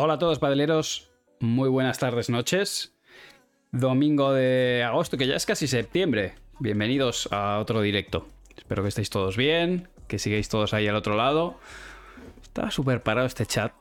Hola 0.00 0.14
a 0.14 0.18
todos, 0.20 0.38
padeleros. 0.38 1.10
Muy 1.40 1.68
buenas 1.68 1.98
tardes, 1.98 2.30
noches. 2.30 2.94
Domingo 3.72 4.32
de 4.32 4.84
agosto, 4.86 5.16
que 5.16 5.26
ya 5.26 5.34
es 5.34 5.44
casi 5.44 5.66
septiembre. 5.66 6.34
Bienvenidos 6.60 7.28
a 7.32 7.58
otro 7.58 7.80
directo. 7.80 8.28
Espero 8.56 8.84
que 8.84 8.90
estéis 8.90 9.10
todos 9.10 9.36
bien, 9.36 9.88
que 10.06 10.20
sigáis 10.20 10.48
todos 10.48 10.72
ahí 10.72 10.86
al 10.86 10.94
otro 10.94 11.16
lado. 11.16 11.58
Está 12.40 12.70
súper 12.70 13.02
parado 13.02 13.26
este 13.26 13.44
chat. 13.44 13.72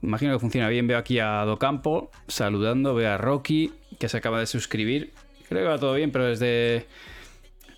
Imagino 0.00 0.32
que 0.32 0.38
funciona 0.38 0.70
bien. 0.70 0.86
Veo 0.86 0.96
aquí 0.96 1.18
a 1.18 1.44
Docampo 1.44 2.10
saludando. 2.28 2.94
Veo 2.94 3.12
a 3.12 3.18
Rocky, 3.18 3.74
que 4.00 4.08
se 4.08 4.16
acaba 4.16 4.40
de 4.40 4.46
suscribir. 4.46 5.12
Creo 5.50 5.64
que 5.64 5.68
va 5.68 5.78
todo 5.78 5.92
bien, 5.92 6.12
pero 6.12 6.24
desde. 6.24 6.86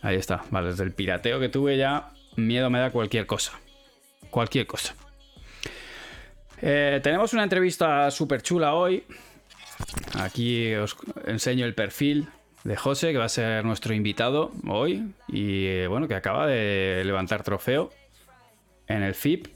Ahí 0.00 0.14
está. 0.14 0.44
Vale, 0.52 0.68
desde 0.68 0.84
el 0.84 0.92
pirateo 0.92 1.40
que 1.40 1.48
tuve 1.48 1.76
ya, 1.76 2.12
miedo 2.36 2.70
me 2.70 2.78
da 2.78 2.92
cualquier 2.92 3.26
cosa. 3.26 3.58
Cualquier 4.30 4.68
cosa. 4.68 4.94
Eh, 6.62 7.00
tenemos 7.02 7.32
una 7.32 7.42
entrevista 7.42 8.10
súper 8.10 8.42
chula 8.42 8.74
hoy. 8.74 9.04
Aquí 10.18 10.74
os 10.74 10.96
enseño 11.24 11.64
el 11.64 11.74
perfil 11.74 12.28
de 12.64 12.76
José, 12.76 13.12
que 13.12 13.18
va 13.18 13.24
a 13.24 13.30
ser 13.30 13.64
nuestro 13.64 13.94
invitado 13.94 14.52
hoy. 14.68 15.14
Y 15.28 15.66
eh, 15.66 15.86
bueno, 15.86 16.08
que 16.08 16.14
acaba 16.14 16.46
de 16.46 17.02
levantar 17.04 17.42
trofeo 17.42 17.90
en 18.86 19.02
el 19.02 19.14
FIP. 19.14 19.46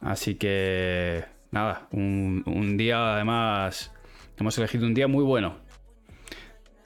Así 0.00 0.36
que 0.36 1.24
nada, 1.50 1.88
un, 1.90 2.42
un 2.46 2.76
día 2.76 3.14
además. 3.14 3.92
Hemos 4.38 4.56
elegido 4.58 4.86
un 4.86 4.94
día 4.94 5.08
muy 5.08 5.24
bueno. 5.24 5.56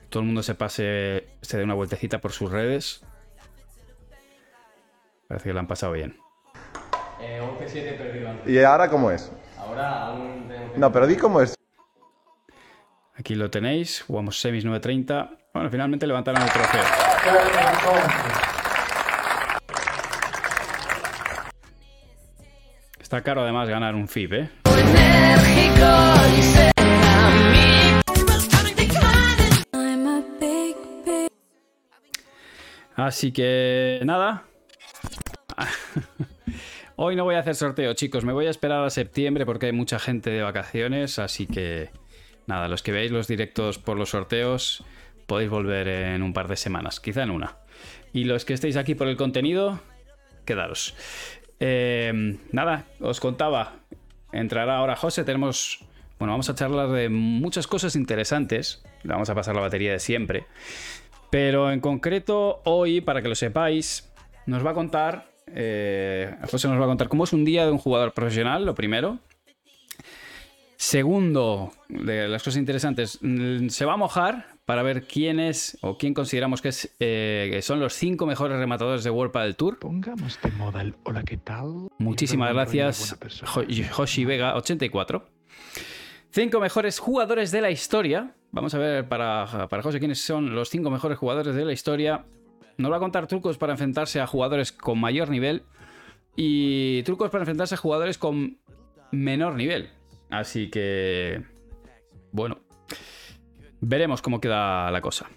Todo 0.09 0.21
el 0.21 0.27
mundo 0.27 0.43
se 0.43 0.55
pase, 0.55 1.29
se 1.43 1.59
dé 1.59 1.65
una 1.65 1.75
vueltecita 1.75 2.21
por 2.21 2.33
sus 2.33 2.51
redes. 2.51 3.05
Parece 5.29 5.49
que 5.49 5.53
lo 5.53 5.61
han 5.61 5.69
pasado 5.69 5.93
bien. 5.93 6.20
Eh, 7.21 7.41
11-7 7.41 7.99
perdido 7.99 8.31
antes. 8.31 8.49
¿Y 8.51 8.63
ahora 8.63 8.89
cómo 8.89 9.11
es? 9.11 9.31
Ahora 9.59 10.07
aún 10.07 10.49
tengo 10.49 10.73
que... 10.73 10.79
No, 10.79 10.91
pero 10.93 11.07
di 11.07 11.17
cómo 11.17 11.41
es. 11.41 11.55
Aquí 13.17 13.35
lo 13.35 13.51
tenéis, 13.51 14.03
jugamos 14.03 14.41
semis 14.41 14.65
9.30. 14.65 15.39
Bueno, 15.53 15.71
finalmente 15.71 16.07
levantaron 16.07 16.43
el 16.43 16.51
trofeo. 16.51 16.83
Está 22.99 23.23
caro 23.23 23.43
además 23.43 23.69
ganar 23.69 23.95
un 23.95 24.09
FIP, 24.09 24.33
¿eh? 24.33 24.51
Así 32.97 33.33
que 33.33 34.01
nada. 34.05 34.45
Hoy 37.03 37.17
no 37.17 37.25
voy 37.25 37.35
a 37.35 37.39
hacer 37.39 37.55
sorteo, 37.55 37.95
chicos. 37.95 38.27
Me 38.27 38.35
voy 38.35 38.45
a 38.45 38.51
esperar 38.51 38.85
a 38.85 38.91
septiembre 38.91 39.47
porque 39.47 39.65
hay 39.65 39.73
mucha 39.73 39.99
gente 39.99 40.29
de 40.29 40.43
vacaciones. 40.43 41.19
Así 41.19 41.47
que 41.47 41.89
nada, 42.47 42.69
los 42.69 42.83
que 42.83 42.93
veáis 42.93 43.11
los 43.11 43.27
directos 43.27 43.79
por 43.79 43.97
los 43.97 44.11
sorteos 44.11 44.85
podéis 45.27 45.49
volver 45.49 45.89
en 45.89 46.23
un 46.23 46.35
par 46.35 46.47
de 46.47 46.57
semanas, 46.57 47.01
quizá 47.01 47.23
en 47.23 47.31
una. 47.31 47.57
Y 48.13 48.25
los 48.25 48.45
que 48.45 48.53
estéis 48.53 48.77
aquí 48.77 48.95
por 48.95 49.09
el 49.09 49.17
contenido, 49.17 49.81
quedaros. 50.45 50.95
Eh, 51.59 52.37
nada, 52.53 52.85
os 53.01 53.19
contaba. 53.19 53.77
Entrará 54.31 54.77
ahora 54.77 54.95
José. 54.95 55.25
Tenemos. 55.25 55.83
Bueno, 56.19 56.35
vamos 56.35 56.51
a 56.51 56.55
charlar 56.55 56.91
de 56.91 57.09
muchas 57.09 57.67
cosas 57.67 57.97
interesantes. 57.97 58.85
Le 59.05 59.15
vamos 59.15 59.31
a 59.31 59.35
pasar 59.35 59.55
la 59.55 59.63
batería 59.63 59.93
de 59.93 60.01
siempre. 60.01 60.45
Pero 61.31 61.73
en 61.73 61.81
concreto, 61.81 62.61
hoy, 62.67 63.01
para 63.01 63.23
que 63.23 63.29
lo 63.29 63.35
sepáis, 63.35 64.13
nos 64.45 64.67
va 64.67 64.73
a 64.73 64.75
contar. 64.75 65.30
Eh, 65.55 66.35
José 66.51 66.69
nos 66.69 66.81
va 66.81 66.85
a 66.85 66.89
contar 66.89 67.09
cómo 67.09 67.25
es 67.25 67.33
un 67.33 67.45
día 67.45 67.65
de 67.65 67.73
un 67.73 67.79
jugador 67.79 68.13
profesional, 68.13 68.65
lo 68.65 68.75
primero. 68.75 69.19
Segundo, 70.77 71.73
de 71.89 72.27
las 72.27 72.43
cosas 72.43 72.59
interesantes, 72.59 73.19
mm, 73.21 73.69
se 73.69 73.85
va 73.85 73.95
a 73.95 73.97
mojar 73.99 74.47
para 74.65 74.83
ver 74.83 75.07
quién 75.07 75.39
es 75.39 75.77
o 75.83 75.99
quién 75.99 76.15
consideramos 76.15 76.63
que, 76.63 76.69
es, 76.69 76.95
eh, 77.01 77.51
que 77.53 77.61
son 77.61 77.81
los 77.81 77.93
cinco 77.93 78.25
mejores 78.25 78.59
rematadores 78.59 79.05
de 79.05 79.11
World 79.11 79.33
Padel 79.33 79.57
Tour. 79.57 79.79
Pongamos 79.79 80.39
de 80.43 80.51
moda 80.53 80.81
el 80.81 80.95
hola, 81.05 81.23
¿qué 81.23 81.37
tal? 81.37 81.89
Muchísimas 81.99 82.53
gracias, 82.55 83.19
Hoshi 83.97 84.25
Vega 84.25 84.55
84. 84.57 85.27
Cinco 86.31 86.61
mejores 86.61 86.99
jugadores 86.99 87.51
de 87.51 87.61
la 87.61 87.71
historia. 87.71 88.35
Vamos 88.53 88.73
a 88.75 88.79
ver 88.79 89.09
para, 89.09 89.69
para 89.69 89.83
José 89.83 89.99
quiénes 89.99 90.23
son 90.25 90.55
los 90.55 90.71
cinco 90.71 90.91
mejores 90.91 91.19
jugadores 91.19 91.55
de 91.55 91.65
la 91.65 91.73
historia. 91.73 92.25
Nos 92.81 92.91
va 92.91 92.97
a 92.97 93.01
contar 93.01 93.27
trucos 93.27 93.59
para 93.59 93.73
enfrentarse 93.75 94.21
a 94.21 94.27
jugadores 94.27 94.73
con 94.73 94.99
mayor 94.99 95.29
nivel 95.29 95.63
y 96.37 97.03
trucos 97.03 97.31
para 97.31 97.43
enfrentarse 97.43 97.75
a 97.75 97.79
jugadores 97.79 98.17
con 98.19 98.59
menor 99.13 99.55
nivel. 99.55 99.91
Así 100.31 100.71
que, 100.71 101.43
bueno, 102.33 102.61
veremos 103.81 104.23
cómo 104.23 104.41
queda 104.41 104.91
la 104.91 105.01
cosa. 105.01 105.29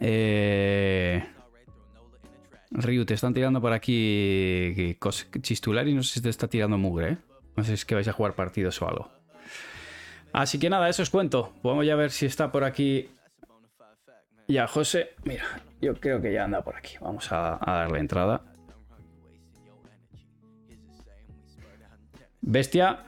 Eh... 0.00 1.24
Ryu, 2.70 3.04
te 3.04 3.14
están 3.14 3.32
tirando 3.32 3.60
por 3.60 3.72
aquí 3.72 4.72
que 4.74 4.96
cos- 4.98 5.28
Chistulari, 5.40 5.94
no 5.94 6.02
sé 6.02 6.14
si 6.14 6.20
te 6.20 6.28
está 6.28 6.48
tirando 6.48 6.76
mugre, 6.76 7.12
¿eh? 7.12 7.18
No 7.56 7.62
sé 7.62 7.68
si 7.68 7.74
es 7.74 7.84
que 7.84 7.94
vais 7.94 8.08
a 8.08 8.12
jugar 8.12 8.34
partidos 8.34 8.82
o 8.82 8.88
algo. 8.88 9.10
Así 10.32 10.58
que 10.58 10.68
nada, 10.68 10.88
eso 10.88 11.02
os 11.02 11.10
cuento. 11.10 11.54
Vamos 11.62 11.86
ya 11.86 11.92
a 11.94 11.96
ver 11.96 12.10
si 12.10 12.26
está 12.26 12.50
por 12.50 12.64
aquí. 12.64 13.08
Ya, 14.48 14.66
José, 14.66 15.14
mira, 15.24 15.44
yo 15.86 15.94
creo 15.94 16.20
que 16.20 16.32
ya 16.32 16.44
anda 16.44 16.62
por 16.62 16.74
aquí. 16.76 16.96
Vamos 17.00 17.30
a, 17.30 17.58
a 17.60 17.78
darle 17.80 18.00
entrada. 18.00 18.42
Bestia. 22.40 23.04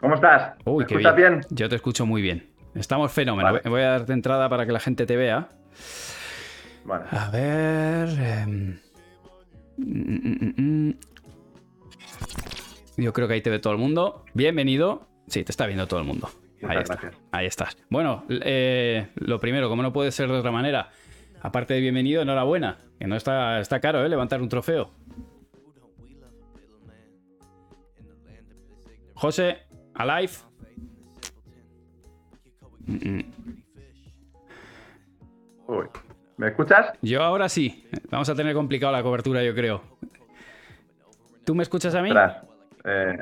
¿Cómo 0.00 0.14
estás? 0.14 0.54
Uy, 0.64 0.84
¿Me 0.84 0.86
qué 0.86 0.94
escuchas 0.94 1.16
bien. 1.16 1.32
bien? 1.40 1.46
Yo 1.50 1.68
te 1.68 1.76
escucho 1.76 2.06
muy 2.06 2.22
bien. 2.22 2.50
Estamos 2.74 3.12
fenómeno. 3.12 3.52
Vale. 3.52 3.68
Voy 3.68 3.82
a 3.82 3.90
darte 3.90 4.12
entrada 4.12 4.48
para 4.48 4.66
que 4.66 4.72
la 4.72 4.80
gente 4.80 5.04
te 5.04 5.16
vea. 5.16 5.48
Vale. 6.84 7.04
A 7.10 7.30
ver. 7.30 8.08
em, 8.20 8.78
mm, 9.78 10.54
mm, 10.56 10.88
mm. 10.88 10.94
Yo 12.98 13.12
creo 13.12 13.26
que 13.26 13.34
ahí 13.34 13.42
te 13.42 13.50
ve 13.50 13.58
todo 13.58 13.72
el 13.72 13.78
mundo. 13.78 14.24
Bienvenido. 14.34 15.08
Sí, 15.26 15.44
te 15.44 15.52
está 15.52 15.66
viendo 15.66 15.86
todo 15.86 16.00
el 16.00 16.06
mundo. 16.06 16.28
Ahí 16.68 16.78
está. 16.78 16.98
Ahí 17.32 17.46
estás. 17.46 17.76
Bueno, 17.90 18.24
eh, 18.28 19.08
lo 19.16 19.40
primero, 19.40 19.68
como 19.68 19.82
no 19.82 19.92
puede 19.92 20.12
ser 20.12 20.28
de 20.30 20.38
otra 20.38 20.52
manera, 20.52 20.90
aparte 21.42 21.74
de 21.74 21.80
bienvenido, 21.80 22.22
enhorabuena. 22.22 22.78
Que 22.98 23.06
no 23.06 23.16
está, 23.16 23.60
está 23.60 23.80
caro, 23.80 24.04
¿eh? 24.04 24.08
Levantar 24.08 24.40
un 24.40 24.48
trofeo. 24.48 24.90
José, 29.14 29.58
alive. 29.94 30.32
Mm, 32.86 32.94
mm. 32.94 33.24
Uy. 35.68 35.86
¿Me 36.36 36.48
escuchas? 36.48 36.92
Yo 37.02 37.22
ahora 37.22 37.48
sí. 37.48 37.86
Vamos 38.10 38.28
a 38.28 38.34
tener 38.34 38.54
complicado 38.54 38.92
la 38.92 39.02
cobertura, 39.02 39.44
yo 39.44 39.54
creo. 39.54 39.82
¿Tú 41.44 41.54
me 41.54 41.62
escuchas 41.62 41.94
a 41.94 42.02
mí? 42.02 42.10
Eh, 42.84 43.18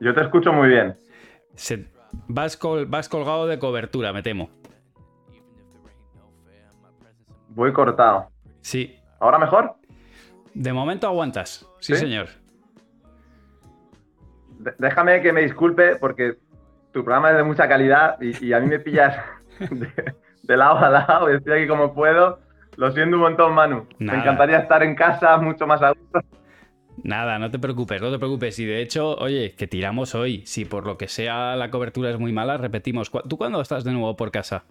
yo 0.00 0.14
te 0.14 0.22
escucho 0.22 0.52
muy 0.52 0.68
bien. 0.68 0.96
Se- 1.54 1.86
vas, 2.28 2.56
col- 2.56 2.86
vas 2.86 3.08
colgado 3.08 3.46
de 3.46 3.58
cobertura, 3.58 4.12
me 4.12 4.22
temo. 4.22 4.50
Voy 7.54 7.72
cortado. 7.72 8.28
Sí. 8.60 8.96
¿Ahora 9.20 9.38
mejor? 9.38 9.74
De 10.54 10.72
momento 10.72 11.06
aguantas. 11.06 11.66
Sí, 11.80 11.94
¿Sí? 11.94 12.00
señor. 12.00 12.28
De- 14.58 14.74
déjame 14.78 15.20
que 15.22 15.32
me 15.32 15.42
disculpe 15.42 15.96
porque 15.96 16.34
tu 16.92 17.02
programa 17.04 17.30
es 17.30 17.36
de 17.36 17.42
mucha 17.42 17.68
calidad 17.68 18.16
y, 18.20 18.46
y 18.46 18.52
a 18.52 18.60
mí 18.60 18.66
me 18.66 18.78
pillas 18.78 19.16
de, 19.58 19.88
de 20.42 20.56
lado 20.56 20.78
a 20.78 20.88
lado 20.90 21.28
estoy 21.28 21.52
aquí 21.60 21.68
como 21.68 21.92
puedo. 21.94 22.38
Lo 22.76 22.90
siento 22.90 23.16
un 23.16 23.22
montón, 23.22 23.54
Manu. 23.54 23.86
Nada. 23.98 24.16
Me 24.18 24.22
encantaría 24.22 24.58
estar 24.58 24.82
en 24.82 24.96
casa 24.96 25.36
mucho 25.38 25.66
más 25.66 25.80
a 25.82 25.90
gusto. 25.90 26.20
Nada, 27.04 27.38
no 27.38 27.50
te 27.50 27.58
preocupes, 27.58 28.00
no 28.02 28.10
te 28.10 28.18
preocupes. 28.18 28.58
Y 28.58 28.64
de 28.64 28.80
hecho, 28.82 29.14
oye, 29.16 29.54
que 29.56 29.66
tiramos 29.68 30.14
hoy. 30.16 30.44
Si 30.46 30.64
por 30.64 30.86
lo 30.86 30.96
que 30.98 31.06
sea 31.08 31.54
la 31.56 31.70
cobertura 31.70 32.10
es 32.10 32.18
muy 32.18 32.32
mala, 32.32 32.56
repetimos. 32.56 33.10
¿Cu- 33.10 33.22
¿Tú 33.28 33.36
cuándo 33.36 33.60
estás 33.60 33.84
de 33.84 33.92
nuevo 33.92 34.16
por 34.16 34.30
casa? 34.32 34.64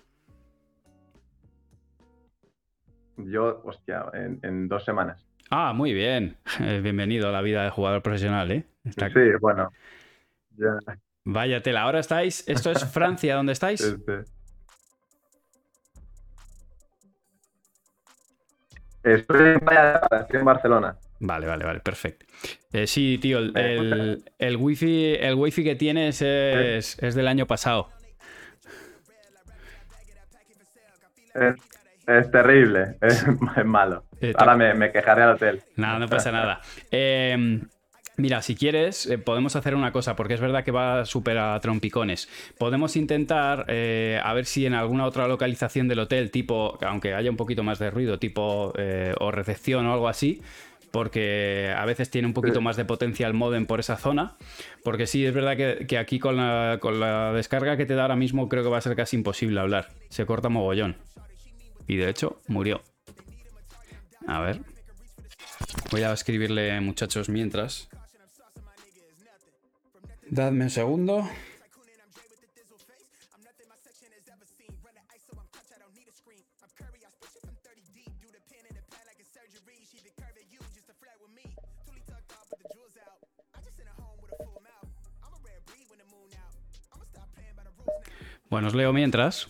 Yo, 3.17 3.61
hostia, 3.63 4.05
en, 4.13 4.39
en 4.43 4.67
dos 4.67 4.83
semanas. 4.85 5.23
Ah, 5.49 5.73
muy 5.73 5.93
bien. 5.93 6.37
Eh, 6.61 6.79
Bienvenido 6.81 7.29
a 7.29 7.31
la 7.31 7.41
vida 7.41 7.63
de 7.63 7.69
jugador 7.69 8.01
profesional, 8.01 8.51
¿eh? 8.51 8.65
Está- 8.83 9.09
Sí, 9.09 9.19
bueno. 9.39 9.71
Ya, 10.57 10.77
Vaya 11.25 11.61
tela. 11.61 11.81
Ahora 11.83 11.99
estáis. 11.99 12.47
Esto 12.47 12.71
es 12.71 12.83
Francia, 12.91 13.35
¿dónde 13.35 13.53
estáis? 13.53 13.81
Estoy 19.03 19.49
en 19.53 19.59
Valladolid, 19.65 20.21
estoy 20.21 20.39
en 20.39 20.45
Barcelona. 20.45 20.97
Vale, 21.19 21.47
vale, 21.47 21.65
vale, 21.65 21.79
perfecto. 21.79 22.25
Eh, 22.71 22.87
sí, 22.87 23.17
tío, 23.21 23.39
el, 23.39 23.55
el, 23.57 24.23
el 24.39 24.57
wifi, 24.57 25.15
el 25.15 25.35
wifi 25.35 25.63
que 25.63 25.75
tienes 25.75 26.21
es, 26.21 26.97
es 27.01 27.15
del 27.15 27.27
año 27.27 27.45
pasado. 27.47 27.89
Es 32.07 32.31
terrible, 32.31 32.97
es, 33.01 33.25
es 33.57 33.65
malo. 33.65 34.03
Eh, 34.21 34.33
Ahora 34.37 34.55
me, 34.55 34.73
me 34.73 34.91
quejaré 34.91 35.23
al 35.23 35.35
hotel. 35.35 35.61
Nada, 35.75 35.99
no 35.99 36.07
pasa 36.07 36.31
nada. 36.31 36.61
Eh, 36.91 37.61
Mira, 38.15 38.43
si 38.43 38.55
quieres, 38.55 39.07
eh, 39.07 39.17
podemos 39.17 39.55
hacer 39.55 39.73
una 39.73 39.91
cosa, 39.91 40.15
porque 40.15 40.35
es 40.35 40.39
verdad 40.39 40.63
que 40.63 40.69
va 40.71 41.03
súper 41.05 41.39
a 41.39 41.59
trompicones. 41.59 42.29
Podemos 42.59 42.95
intentar 42.95 43.65
eh, 43.69 44.19
a 44.23 44.33
ver 44.33 44.45
si 44.45 44.67
en 44.67 44.75
alguna 44.75 45.05
otra 45.05 45.27
localización 45.27 45.87
del 45.87 45.99
hotel, 45.99 46.29
tipo, 46.29 46.77
aunque 46.85 47.15
haya 47.15 47.31
un 47.31 47.37
poquito 47.37 47.63
más 47.63 47.79
de 47.79 47.89
ruido, 47.89 48.19
tipo 48.19 48.71
eh, 48.77 49.15
o 49.19 49.31
recepción 49.31 49.87
o 49.87 49.93
algo 49.93 50.07
así, 50.07 50.43
porque 50.91 51.73
a 51.75 51.85
veces 51.85 52.11
tiene 52.11 52.27
un 52.27 52.35
poquito 52.35 52.61
más 52.61 52.77
de 52.77 52.85
potencia 52.85 53.25
el 53.25 53.33
modem 53.33 53.65
por 53.65 53.79
esa 53.79 53.97
zona. 53.97 54.33
Porque 54.83 55.07
sí, 55.07 55.25
es 55.25 55.33
verdad 55.33 55.57
que, 55.57 55.87
que 55.87 55.97
aquí 55.97 56.19
con 56.19 56.37
la, 56.37 56.77
con 56.79 56.99
la 56.99 57.33
descarga 57.33 57.77
que 57.77 57.87
te 57.87 57.95
da 57.95 58.03
ahora 58.03 58.15
mismo 58.15 58.47
creo 58.47 58.61
que 58.61 58.69
va 58.69 58.77
a 58.77 58.81
ser 58.81 58.95
casi 58.95 59.15
imposible 59.15 59.59
hablar. 59.59 59.87
Se 60.09 60.27
corta 60.27 60.49
mogollón. 60.49 60.97
Y 61.87 61.97
de 61.97 62.09
hecho, 62.09 62.41
murió. 62.47 62.81
A 64.27 64.41
ver. 64.41 64.61
Voy 65.91 66.03
a 66.03 66.13
escribirle, 66.13 66.79
muchachos, 66.81 67.29
mientras. 67.29 67.89
Dadme 70.29 70.63
un 70.63 70.69
segundo. 70.69 71.27
Bueno, 88.53 88.67
os 88.67 88.75
leo 88.75 88.93
mientras. 88.93 89.49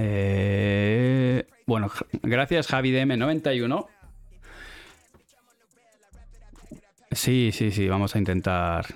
Eh, 0.00 1.44
bueno, 1.66 1.90
gracias 2.22 2.68
Javi 2.68 2.92
DM91. 2.92 3.88
Sí, 7.10 7.50
sí, 7.52 7.72
sí, 7.72 7.88
vamos 7.88 8.14
a 8.14 8.18
intentar. 8.18 8.86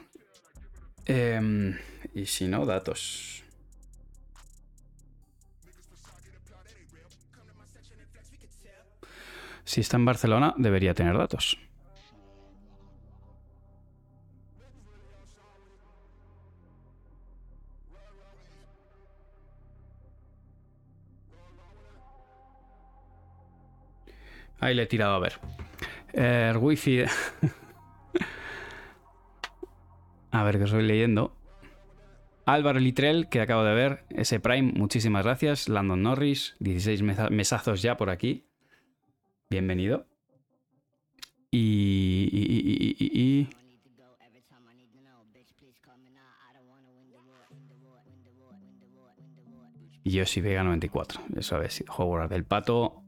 Em, 1.06 1.76
y 2.14 2.26
si 2.26 2.46
no, 2.46 2.64
datos. 2.66 3.42
Si 9.64 9.80
está 9.80 9.96
en 9.96 10.04
Barcelona, 10.04 10.54
debería 10.56 10.94
tener 10.94 11.18
datos. 11.18 11.58
Ahí 24.62 24.74
le 24.74 24.84
he 24.84 24.86
tirado 24.86 25.14
a 25.14 25.18
ver. 25.18 25.34
El 26.12 26.56
wifi. 26.58 27.02
a 30.30 30.44
ver, 30.44 30.58
que 30.58 30.64
os 30.64 30.72
voy 30.72 30.82
leyendo. 30.84 31.36
Álvaro 32.46 32.78
Litrell, 32.80 33.28
que 33.28 33.40
acabo 33.40 33.62
de 33.64 33.74
ver. 33.74 34.04
ese 34.10 34.38
Prime, 34.40 34.72
muchísimas 34.72 35.24
gracias. 35.24 35.68
Landon 35.68 36.02
Norris, 36.02 36.56
16 36.60 37.02
mesa- 37.02 37.30
mesazos 37.30 37.82
ya 37.82 37.96
por 37.96 38.10
aquí. 38.10 38.46
Bienvenido. 39.50 40.06
Y. 41.50 42.28
y- 42.32 42.40
y- 42.40 42.96
y- 42.98 43.20
y- 43.20 43.48
Yoshi 50.04 50.40
Vega 50.40 50.64
94. 50.64 51.20
Eso 51.36 51.56
sido 51.70 51.92
Howard 51.96 52.28
del 52.30 52.44
Pato. 52.44 53.02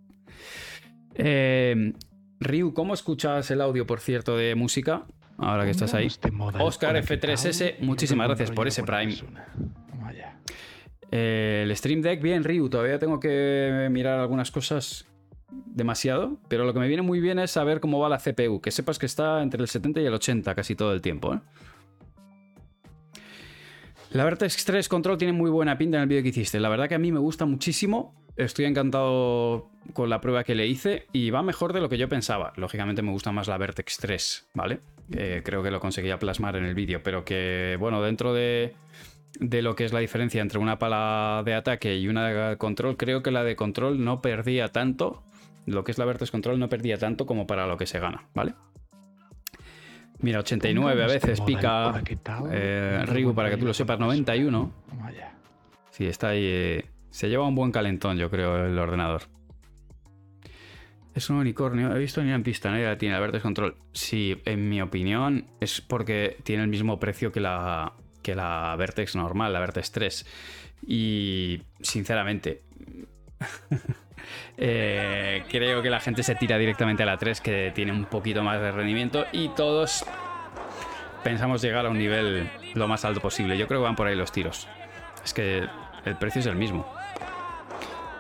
Eh, 1.15 1.93
Ryu, 2.41 2.75
¿cómo 2.75 2.95
escuchas 2.95 3.51
el 3.51 3.61
audio, 3.61 3.87
por 3.87 4.01
cierto, 4.01 4.37
de 4.37 4.55
música? 4.55 5.07
Ahora 5.39 5.65
que 5.65 5.71
estás 5.71 5.95
ahí. 5.95 6.07
Este 6.07 6.31
Oscar 6.59 6.91
hola, 6.91 7.03
¿qué 7.03 7.21
F3S, 7.21 7.77
tal? 7.77 7.87
muchísimas 7.87 8.29
gracias 8.29 8.51
por 8.51 8.69
ese 8.69 8.83
Prime. 8.83 9.15
Eh, 11.11 11.63
el 11.65 11.77
Stream 11.77 12.03
Deck, 12.03 12.21
bien, 12.21 12.45
Ryu. 12.45 12.69
Todavía 12.69 12.99
tengo 12.99 13.21
que 13.21 13.89
mirar 13.91 14.19
algunas 14.19 14.51
cosas 14.51 15.07
demasiado. 15.51 16.39
Pero 16.49 16.65
lo 16.65 16.73
que 16.73 16.81
me 16.81 16.89
viene 16.89 17.03
muy 17.03 17.21
bien 17.21 17.39
es 17.39 17.53
saber 17.53 17.81
cómo 17.81 17.99
va 18.01 18.09
la 18.09 18.19
CPU. 18.19 18.61
Que 18.61 18.71
sepas 18.71 18.99
que 18.99 19.07
está 19.07 19.43
entre 19.43 19.61
el 19.63 19.69
70 19.69 20.01
y 20.01 20.07
el 20.07 20.15
80 20.15 20.55
casi 20.55 20.75
todo 20.75 20.93
el 20.93 21.01
tiempo. 21.01 21.35
¿eh? 21.35 21.41
La 24.11 24.25
Vertex 24.25 24.65
3 24.65 24.89
Control 24.89 25.19
tiene 25.19 25.33
muy 25.33 25.51
buena 25.51 25.77
pinta 25.77 25.97
en 25.97 26.03
el 26.03 26.09
vídeo 26.09 26.23
que 26.23 26.29
hiciste. 26.29 26.61
La 26.61 26.69
verdad 26.69 26.89
que 26.89 26.95
a 26.95 27.01
mí 27.01 27.11
me 27.13 27.19
gusta 27.19 27.47
muchísimo. 27.47 28.15
Estoy 28.37 28.65
encantado 28.65 29.69
con 29.93 30.11
la 30.11 30.21
prueba 30.21 30.43
que 30.45 30.55
le 30.55 30.67
hice 30.67 31.07
y 31.13 31.31
va 31.31 31.43
mejor 31.43 31.73
de 31.73 31.81
lo 31.81 31.89
que 31.89 31.99
yo 31.99 32.09
pensaba. 32.09 32.53
Lógicamente 32.57 33.03
me 33.03 33.13
gusta 33.13 33.31
más 33.33 33.47
la 33.47 33.59
Vertex 33.59 33.99
3, 33.99 34.49
¿vale? 34.55 34.81
Eh, 35.13 35.43
creo 35.45 35.63
que 35.63 35.71
lo 35.71 35.79
conseguía 35.81 36.19
plasmar 36.19 36.57
en 36.57 36.65
el 36.65 36.75
vídeo, 36.75 37.01
pero 37.03 37.25
que, 37.25 37.77
bueno, 37.79 38.03
dentro 38.03 38.33
de, 38.35 38.75
de 39.39 39.63
lo 39.63 39.77
que 39.77 39.85
es 39.85 39.93
la 39.93 40.01
diferencia 40.01 40.43
entre 40.43 40.59
una 40.59 40.79
pala 40.79 41.43
de 41.45 41.55
ataque 41.55 41.97
y 41.97 42.09
una 42.09 42.27
de 42.29 42.57
control, 42.57 42.97
creo 42.97 43.23
que 43.23 43.31
la 43.31 43.45
de 43.45 43.55
control 43.55 44.03
no 44.05 44.21
perdía 44.21 44.69
tanto. 44.69 45.23
Lo 45.67 45.85
que 45.85 45.93
es 45.93 45.99
la 45.99 46.05
Vertex 46.05 46.31
Control 46.31 46.59
no 46.59 46.69
perdía 46.69 46.99
tanto 46.99 47.25
como 47.25 47.47
para 47.47 47.67
lo 47.67 47.77
que 47.79 47.87
se 47.87 47.99
gana, 47.99 48.27
¿vale? 48.35 48.55
Mira, 50.19 50.41
89 50.41 51.03
a 51.05 51.07
veces 51.07 51.41
pica. 51.41 52.03
eh, 52.51 53.03
rollo 53.07 53.35
para 53.35 53.51
que 53.51 53.57
tú 53.57 53.65
lo 53.67 53.75
sepas, 53.75 53.97
persona. 53.97 54.07
91. 54.07 54.73
Vamos 54.89 55.07
allá. 55.07 55.33
Sí, 55.91 56.07
está 56.07 56.29
ahí. 56.31 56.43
eh, 56.45 56.85
se 57.15 57.29
lleva 57.29 57.47
un 57.47 57.55
buen 57.55 57.71
calentón, 57.71 58.17
yo 58.17 58.29
creo, 58.29 58.67
el 58.67 58.77
ordenador. 58.77 59.23
Es 61.15 61.31
un 61.31 61.37
unicornio. 61.37 61.95
He 61.95 61.99
visto 62.01 62.21
ni 62.25 62.33
en 62.33 62.43
pista, 62.43 62.73
nadie 62.73 62.87
la 62.87 62.99
tiene. 62.99 63.15
La 63.15 63.21
Vertex 63.21 63.41
Control. 63.41 63.77
Sí, 63.93 64.43
en 64.45 64.69
mi 64.69 64.83
opinión, 64.83 65.47
es 65.61 65.81
porque 65.81 66.39
tiene 66.43 66.65
el 66.65 66.69
mismo 66.69 66.99
precio 66.99 67.31
que 67.31 67.39
la, 67.39 67.93
que 68.21 68.35
la 68.35 68.75
Vertex 68.77 69.15
normal, 69.15 69.53
la 69.53 69.61
Vertex 69.61 69.93
3. 69.93 70.27
Y, 70.89 71.63
sinceramente, 71.81 72.65
eh, 74.57 75.45
creo 75.49 75.83
que 75.83 75.91
la 75.91 76.01
gente 76.01 76.25
se 76.25 76.35
tira 76.35 76.59
directamente 76.59 77.05
a 77.05 77.07
la 77.07 77.17
3, 77.17 77.41
que 77.41 77.71
tiene 77.77 77.93
un 77.93 78.07
poquito 78.07 78.43
más 78.43 78.61
de 78.61 78.73
rendimiento. 78.73 79.25
Y 79.31 79.51
todos 79.51 80.05
pensamos 81.23 81.63
llegar 81.63 81.87
a 81.87 81.91
un 81.91 81.99
nivel 81.99 82.51
lo 82.75 82.89
más 82.89 83.05
alto 83.05 83.21
posible. 83.21 83.57
Yo 83.57 83.69
creo 83.69 83.83
que 83.83 83.85
van 83.85 83.95
por 83.95 84.09
ahí 84.09 84.17
los 84.17 84.33
tiros. 84.33 84.67
Es 85.25 85.33
que 85.33 85.69
el 86.05 86.17
precio 86.17 86.41
es 86.41 86.47
el 86.47 86.57
mismo. 86.57 87.04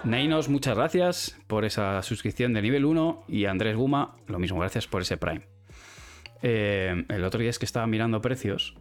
Neinos, 0.05 0.51
muchas 0.51 0.77
gracias 0.77 1.41
por 1.47 1.65
esa 1.65 2.03
suscripción 2.03 2.53
de 2.53 2.61
nivel 2.61 2.85
1 2.85 3.25
y 3.27 3.47
Andrés 3.47 3.75
Guma, 3.75 4.17
lo 4.27 4.39
mismo, 4.39 4.61
gracias 4.61 4.87
por 4.87 5.01
ese 5.01 5.17
Prime. 5.17 5.47
Eh, 6.43 7.06
el 7.09 7.25
otro 7.25 7.41
día 7.41 7.49
es 7.49 7.59
que 7.59 7.65
estaba 7.65 7.87
mirando 7.87 8.21
precios. 8.21 8.75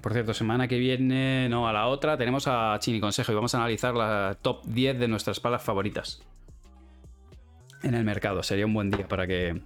Por 0.00 0.14
cierto, 0.14 0.32
semana 0.32 0.66
que 0.66 0.78
viene, 0.78 1.48
no, 1.50 1.68
a 1.68 1.74
la 1.74 1.88
otra, 1.88 2.16
tenemos 2.16 2.48
a 2.48 2.74
Chini 2.78 3.00
Consejo 3.00 3.32
y 3.32 3.34
vamos 3.34 3.54
a 3.54 3.58
analizar 3.58 3.94
la 3.94 4.38
top 4.40 4.64
10 4.64 4.98
de 4.98 5.08
nuestras 5.08 5.40
palas 5.40 5.62
favoritas 5.62 6.22
en 7.82 7.94
el 7.94 8.02
mercado. 8.02 8.42
Sería 8.42 8.64
un 8.64 8.72
buen 8.72 8.90
día 8.90 9.06
para 9.06 9.26
que 9.26 9.60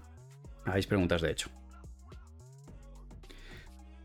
hagáis 0.65 0.89
preguntas, 0.89 1.23
de 1.23 1.31
hecho. 1.31 1.51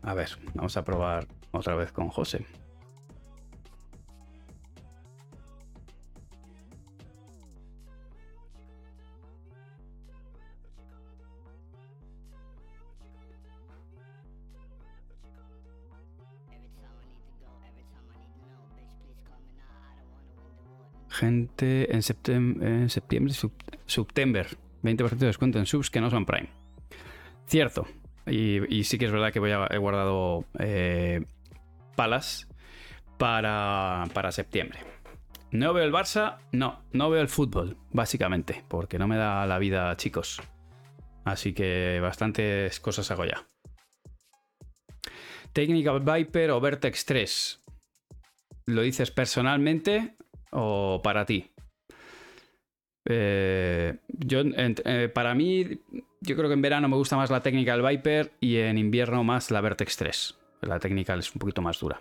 A 0.02 0.14
ver, 0.14 0.30
vamos 0.54 0.76
a 0.76 0.84
probar 0.84 1.26
otra 1.50 1.74
vez 1.74 1.90
con 1.90 2.10
José. 2.10 2.46
Gente 21.14 21.94
en, 21.94 22.00
septem- 22.02 22.60
en 22.62 22.90
septiembre, 22.90 23.32
sub- 23.34 23.52
septiembre, 23.86 24.46
20% 24.82 25.10
de 25.16 25.26
descuento 25.26 25.58
en 25.58 25.66
subs 25.66 25.90
que 25.90 26.00
no 26.00 26.10
son 26.10 26.26
Prime. 26.26 26.48
Cierto. 27.46 27.86
Y, 28.26 28.82
sí 28.84 28.98
que 28.98 29.04
es 29.04 29.12
verdad 29.12 29.32
que 29.32 29.38
voy 29.38 29.52
a, 29.52 29.66
he 29.70 29.78
guardado 29.78 30.44
eh, 30.58 31.24
palas 31.94 32.48
para, 33.18 34.04
para 34.12 34.32
septiembre. 34.32 34.80
No 35.52 35.72
veo 35.72 35.84
el 35.84 35.92
Barça, 35.92 36.38
no, 36.50 36.82
no 36.92 37.10
veo 37.10 37.20
el 37.20 37.28
fútbol, 37.28 37.76
básicamente, 37.92 38.64
porque 38.66 38.98
no 38.98 39.06
me 39.06 39.16
da 39.16 39.46
la 39.46 39.58
vida, 39.60 39.96
chicos. 39.96 40.42
Así 41.24 41.52
que 41.52 42.00
bastantes 42.02 42.80
cosas 42.80 43.08
hago 43.12 43.24
ya. 43.24 43.46
Technical 45.52 46.00
Viper 46.00 46.50
o 46.50 46.60
Vertex 46.60 47.04
3. 47.04 47.62
¿Lo 48.66 48.82
dices 48.82 49.10
personalmente 49.10 50.16
o 50.54 51.00
para 51.02 51.26
ti? 51.26 51.50
Eh, 53.06 53.96
yo, 54.08 54.40
eh, 54.44 55.10
para 55.12 55.34
mí, 55.34 55.78
yo 56.20 56.36
creo 56.36 56.48
que 56.48 56.54
en 56.54 56.62
verano 56.62 56.88
me 56.88 56.96
gusta 56.96 57.16
más 57.16 57.30
la 57.30 57.40
Technical 57.40 57.82
Viper 57.82 58.32
y 58.40 58.56
en 58.56 58.78
invierno 58.78 59.22
más 59.24 59.50
la 59.50 59.60
Vertex 59.60 59.96
3. 59.96 60.38
La 60.62 60.78
Technical 60.78 61.18
es 61.18 61.34
un 61.34 61.38
poquito 61.38 61.60
más 61.60 61.78
dura. 61.78 62.00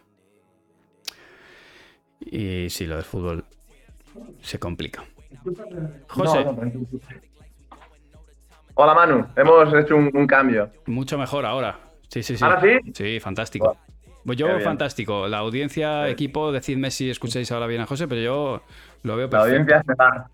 Y 2.21 2.69
sí, 2.69 2.85
lo 2.85 2.95
del 2.95 3.03
fútbol 3.03 3.43
se 4.41 4.59
complica. 4.59 5.03
José, 6.07 6.45
No, 6.45 6.51
no, 6.53 6.55
tranquilo. 6.55 6.85
Hola 8.75 8.95
Manu, 8.95 9.27
hemos 9.35 9.73
hecho 9.73 9.95
un, 9.95 10.09
un 10.13 10.25
cambio. 10.25 10.71
Mucho 10.87 11.17
mejor 11.17 11.45
ahora. 11.45 11.79
Sí, 12.07 12.23
sí, 12.23 12.37
sí. 12.37 12.43
¿Ahora 12.43 12.61
sí? 12.61 12.91
Sí, 12.93 13.19
fantástico. 13.19 13.77
Pues 14.25 14.37
yo, 14.37 14.59
fantástico. 14.61 15.27
La 15.27 15.39
audiencia, 15.39 16.07
equipo, 16.07 16.51
decidme 16.51 16.91
si 16.91 17.09
escucháis 17.09 17.51
ahora 17.51 17.67
bien 17.67 17.81
a 17.81 17.85
José, 17.85 18.07
pero 18.07 18.21
yo 18.21 18.63
lo 19.03 19.15
veo 19.17 19.25
La 19.25 19.29
perfecto. 19.31 19.43
audiencia 19.43 19.83
me 19.85 19.95
va, 19.95 20.29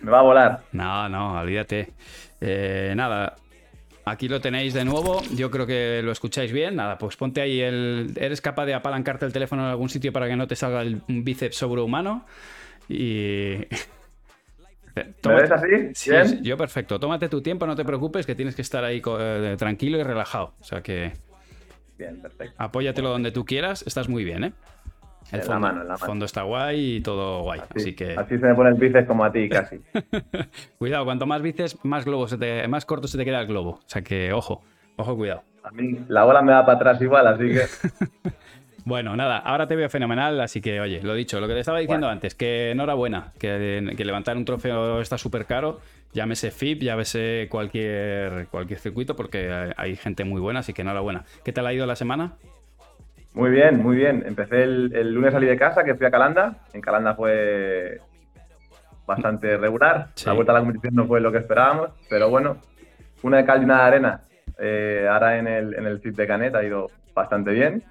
me 0.00 0.10
va 0.10 0.18
a 0.20 0.22
volar. 0.22 0.62
No, 0.72 1.08
no, 1.08 1.40
olvídate. 1.40 1.92
Eh, 2.40 2.92
nada, 2.94 3.34
aquí 4.04 4.28
lo 4.28 4.40
tenéis 4.40 4.74
de 4.74 4.84
nuevo. 4.84 5.20
Yo 5.34 5.50
creo 5.50 5.66
que 5.66 6.00
lo 6.04 6.12
escucháis 6.12 6.52
bien. 6.52 6.76
Nada, 6.76 6.96
pues 6.98 7.16
ponte 7.16 7.40
ahí 7.40 7.60
el. 7.60 8.12
¿Eres 8.16 8.40
capaz 8.40 8.66
de 8.66 8.74
apalancarte 8.74 9.26
el 9.26 9.32
teléfono 9.32 9.62
en 9.62 9.68
algún 9.68 9.88
sitio 9.88 10.12
para 10.12 10.28
que 10.28 10.36
no 10.36 10.46
te 10.46 10.54
salga 10.56 10.82
el, 10.82 11.02
un 11.08 11.24
bíceps 11.24 11.56
sobrehumano? 11.56 12.26
Y. 12.88 13.56
¿Me 15.24 15.34
ves 15.34 15.50
así? 15.50 15.68
Sí, 15.94 16.12
yo 16.42 16.56
perfecto. 16.56 17.00
Tómate 17.00 17.28
tu 17.28 17.42
tiempo, 17.42 17.66
no 17.66 17.74
te 17.74 17.84
preocupes, 17.84 18.26
que 18.26 18.36
tienes 18.36 18.54
que 18.54 18.62
estar 18.62 18.84
ahí 18.84 19.02
eh, 19.18 19.56
tranquilo 19.58 19.98
y 19.98 20.04
relajado. 20.04 20.54
O 20.60 20.64
sea 20.64 20.82
que 20.82 21.12
Bien, 21.98 22.20
perfecto. 22.20 22.54
apóyatelo 22.58 23.10
donde 23.10 23.30
tú 23.30 23.44
quieras, 23.44 23.84
estás 23.86 24.08
muy 24.08 24.24
bien, 24.24 24.44
¿eh? 24.44 24.52
El 25.32 25.40
En 25.40 25.46
la 25.46 25.52
fondo, 25.52 25.60
mano, 25.60 25.78
la 25.84 25.94
mano. 25.94 25.98
fondo 25.98 26.24
está 26.26 26.42
guay 26.42 26.96
y 26.96 27.00
todo 27.00 27.42
guay. 27.42 27.60
Sí, 27.76 27.80
Así 27.80 27.94
que 27.96 28.12
así 28.14 28.38
se 28.38 28.46
me 28.46 28.54
pone 28.54 28.70
el 28.70 28.76
bíceps 28.76 29.06
como 29.06 29.24
a 29.24 29.32
ti, 29.32 29.48
casi. 29.48 29.80
cuidado, 30.78 31.04
cuanto 31.04 31.24
más 31.26 31.42
dices, 31.42 31.78
más 31.84 32.04
globo 32.04 32.28
se 32.28 32.36
te, 32.36 32.66
más 32.68 32.84
corto 32.84 33.08
se 33.08 33.16
te 33.16 33.24
queda 33.24 33.40
el 33.40 33.46
globo. 33.46 33.70
O 33.70 33.82
sea 33.86 34.02
que 34.02 34.32
ojo, 34.32 34.62
ojo, 34.96 35.16
cuidado. 35.16 35.42
A 35.62 35.70
mí 35.70 35.98
la 36.08 36.24
bola 36.24 36.42
me 36.42 36.52
va 36.52 36.66
para 36.66 36.76
atrás 36.76 37.00
igual, 37.00 37.26
así 37.26 37.48
que 37.48 37.62
Bueno, 38.86 39.16
nada, 39.16 39.38
ahora 39.38 39.66
te 39.66 39.76
veo 39.76 39.88
fenomenal, 39.88 40.38
así 40.42 40.60
que, 40.60 40.78
oye, 40.78 41.00
lo 41.02 41.14
dicho, 41.14 41.40
lo 41.40 41.48
que 41.48 41.54
te 41.54 41.60
estaba 41.60 41.78
diciendo 41.78 42.06
antes, 42.06 42.34
que 42.34 42.72
enhorabuena, 42.72 43.32
que, 43.38 43.94
que 43.96 44.04
levantar 44.04 44.36
un 44.36 44.44
trofeo 44.44 45.00
está 45.00 45.16
súper 45.16 45.46
caro, 45.46 45.80
llámese 46.14 46.50
FIP, 46.50 46.82
llámese 46.82 47.48
cualquier, 47.50 48.46
cualquier 48.46 48.78
circuito, 48.78 49.14
porque 49.14 49.52
hay, 49.52 49.72
hay 49.76 49.96
gente 49.96 50.24
muy 50.24 50.40
buena, 50.40 50.60
así 50.60 50.72
que 50.72 50.82
enhorabuena. 50.82 51.24
¿Qué 51.44 51.52
tal 51.52 51.66
ha 51.66 51.74
ido 51.74 51.84
la 51.84 51.96
semana? 51.96 52.36
muy 53.34 53.50
bien, 53.50 53.82
muy 53.82 53.96
bien. 53.96 54.22
Empecé 54.24 54.62
el, 54.62 54.92
el 54.94 55.12
lunes 55.12 55.32
salí 55.32 55.46
de 55.46 55.58
casa, 55.58 55.84
que 55.84 55.96
fui 55.96 56.06
a 56.06 56.10
Calanda. 56.10 56.54
En 56.72 56.80
Calanda 56.80 57.14
fue 57.14 58.00
bastante 59.06 59.56
regular. 59.56 60.08
Sí. 60.14 60.26
La 60.26 60.32
vuelta 60.32 60.52
a 60.52 60.54
la 60.54 60.60
competición 60.60 60.94
no 60.94 61.06
fue 61.06 61.20
lo 61.20 61.32
que 61.32 61.38
esperábamos, 61.38 61.90
pero 62.08 62.30
bueno, 62.30 62.58
una 63.22 63.38
de 63.38 63.44
cal 63.44 63.60
y 63.60 63.64
una 63.64 63.78
de 63.78 63.82
arena. 63.82 64.20
Eh, 64.56 65.08
ahora 65.10 65.36
en 65.36 65.48
el, 65.48 65.74
en 65.74 65.84
el 65.84 65.98
FIP 65.98 66.14
de 66.14 66.26
Canet 66.28 66.54
ha 66.54 66.64
ido 66.64 66.90
bastante 67.12 67.50
bien. 67.50 67.82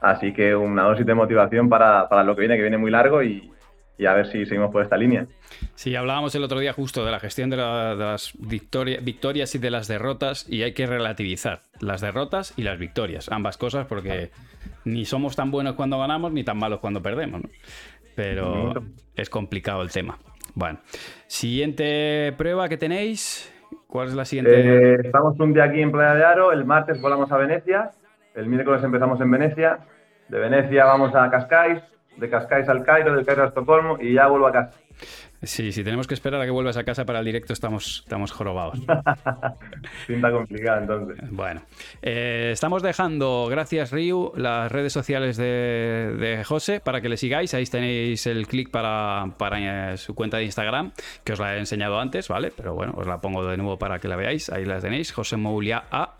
Así 0.00 0.32
que 0.32 0.56
una 0.56 0.84
dosis 0.84 1.04
de 1.04 1.14
motivación 1.14 1.68
para, 1.68 2.08
para 2.08 2.24
lo 2.24 2.34
que 2.34 2.40
viene, 2.40 2.56
que 2.56 2.62
viene 2.62 2.78
muy 2.78 2.90
largo 2.90 3.22
y, 3.22 3.52
y 3.98 4.06
a 4.06 4.14
ver 4.14 4.26
si 4.30 4.46
seguimos 4.46 4.70
por 4.70 4.82
esta 4.82 4.96
línea. 4.96 5.26
Sí, 5.74 5.96
hablábamos 5.96 6.34
el 6.34 6.44
otro 6.44 6.60
día 6.60 6.72
justo 6.72 7.04
de 7.04 7.10
la 7.10 7.18
gestión 7.20 7.50
de, 7.50 7.56
la- 7.56 7.96
de 7.96 8.04
las 8.04 8.32
victoria- 8.38 9.00
victorias 9.02 9.54
y 9.54 9.58
de 9.58 9.70
las 9.70 9.88
derrotas 9.88 10.48
y 10.48 10.62
hay 10.62 10.72
que 10.72 10.86
relativizar 10.86 11.60
las 11.80 12.00
derrotas 12.00 12.54
y 12.56 12.62
las 12.62 12.78
victorias, 12.78 13.28
ambas 13.30 13.56
cosas, 13.58 13.86
porque 13.86 14.30
ni 14.84 15.04
somos 15.04 15.34
tan 15.36 15.50
buenos 15.50 15.74
cuando 15.74 15.98
ganamos 15.98 16.32
ni 16.32 16.44
tan 16.44 16.58
malos 16.58 16.78
cuando 16.80 17.02
perdemos, 17.02 17.42
¿no? 17.42 17.48
Pero 18.14 18.72
es 19.16 19.30
complicado 19.30 19.82
el 19.82 19.90
tema. 19.90 20.18
Bueno, 20.54 20.80
siguiente 21.26 22.32
prueba 22.36 22.68
que 22.68 22.76
tenéis. 22.76 23.52
¿Cuál 23.86 24.08
es 24.08 24.14
la 24.14 24.24
siguiente? 24.24 24.52
Eh, 24.60 24.96
estamos 25.04 25.38
un 25.40 25.54
día 25.54 25.64
aquí 25.64 25.80
en 25.80 25.90
Playa 25.92 26.14
de 26.14 26.24
Aro, 26.24 26.52
el 26.52 26.64
martes 26.64 27.00
volamos 27.00 27.30
a 27.32 27.36
Venecia, 27.38 27.90
el 28.34 28.46
miércoles 28.46 28.82
empezamos 28.84 29.20
en 29.20 29.30
Venecia, 29.30 29.78
de 30.28 30.38
Venecia 30.38 30.84
vamos 30.84 31.14
a 31.14 31.30
Cascais, 31.30 31.82
de 32.18 32.28
Cascais 32.28 32.68
al 32.68 32.84
Cairo, 32.84 33.14
del 33.14 33.24
Cairo 33.24 33.44
a 33.44 33.46
Estocolmo 33.48 33.96
y 34.00 34.14
ya 34.14 34.26
vuelvo 34.26 34.48
a 34.48 34.52
casa. 34.52 34.78
Sí, 35.42 35.70
si 35.70 35.84
tenemos 35.84 36.08
que 36.08 36.14
esperar 36.14 36.40
a 36.40 36.44
que 36.44 36.50
vuelvas 36.50 36.76
a 36.76 36.82
casa 36.82 37.04
para 37.04 37.20
el 37.20 37.24
directo, 37.24 37.52
estamos, 37.52 38.00
estamos 38.04 38.32
jorobados. 38.32 38.80
Pinta 40.08 40.32
complicada 40.32 40.80
entonces. 40.80 41.30
Bueno, 41.30 41.62
eh, 42.02 42.50
estamos 42.52 42.82
dejando, 42.82 43.46
gracias 43.48 43.92
Ryu, 43.92 44.32
las 44.36 44.72
redes 44.72 44.92
sociales 44.92 45.36
de, 45.36 46.16
de 46.18 46.42
José 46.42 46.80
para 46.80 47.00
que 47.00 47.08
le 47.08 47.16
sigáis. 47.16 47.54
Ahí 47.54 47.64
tenéis 47.66 48.26
el 48.26 48.48
clic 48.48 48.70
para, 48.70 49.26
para, 49.38 49.92
eh, 49.92 49.96
su 49.96 50.16
cuenta 50.16 50.38
de 50.38 50.44
Instagram, 50.44 50.90
que 51.22 51.34
os 51.34 51.38
la 51.38 51.54
he 51.54 51.58
enseñado 51.60 52.00
antes, 52.00 52.26
¿vale? 52.26 52.52
Pero 52.56 52.74
bueno, 52.74 52.94
os 52.96 53.06
la 53.06 53.20
pongo 53.20 53.46
de 53.46 53.56
nuevo 53.56 53.78
para 53.78 54.00
que 54.00 54.08
la 54.08 54.16
veáis. 54.16 54.50
Ahí 54.50 54.64
las 54.64 54.82
tenéis, 54.82 55.12
José 55.12 55.36
Moulia 55.36 55.84
A. 55.92 56.17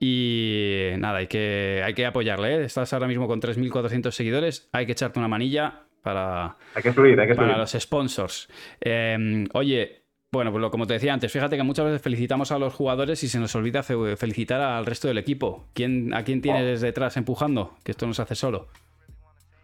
Y 0.00 0.90
nada, 0.98 1.18
hay 1.18 1.26
que, 1.26 1.82
hay 1.84 1.94
que 1.94 2.06
apoyarle. 2.06 2.56
¿eh? 2.56 2.64
Estás 2.64 2.92
ahora 2.92 3.06
mismo 3.08 3.26
con 3.26 3.40
3.400 3.40 4.10
seguidores. 4.10 4.68
Hay 4.72 4.86
que 4.86 4.92
echarte 4.92 5.18
una 5.18 5.28
manilla 5.28 5.82
para, 6.02 6.56
Hay 6.74 6.82
que 6.82 6.92
subir, 6.92 7.18
hay 7.20 7.26
que 7.28 7.34
para 7.34 7.56
los 7.58 7.72
sponsors. 7.72 8.48
Eh, 8.80 9.44
oye, 9.54 10.02
bueno, 10.32 10.50
pues 10.52 10.60
lo, 10.60 10.70
como 10.70 10.86
te 10.86 10.94
decía 10.94 11.14
antes, 11.14 11.32
fíjate 11.32 11.56
que 11.56 11.62
muchas 11.62 11.86
veces 11.86 12.02
felicitamos 12.02 12.52
a 12.52 12.58
los 12.58 12.74
jugadores 12.74 13.22
y 13.24 13.28
se 13.28 13.38
nos 13.38 13.54
olvida 13.54 13.82
fe- 13.82 14.16
felicitar 14.16 14.60
al 14.60 14.84
resto 14.86 15.08
del 15.08 15.18
equipo. 15.18 15.66
¿Quién, 15.72 16.12
¿A 16.14 16.24
quién 16.24 16.42
tienes 16.42 16.80
detrás 16.80 17.16
empujando? 17.16 17.76
Que 17.82 17.92
esto 17.92 18.06
no 18.06 18.12
se 18.14 18.22
hace 18.22 18.34
solo. 18.34 18.68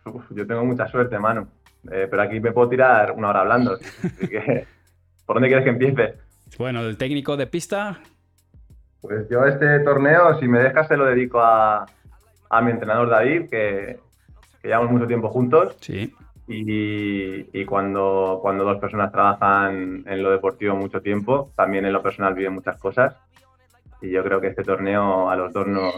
Uf, 0.07 0.25
yo 0.31 0.47
tengo 0.47 0.65
mucha 0.65 0.89
suerte, 0.89 1.19
mano. 1.19 1.49
Eh, 1.91 2.07
pero 2.11 2.23
aquí 2.23 2.41
me 2.41 2.53
puedo 2.53 2.69
tirar 2.69 3.12
una 3.12 3.29
hora 3.31 3.41
hablando. 3.41 3.75
Así 3.75 4.29
que, 4.29 4.67
¿por 5.27 5.37
dónde 5.37 5.49
quieres 5.49 5.65
que 5.65 5.71
empiece? 5.71 6.15
Bueno, 6.59 6.81
el 6.83 6.97
técnico 6.97 7.37
de 7.37 7.47
pista, 7.47 8.01
Pues 9.02 9.28
yo 9.28 9.44
este 9.44 9.80
torneo, 9.80 10.38
si 10.40 10.49
me 10.49 10.61
dejas, 10.61 10.88
se 10.88 10.97
lo 10.97 11.04
dedico 11.04 11.40
a, 11.40 11.85
a 12.49 12.61
mi 12.62 12.71
entrenador 12.71 13.11
David, 13.11 13.50
que, 13.50 13.99
que 14.62 14.68
llevamos 14.68 14.90
mucho 14.92 15.06
tiempo 15.06 15.28
juntos. 15.28 15.76
sí. 15.80 16.14
Y, 16.49 17.47
y 17.59 17.64
cuando, 17.64 18.40
cuando 18.42 18.64
dos 18.64 18.78
personas 18.78 19.12
trabajan 19.12 20.02
en 20.06 20.23
lo 20.23 20.30
deportivo 20.32 20.75
mucho 20.76 21.00
tiempo, 21.00 21.50
también 21.56 21.87
en 21.87 21.92
lo 21.92 22.02
personal 22.02 22.35
viven 22.35 22.52
muchas 22.52 22.78
cosas. 22.80 23.16
Y 24.02 24.11
yo 24.11 24.23
creo 24.25 24.40
que 24.40 24.49
este 24.49 24.64
torneo 24.64 25.30
a 25.30 25.37
los 25.37 25.52
dos 25.52 25.66
nos... 25.68 25.94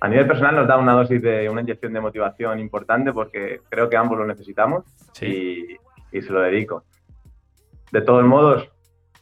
A 0.00 0.08
nivel 0.08 0.26
personal 0.26 0.56
nos 0.56 0.66
da 0.66 0.78
una 0.78 0.94
dosis 0.94 1.22
de 1.22 1.48
una 1.50 1.60
inyección 1.60 1.92
de 1.92 2.00
motivación 2.00 2.58
importante 2.58 3.12
porque 3.12 3.60
creo 3.68 3.88
que 3.88 3.96
ambos 3.96 4.18
lo 4.18 4.26
necesitamos 4.26 4.84
Sí. 5.12 5.76
y, 6.12 6.18
y 6.18 6.22
se 6.22 6.32
lo 6.32 6.40
dedico. 6.40 6.84
De 7.92 8.00
todos 8.00 8.24
modos, 8.24 8.68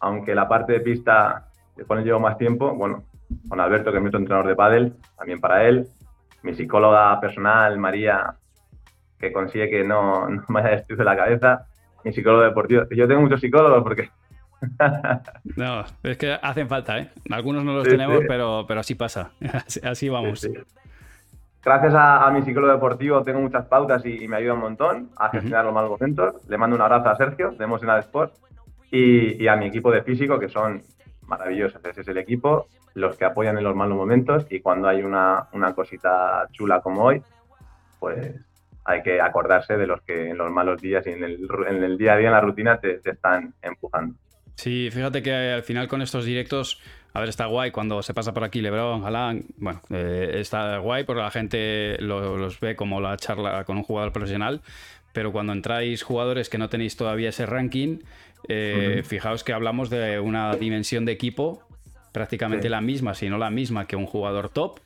aunque 0.00 0.34
la 0.36 0.48
parte 0.48 0.72
de 0.72 0.80
pista 0.80 1.48
que 1.76 1.84
con 1.84 1.98
él 1.98 2.04
llevo 2.04 2.20
más 2.20 2.38
tiempo, 2.38 2.74
bueno, 2.74 3.04
con 3.48 3.60
Alberto, 3.60 3.90
que 3.90 3.96
es 3.98 4.02
mi 4.02 4.08
otro 4.08 4.20
entrenador 4.20 4.48
de 4.48 4.56
pádel, 4.56 4.94
también 5.16 5.40
para 5.40 5.64
él, 5.66 5.86
mi 6.42 6.54
psicóloga 6.54 7.18
personal, 7.20 7.78
María, 7.78 8.34
que 9.18 9.32
consigue 9.32 9.70
que 9.70 9.84
no, 9.84 10.28
no 10.28 10.44
me 10.48 10.60
haya 10.60 10.70
destruido 10.70 11.04
la 11.04 11.16
cabeza, 11.16 11.66
mi 12.04 12.12
psicólogo 12.12 12.42
deportivo. 12.42 12.82
Yo 12.90 13.06
tengo 13.06 13.20
muchos 13.20 13.40
psicólogos 13.40 13.82
porque 13.82 14.10
No, 15.56 15.84
es 16.02 16.16
que 16.16 16.32
hacen 16.40 16.68
falta, 16.68 16.98
¿eh? 16.98 17.10
Algunos 17.30 17.64
no 17.64 17.72
los 17.74 17.84
Sí, 17.84 17.90
tenemos, 17.90 18.20
sí. 18.20 18.24
pero, 18.28 18.64
pero 18.66 18.80
así 18.80 18.94
pasa. 18.94 19.30
Así, 19.52 19.80
así 19.82 20.08
vamos. 20.08 20.40
Sí. 20.40 20.52
Gracias 21.64 21.94
a, 21.94 22.26
a 22.26 22.30
mi 22.32 22.42
psicólogo 22.42 22.72
deportivo 22.72 23.22
tengo 23.22 23.40
muchas 23.40 23.66
pautas 23.66 24.04
y, 24.04 24.24
y 24.24 24.28
me 24.28 24.36
ayuda 24.36 24.54
un 24.54 24.60
montón 24.60 25.10
a 25.16 25.30
gestionar 25.30 25.64
los 25.64 25.74
malos 25.74 25.90
momentos. 25.90 26.34
Le 26.48 26.58
mando 26.58 26.74
un 26.76 26.82
abrazo 26.82 27.08
a 27.08 27.16
Sergio 27.16 27.52
de 27.52 27.64
Emotional 27.64 28.00
Sport 28.00 28.34
y, 28.90 29.42
y 29.42 29.46
a 29.48 29.54
mi 29.56 29.66
equipo 29.66 29.90
de 29.92 30.02
físico 30.02 30.38
que 30.40 30.48
son 30.48 30.82
maravillosos. 31.38 31.84
Ese 31.84 32.00
es 32.02 32.08
el 32.08 32.18
equipo, 32.18 32.66
los 32.94 33.16
que 33.16 33.24
apoyan 33.24 33.56
en 33.58 33.64
los 33.64 33.74
malos 33.74 33.96
momentos 33.96 34.46
y 34.50 34.60
cuando 34.60 34.88
hay 34.88 35.02
una, 35.02 35.48
una 35.52 35.74
cosita 35.74 36.46
chula 36.52 36.80
como 36.80 37.04
hoy, 37.04 37.22
pues 37.98 38.34
hay 38.84 39.02
que 39.02 39.20
acordarse 39.20 39.76
de 39.76 39.86
los 39.86 40.00
que 40.02 40.30
en 40.30 40.38
los 40.38 40.50
malos 40.50 40.80
días 40.80 41.06
y 41.06 41.10
en 41.10 41.22
el, 41.24 41.48
en 41.68 41.82
el 41.84 41.96
día 41.96 42.14
a 42.14 42.16
día, 42.16 42.28
en 42.28 42.34
la 42.34 42.40
rutina, 42.40 42.78
te, 42.78 42.98
te 42.98 43.10
están 43.10 43.54
empujando. 43.62 44.14
Sí, 44.56 44.90
fíjate 44.92 45.22
que 45.22 45.32
al 45.32 45.62
final 45.62 45.88
con 45.88 46.02
estos 46.02 46.24
directos, 46.24 46.80
a 47.14 47.20
ver, 47.20 47.28
está 47.28 47.46
guay 47.46 47.70
cuando 47.70 48.02
se 48.02 48.12
pasa 48.12 48.34
por 48.34 48.44
aquí 48.44 48.60
Lebron, 48.60 49.02
Galán, 49.02 49.44
bueno, 49.56 49.80
eh, 49.90 50.32
está 50.34 50.76
guay 50.78 51.04
porque 51.04 51.22
la 51.22 51.30
gente 51.30 51.96
lo- 52.00 52.36
los 52.36 52.60
ve 52.60 52.76
como 52.76 53.00
la 53.00 53.16
charla 53.16 53.64
con 53.64 53.78
un 53.78 53.82
jugador 53.82 54.12
profesional, 54.12 54.60
pero 55.12 55.32
cuando 55.32 55.52
entráis 55.52 56.02
jugadores 56.02 56.48
que 56.48 56.58
no 56.58 56.68
tenéis 56.68 56.96
todavía 56.96 57.30
ese 57.30 57.46
ranking, 57.46 57.98
eh, 58.48 59.02
fijaos 59.04 59.44
que 59.44 59.52
hablamos 59.52 59.90
de 59.90 60.18
una 60.20 60.54
dimensión 60.56 61.04
de 61.04 61.12
equipo 61.12 61.62
prácticamente 62.12 62.64
Sí. 62.64 62.68
la 62.70 62.80
misma, 62.82 63.14
si 63.14 63.28
no 63.30 63.38
la 63.38 63.50
misma 63.50 63.86
que 63.86 63.96
un 63.96 64.06
jugador 64.06 64.48
top, 64.50 64.80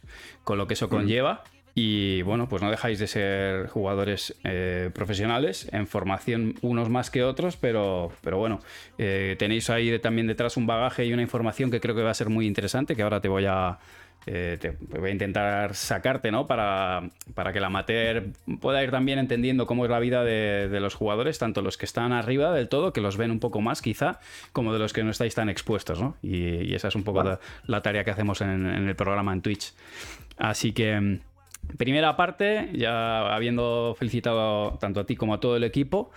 con 0.45 0.59
lo 0.59 0.67
que 0.69 0.75
eso 0.75 0.89
conlleva. 0.89 1.43
Y 1.79 2.23
bueno, 2.23 2.49
pues 2.49 2.63
no 2.63 2.71
dejáis 2.71 2.99
de 2.99 3.07
ser 3.07 3.67
jugadores 3.67 4.35
eh, 4.45 4.89
profesionales, 4.95 5.69
en 5.73 5.87
formación 5.87 6.55
unos 6.63 6.89
más 6.89 7.11
que 7.11 7.23
otros, 7.23 7.57
pero, 7.59 8.11
pero 8.23 8.39
bueno, 8.39 8.61
eh, 8.97 9.37
tenéis 9.39 9.69
ahí 9.69 9.91
de- 9.91 9.99
también 9.99 10.27
detrás 10.27 10.57
un 10.57 10.67
bagaje 10.67 11.05
y 11.05 11.13
una 11.13 11.21
información 11.21 11.71
que 11.71 11.81
creo 11.81 11.95
que 11.95 12.01
va 12.03 12.13
a 12.13 12.15
ser 12.15 12.31
muy 12.31 12.47
interesante, 12.47 12.97
que 12.97 13.03
ahora 13.03 13.21
te 13.21 13.29
voy 13.29 13.45
a, 13.47 13.79
eh, 14.27 14.59
te 14.61 14.77
voy 14.99 15.11
a 15.11 15.13
intentar 15.13 15.75
sacarte, 15.75 16.31
¿no? 16.31 16.47
Para, 16.47 17.11
para 17.35 17.53
que 17.53 17.59
el 17.59 17.65
amateur 17.65 18.25
pueda 18.61 18.83
ir 18.83 18.91
también 18.91 19.19
entendiendo 19.19 19.67
cómo 19.67 19.85
es 19.85 19.91
la 19.91 19.99
vida 20.01 20.25
de, 20.25 20.69
de 20.69 20.81
los 20.81 20.95
jugadores, 20.95 21.39
tanto 21.39 21.63
los 21.63 21.79
que 21.79 21.87
están 21.87 22.13
arriba 22.13 22.53
del 22.53 22.69
todo, 22.69 22.93
que 22.93 23.01
los 23.01 23.17
ven 23.17 23.31
un 23.31 23.41
poco 23.41 23.61
más 23.61 23.81
quizá, 23.83 24.21
como 24.53 24.73
de 24.73 24.79
los 24.79 24.93
que 24.93 25.05
no 25.05 25.11
estáis 25.11 25.35
tan 25.35 25.49
expuestos, 25.49 26.01
¿no? 26.01 26.17
Y, 26.23 26.65
y 26.65 26.75
esa 26.75 26.89
es 26.89 26.95
un 26.95 27.05
poco 27.05 27.23
la, 27.23 27.41
la 27.67 27.83
tarea 27.83 28.05
que 28.05 28.11
hacemos 28.11 28.41
en, 28.41 28.67
en 28.67 28.89
el 28.89 28.97
programa 28.97 29.33
en 29.33 29.43
Twitch. 29.43 29.73
Así 30.37 30.73
que... 30.73 31.01
mm, 31.01 31.21
Primera 31.79 32.15
parte, 32.15 32.71
ya 32.75 33.35
habiendo 33.35 33.97
felicitado 33.99 34.79
tanto 34.79 35.01
a 35.01 35.05
ti 35.05 35.17
como 35.17 35.35
a 35.35 35.41
todo 35.41 35.57
el 35.57 35.65
equipo, 35.65 36.13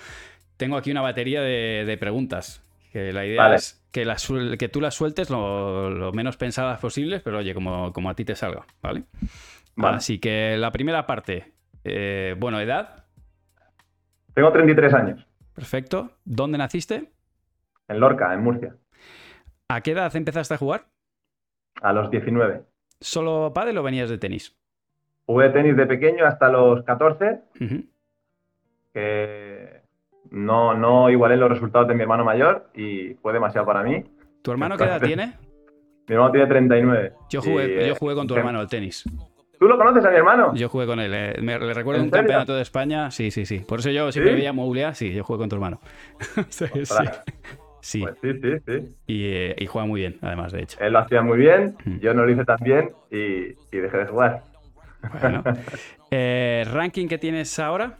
tengo 0.57 0.77
aquí 0.77 0.91
una 0.91 1.01
batería 1.01 1.41
de, 1.41 1.85
de 1.87 1.97
preguntas 1.97 2.61
Que 2.91 3.13
la 3.13 3.25
idea 3.25 3.43
Vale. 3.43 3.55
es 3.55 3.85
que, 3.91 4.03
la 4.05 4.15
que 4.57 4.67
tú 4.69 4.81
las 4.81 4.95
sueltes 4.95 5.29
lo, 5.29 5.89
lo 5.91 6.11
menos 6.11 6.37
pensadas 6.37 6.79
posibles, 6.79 7.21
pero 7.21 7.37
oye, 7.37 7.53
como, 7.53 7.93
como 7.93 8.09
a 8.09 8.15
ti 8.15 8.25
te 8.25 8.35
salga, 8.35 8.65
¿vale? 8.81 9.03
Vale. 9.75 9.97
Así 9.97 10.19
que 10.19 10.57
la 10.57 10.71
primera 10.71 11.05
parte, 11.05 11.53
eh, 11.83 12.35
bueno, 12.37 12.59
edad, 12.59 13.05
Tengo 14.33 14.51
33 14.51 14.93
años. 14.93 15.27
perfecto. 15.53 16.11
¿Dónde 16.25 16.57
naciste? 16.57 17.11
En 17.87 17.99
Lorca, 17.99 18.33
en 18.33 18.41
Murcia. 18.41 18.75
¿A 19.67 19.81
qué 19.81 19.91
edad 19.91 20.15
empezaste 20.15 20.55
a 20.55 20.57
jugar? 20.57 20.87
A 21.81 21.93
los 21.93 22.09
19. 22.09 22.63
¿Solo 23.01 23.51
pádel 23.53 23.77
o 23.77 23.83
venías 23.83 24.09
de 24.09 24.17
tenis? 24.17 24.57
Jugué 25.27 25.49
tenis 25.49 25.77
de 25.77 25.85
pequeño 25.85 26.25
hasta 26.25 26.49
los 26.49 26.83
14, 26.83 27.39
Ujú. 27.61 27.83
que 28.93 29.78
no, 30.31 30.73
no 30.73 31.09
igualé 31.09 31.37
los 31.37 31.49
resultados 31.49 31.87
de 31.87 31.95
mi 31.95 32.01
hermano 32.01 32.23
mayor 32.23 32.69
y 32.75 33.13
fue 33.21 33.33
demasiado 33.33 33.65
para 33.65 33.83
mí. 33.83 34.03
¿Tu 34.41 34.51
hermano 34.51 34.77
qué 34.77 34.83
edad 34.85 35.01
tiene? 35.01 35.33
Mi 36.07 36.15
hermano 36.15 36.31
tiene 36.31 36.47
39. 36.47 37.13
Yo 37.29 37.41
jugué, 37.41 37.67
Y, 37.67 37.71
eh, 37.83 37.87
yo 37.89 37.95
jugué 37.95 38.15
con 38.15 38.27
tu 38.27 38.33
te- 38.33 38.39
hermano 38.39 38.59
al 38.59 38.67
tenis. 38.67 39.03
¿Tú 39.59 39.67
lo 39.67 39.77
conoces 39.77 40.05
a 40.05 40.09
mi 40.09 40.15
hermano? 40.15 40.53
Yo 40.55 40.69
jugué 40.69 40.85
con 40.85 40.99
él. 41.01 41.11
eh. 41.13 41.35
Me, 41.41 41.59
le 41.59 41.73
recuerdo 41.73 41.99
¿En 41.99 42.05
un 42.05 42.09
serio? 42.11 42.23
campeonato 42.27 42.55
de 42.55 42.61
España. 42.61 43.11
Sí, 43.11 43.29
sí, 43.29 43.45
sí. 43.45 43.59
Por 43.59 43.79
eso 43.79 43.89
yo 43.91 44.09
siempre 44.11 44.31
¿Sí? 44.33 44.37
veía 44.37 44.53
Moulia. 44.53 44.93
Sí, 44.93 45.13
yo 45.13 45.23
jugué 45.25 45.39
con 45.39 45.49
tu 45.49 45.55
hermano. 45.57 45.79
sí, 46.49 46.65
sí. 46.83 47.03
Sí. 47.81 48.01
Pues 48.01 48.15
sí, 48.21 48.33
sí, 48.41 48.49
sí. 48.65 48.95
Y, 49.07 49.25
eh, 49.25 49.55
y 49.57 49.65
juega 49.65 49.85
muy 49.85 49.99
bien, 50.01 50.17
además, 50.21 50.51
de 50.53 50.61
hecho. 50.63 50.77
Él 50.81 50.93
lo 50.93 50.99
hacía 50.99 51.21
muy 51.21 51.37
bien, 51.37 51.75
Mm. 51.85 51.97
yo 51.99 52.13
no 52.13 52.25
lo 52.25 52.31
hice 52.31 52.43
tan 52.45 52.57
bien 52.61 52.89
y, 53.11 53.17
y 53.75 53.77
dejé 53.81 53.97
de 53.97 54.05
jugar. 54.05 54.43
Bueno. 55.21 55.43
Eh, 56.11 56.65
¿Ranking 56.73 57.07
que 57.07 57.17
tienes 57.19 57.59
ahora? 57.59 57.97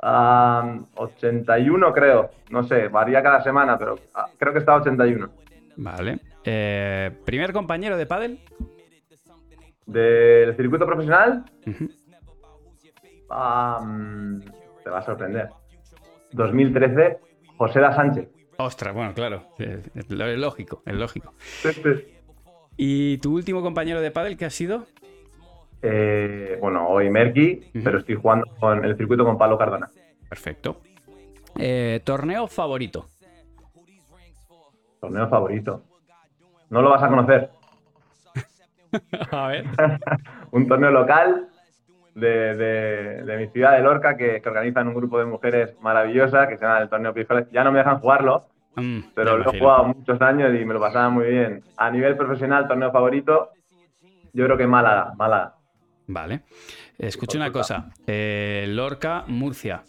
Ah, 0.00 0.78
81 0.96 1.92
creo, 1.92 2.30
no 2.50 2.62
sé, 2.64 2.88
varía 2.88 3.22
cada 3.22 3.42
semana, 3.42 3.76
pero 3.78 3.98
ah, 4.14 4.26
creo 4.38 4.52
que 4.52 4.60
está 4.60 4.76
81. 4.76 5.28
Vale. 5.76 6.20
Eh, 6.44 7.10
¿Primer 7.24 7.52
compañero 7.52 7.96
de 7.96 8.06
pádel? 8.06 8.38
Del 9.86 10.54
circuito 10.56 10.86
profesional, 10.86 11.44
te 13.28 14.90
va 14.90 14.98
a 14.98 15.02
sorprender. 15.04 15.48
2013, 16.32 17.18
José 17.56 17.80
da 17.80 17.94
Sánchez. 17.94 18.28
Ostras, 18.58 18.94
bueno, 18.94 19.14
claro. 19.14 19.44
eh, 19.58 19.82
Es 19.94 20.10
lógico, 20.10 20.82
es 20.84 20.94
lógico. 20.94 21.32
Sí, 21.38 21.72
sí. 21.72 22.14
¿Y 22.76 23.18
tu 23.18 23.34
último 23.34 23.62
compañero 23.62 24.00
de 24.00 24.10
pádel 24.10 24.36
qué 24.36 24.44
ha 24.44 24.50
sido? 24.50 24.86
Eh, 25.82 26.58
bueno, 26.60 26.88
hoy 26.88 27.08
Merky, 27.10 27.70
pero 27.84 27.98
estoy 27.98 28.16
jugando 28.16 28.46
con 28.58 28.84
el 28.84 28.96
circuito 28.96 29.24
con 29.24 29.38
Pablo 29.38 29.56
Cardona. 29.58 29.88
Perfecto. 30.28 30.80
Eh, 31.56 32.00
¿Torneo 32.04 32.46
favorito? 32.48 33.06
Torneo 35.00 35.28
favorito. 35.28 35.82
No 36.70 36.82
lo 36.82 36.90
vas 36.90 37.02
a 37.02 37.08
conocer. 37.08 37.50
A 39.30 39.48
ver. 39.48 39.64
un 40.50 40.66
torneo 40.66 40.90
local 40.90 41.48
de, 42.14 42.56
de- 42.56 43.22
de 43.24 43.36
mi 43.36 43.46
ciudad 43.48 43.72
de 43.76 43.82
Lorca 43.82 44.16
que, 44.16 44.40
que 44.40 44.48
organizan 44.48 44.88
un 44.88 44.94
grupo 44.94 45.18
de 45.18 45.26
mujeres 45.26 45.76
maravillosas 45.80 46.48
que 46.48 46.56
se 46.56 46.64
llama 46.64 46.80
el 46.80 46.88
torneo 46.88 47.14
Pijoles. 47.14 47.48
Ya 47.52 47.62
no 47.64 47.72
me 47.72 47.78
dejan 47.78 48.00
jugarlo, 48.00 48.46
Mm, 48.76 49.00
pero 49.12 49.38
lo 49.38 49.52
he 49.52 49.58
jugado 49.58 49.84
muchos 49.86 50.20
años 50.22 50.54
y 50.54 50.64
me 50.64 50.72
lo 50.72 50.78
pasaba 50.78 51.08
muy 51.08 51.26
bien. 51.26 51.64
A 51.76 51.90
nivel 51.90 52.16
profesional, 52.16 52.68
torneo 52.68 52.92
favorito, 52.92 53.50
yo 54.32 54.44
creo 54.44 54.56
que 54.56 54.68
Málaga, 54.68 55.14
Málaga. 55.16 55.54
Vale. 56.08 56.42
Escucha 56.98 57.38
una 57.38 57.52
cosa. 57.52 57.90
Eh, 58.06 58.64
Lorca, 58.68 59.24
Murcia. 59.26 59.82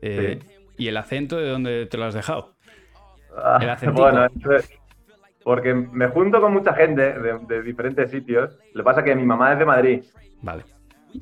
Eh, 0.00 0.38
¿Y 0.76 0.88
el 0.88 0.96
acento 0.96 1.36
de 1.36 1.48
dónde 1.48 1.86
te 1.86 1.96
lo 1.98 2.04
has 2.04 2.14
dejado? 2.14 2.54
Ah, 3.36 3.58
El 3.62 3.70
acentico. 3.70 4.02
bueno, 4.02 4.24
es- 4.26 4.70
porque 5.44 5.74
me 5.74 6.08
junto 6.08 6.40
con 6.40 6.52
mucha 6.52 6.72
gente 6.74 7.18
de, 7.18 7.38
de 7.48 7.62
diferentes 7.62 8.10
sitios. 8.10 8.56
Lo 8.74 8.82
que 8.82 8.84
pasa 8.84 9.00
es 9.00 9.06
que 9.06 9.14
mi 9.16 9.24
mamá 9.24 9.52
es 9.52 9.58
de 9.58 9.64
Madrid 9.64 10.04
Vale. 10.40 10.64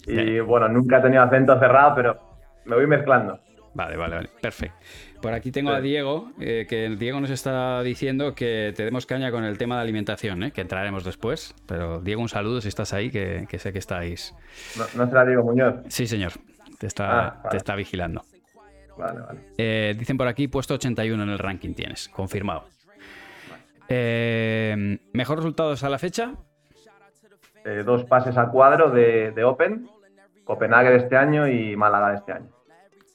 y 0.07 0.41
bueno, 0.41 0.69
nunca 0.69 0.99
he 0.99 1.03
tenido 1.03 1.23
acento 1.23 1.59
cerrado, 1.59 1.95
pero 1.95 2.21
me 2.67 2.77
voy 2.77 2.87
mezclando. 2.87 3.39
Vale, 3.75 3.97
vale, 3.97 4.17
vale. 4.17 4.29
Perfecto. 4.41 4.77
Por 5.21 5.33
aquí 5.35 5.51
tengo 5.53 5.71
a. 5.71 5.81
Diego, 5.81 6.31
eh, 6.41 6.67
que 6.69 6.89
Diego 6.99 7.21
nos 7.21 7.31
está 7.31 7.83
diciendo 7.83 8.35
que 8.35 8.73
te 8.75 8.85
demos 8.85 9.05
caña 9.07 9.31
con 9.31 9.45
el 9.45 9.59
tema 9.59 9.77
de 9.77 9.83
alimentación, 9.83 10.43
¿eh? 10.45 10.53
que 10.53 10.63
entraremos 10.63 11.05
después. 11.05 11.55
Pero 11.67 12.01
Diego, 12.01 12.23
un 12.23 12.29
saludo 12.29 12.61
si 12.61 12.69
estás 12.69 12.93
ahí, 12.95 13.11
que, 13.11 13.47
que 13.49 13.59
sé 13.59 13.73
que 13.73 13.79
estáis. 13.79 14.35
No, 14.79 14.85
no 14.97 15.09
se 15.09 15.15
la 15.15 15.25
digo 15.27 15.43
Muñoz. 15.45 15.75
Sí, 15.89 16.07
señor. 16.07 16.33
Te 16.79 16.87
está, 16.87 17.11
Ah, 17.27 17.35
vale. 17.39 17.51
te 17.51 17.57
está 17.59 17.75
vigilando. 17.75 18.23
Vale, 18.97 19.21
vale. 19.21 19.41
Eh, 19.59 19.95
dicen 19.99 20.17
por 20.17 20.27
aquí, 20.27 20.49
puesto 20.49 20.75
81 20.75 21.23
en 21.23 21.29
el 21.29 21.39
ranking 21.39 21.75
tienes, 21.75 22.09
confirmado. 22.09 22.65
Eh, 23.89 24.99
¿Mejor 25.13 25.39
resultados 25.39 25.83
a 25.85 25.89
la 25.89 25.99
fecha? 25.99 26.35
eh, 27.65 27.83
dos 27.85 28.05
pases 28.05 28.37
a 28.39 28.49
cuadro 28.49 28.91
de, 28.91 29.33
de 29.33 29.45
Open, 29.45 29.87
Copenhague 30.45 30.91
de 30.91 30.97
este 30.97 31.17
año 31.17 31.47
y 31.49 31.77
Málaga 31.77 32.11
de 32.11 32.17
este 32.17 32.33
año. 32.33 32.49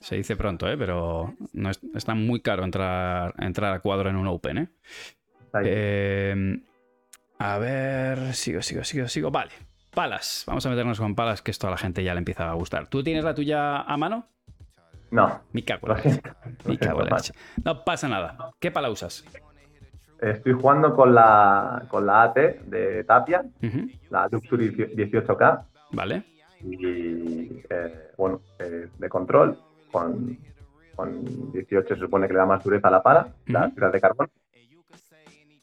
Se 0.06 0.16
dice 0.16 0.36
pronto, 0.36 0.68
¿eh? 0.70 0.78
pero 0.78 1.34
no 1.54 1.72
es, 1.72 1.80
está 1.96 2.14
muy 2.14 2.40
caro 2.40 2.64
entrar, 2.64 3.34
entrar 3.40 3.74
a 3.74 3.80
cuadro 3.80 4.08
en 4.08 4.16
un 4.18 4.28
Open. 4.28 4.60
¿eh? 4.60 4.68
Eh, 5.64 6.60
a 7.40 7.58
ver, 7.58 8.36
sigo, 8.36 8.62
sigo, 8.62 8.84
sigo, 8.84 9.08
sigo. 9.08 9.32
Vale, 9.32 9.50
palas. 9.96 10.44
Vamos 10.46 10.64
a 10.64 10.70
meternos 10.70 11.00
con 11.00 11.16
palas, 11.16 11.42
que 11.42 11.50
esto 11.50 11.68
a 11.68 11.72
la 11.72 11.78
gente 11.78 12.04
ya 12.04 12.14
le 12.14 12.20
empieza 12.20 12.48
a 12.48 12.54
gustar. 12.54 12.86
¿Tú 12.88 13.02
tienes 13.04 13.24
la 13.24 13.34
tuya 13.34 13.82
a 13.82 13.98
mano? 13.98 14.28
no, 15.10 15.42
Mi 15.54 15.64
cago. 15.64 15.88
lo 15.88 15.98
en 15.98 16.04
la 16.04 16.04
leche. 16.04 16.22
siento. 16.22 16.70
Mi 16.70 16.74
Lo 16.76 16.80
cago 16.80 17.02
en 17.02 17.10
la 17.10 17.20
siento, 17.20 17.40
leche. 17.40 17.62
No 17.66 17.84
pasa 17.84 18.08
nada. 18.08 18.52
¿Qué 18.60 18.70
pala 18.70 18.92
usas? 18.92 19.26
Estoy 20.22 20.54
jugando 20.54 20.96
con 20.96 21.16
la, 21.16 21.84
con 21.88 22.06
la 22.06 22.22
AT 22.26 22.36
de 22.36 23.04
Tapia, 23.06 23.44
la 24.12 24.28
Luxury 24.32 24.70
18K, 24.72 25.66
Vale. 25.94 26.24
y 26.62 27.60
eh, 27.72 28.12
bueno, 28.18 28.42
eh, 28.60 28.88
de 29.00 29.10
control, 29.10 29.60
con, 30.00 30.38
con 30.96 31.52
18 31.54 31.96
se 31.96 32.00
supone 32.02 32.28
que 32.28 32.34
le 32.34 32.40
da 32.40 32.46
más 32.46 32.64
dureza 32.64 32.90
a 32.90 32.92
la 32.92 33.02
pala, 33.02 33.28
la 33.48 33.62
Ujú. 33.62 33.70
fibra 33.72 33.92
de 33.92 34.02
carbón. 34.02 34.30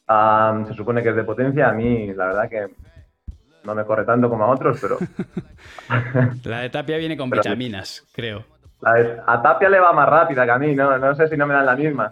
Am, 0.07 0.67
se 0.67 0.73
supone 0.73 1.01
que 1.03 1.09
es 1.09 1.15
de 1.15 1.23
potencia, 1.23 1.69
a 1.69 1.73
mí 1.73 2.13
la 2.13 2.25
verdad 2.27 2.49
que 2.49 2.67
no 3.63 3.73
me 3.75 3.85
corre 3.85 4.03
tanto 4.05 4.29
como 4.29 4.43
a 4.43 4.47
otros, 4.49 4.79
pero 4.81 4.97
La 6.43 6.59
de 6.61 6.69
Tapia 6.69 6.97
viene 6.97 7.15
con 7.15 7.29
Pero- 7.29 7.41
vitaminas, 7.43 8.05
creo. 8.13 8.43
la 8.81 8.93
de- 8.95 9.17
a 9.25 9.41
Tapia 9.41 9.69
le 9.69 9.79
va 9.79 9.93
más 9.93 10.09
rápida 10.09 10.45
que 10.45 10.51
a 10.51 10.57
mí, 10.57 10.75
no, 10.75 10.97
no 10.97 11.15
sé 11.15 11.27
si 11.27 11.37
no 11.37 11.45
me 11.47 11.53
dan 11.53 11.65
la 11.67 11.75
misma. 11.75 12.11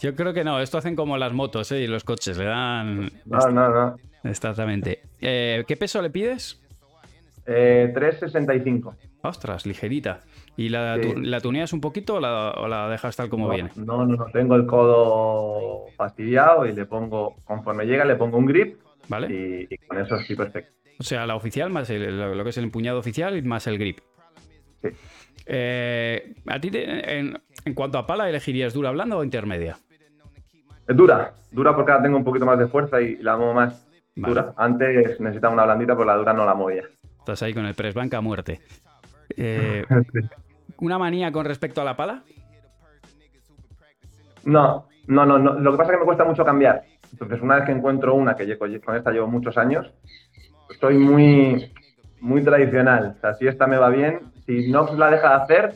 Yo 0.00 0.14
creo 0.14 0.32
que 0.32 0.44
no, 0.44 0.60
esto 0.60 0.78
hacen 0.78 0.94
como 0.96 1.16
las 1.16 1.32
motos 1.32 1.70
¿eh? 1.72 1.80
y 1.80 1.86
los 1.86 2.04
coches, 2.04 2.36
le 2.36 2.44
dan... 2.44 3.10
No, 3.24 3.38
no, 3.50 3.68
no. 3.70 3.96
Exactamente. 4.24 5.02
Eh, 5.20 5.64
¿Qué 5.66 5.76
peso 5.76 6.02
le 6.02 6.10
pides? 6.10 6.60
Eh, 7.46 7.90
365. 7.94 8.94
Ostras, 9.22 9.64
ligerita. 9.66 10.20
¿Y 10.56 10.68
la, 10.68 10.98
Sí. 11.02 11.14
la 11.16 11.40
tuneas 11.40 11.72
un 11.72 11.80
poquito 11.80 12.16
o 12.16 12.20
la, 12.20 12.50
o 12.50 12.68
la 12.68 12.88
dejas 12.90 13.16
tal 13.16 13.28
como 13.30 13.46
no, 13.48 13.54
viene? 13.54 13.70
No, 13.76 14.04
no, 14.04 14.16
no, 14.16 14.26
tengo 14.32 14.54
el 14.54 14.66
codo 14.66 15.86
fastidiado 15.96 16.66
y 16.66 16.72
le 16.72 16.84
pongo, 16.84 17.36
conforme 17.44 17.86
llega, 17.86 18.04
le 18.04 18.16
pongo 18.16 18.36
un 18.38 18.46
grip 18.46 18.76
¿Vale? 19.08 19.28
y, 19.70 19.74
y 19.74 19.78
con 19.78 19.98
eso 19.98 20.18
sí 20.18 20.36
perfecto. 20.36 20.72
O 21.00 21.02
sea, 21.04 21.26
la 21.26 21.36
oficial 21.36 21.70
más 21.70 21.88
el- 21.90 22.36
lo, 22.36 22.44
que 22.44 22.50
es 22.50 22.58
el 22.58 22.64
empuñado 22.64 22.98
oficial 22.98 23.42
más 23.44 23.66
el 23.66 23.78
grip. 23.78 24.00
Sí. 24.82 24.88
Eh, 25.46 26.34
¿A 26.46 26.60
ti, 26.60 26.70
te- 26.70 27.18
en, 27.18 27.40
en 27.64 27.74
cuanto 27.74 27.98
a 27.98 28.06
pala, 28.06 28.28
elegirías 28.28 28.74
dura, 28.74 28.90
blanda 28.90 29.16
o 29.16 29.24
intermedia? 29.24 29.78
Es 30.86 30.96
dura, 30.96 31.32
dura 31.50 31.74
porque 31.74 31.92
ahora 31.92 32.02
tengo 32.04 32.18
un 32.18 32.24
poquito 32.24 32.44
más 32.44 32.58
de 32.58 32.66
fuerza 32.68 33.00
y 33.00 33.16
la 33.16 33.36
muevo 33.36 33.54
más 33.54 33.86
Vale. 34.16 34.34
dura. 34.34 34.54
Antes 34.56 35.18
necesitaba 35.20 35.54
una 35.54 35.64
blandita, 35.64 35.94
pero 35.94 36.04
la 36.04 36.16
dura 36.16 36.32
no 36.32 36.44
la 36.44 36.54
movía. 36.54 36.82
Estás 37.20 37.42
ahí 37.42 37.54
con 37.54 37.64
el 37.66 37.74
press 37.74 37.94
banca 37.94 38.18
a 38.18 38.20
muerte. 38.20 38.60
Eh, 39.36 39.84
¿Una 40.78 40.98
manía 40.98 41.30
con 41.30 41.44
respecto 41.44 41.80
a 41.80 41.84
la 41.84 41.96
pala? 41.96 42.22
No, 44.44 44.88
no, 45.06 45.26
no, 45.26 45.38
no, 45.38 45.54
lo 45.54 45.72
que 45.72 45.78
pasa 45.78 45.92
es 45.92 45.96
que 45.96 46.00
me 46.00 46.06
cuesta 46.06 46.24
mucho 46.24 46.44
cambiar. 46.44 46.82
Entonces, 47.12 47.40
una 47.42 47.56
vez 47.56 47.64
que 47.64 47.72
encuentro 47.72 48.14
una, 48.14 48.34
que 48.34 48.56
con 48.58 48.96
esta 48.96 49.10
llevo 49.10 49.28
muchos 49.28 49.56
años, 49.58 49.92
soy 50.80 50.96
muy, 50.98 51.72
muy 52.20 52.42
tradicional. 52.42 53.14
O 53.16 53.20
sea, 53.20 53.34
si 53.34 53.46
esta 53.46 53.66
me 53.66 53.76
va 53.76 53.90
bien, 53.90 54.20
si 54.46 54.70
no 54.70 54.92
la 54.94 55.10
deja 55.10 55.28
de 55.28 55.42
hacer, 55.42 55.74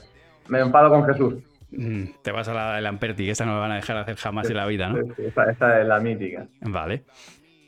me 0.49 0.61
enfado 0.61 0.91
con 0.91 1.05
Jesús. 1.05 1.35
Mm, 1.71 2.05
Te 2.23 2.33
vas 2.33 2.49
a 2.49 2.55
la 2.55 2.77
del 2.77 2.87
Amperti, 2.87 3.27
que 3.27 3.33
esa 3.33 3.45
no 3.45 3.55
la 3.55 3.61
van 3.61 3.73
a 3.73 3.77
dejar 3.77 3.99
hacer 3.99 4.17
jamás 4.17 4.49
en 4.49 4.57
la 4.57 4.67
vida, 4.67 4.89
¿no? 4.89 4.99
Esa, 5.19 5.51
esa 5.51 5.81
es 5.81 5.87
la 5.87 6.01
mítica. 6.01 6.47
Vale. 6.63 7.05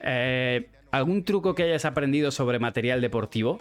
Eh, 0.01 0.70
¿Algún 0.90 1.24
truco 1.24 1.55
que 1.55 1.64
hayas 1.64 1.85
aprendido 1.85 2.31
sobre 2.31 2.59
material 2.59 3.01
deportivo? 3.01 3.59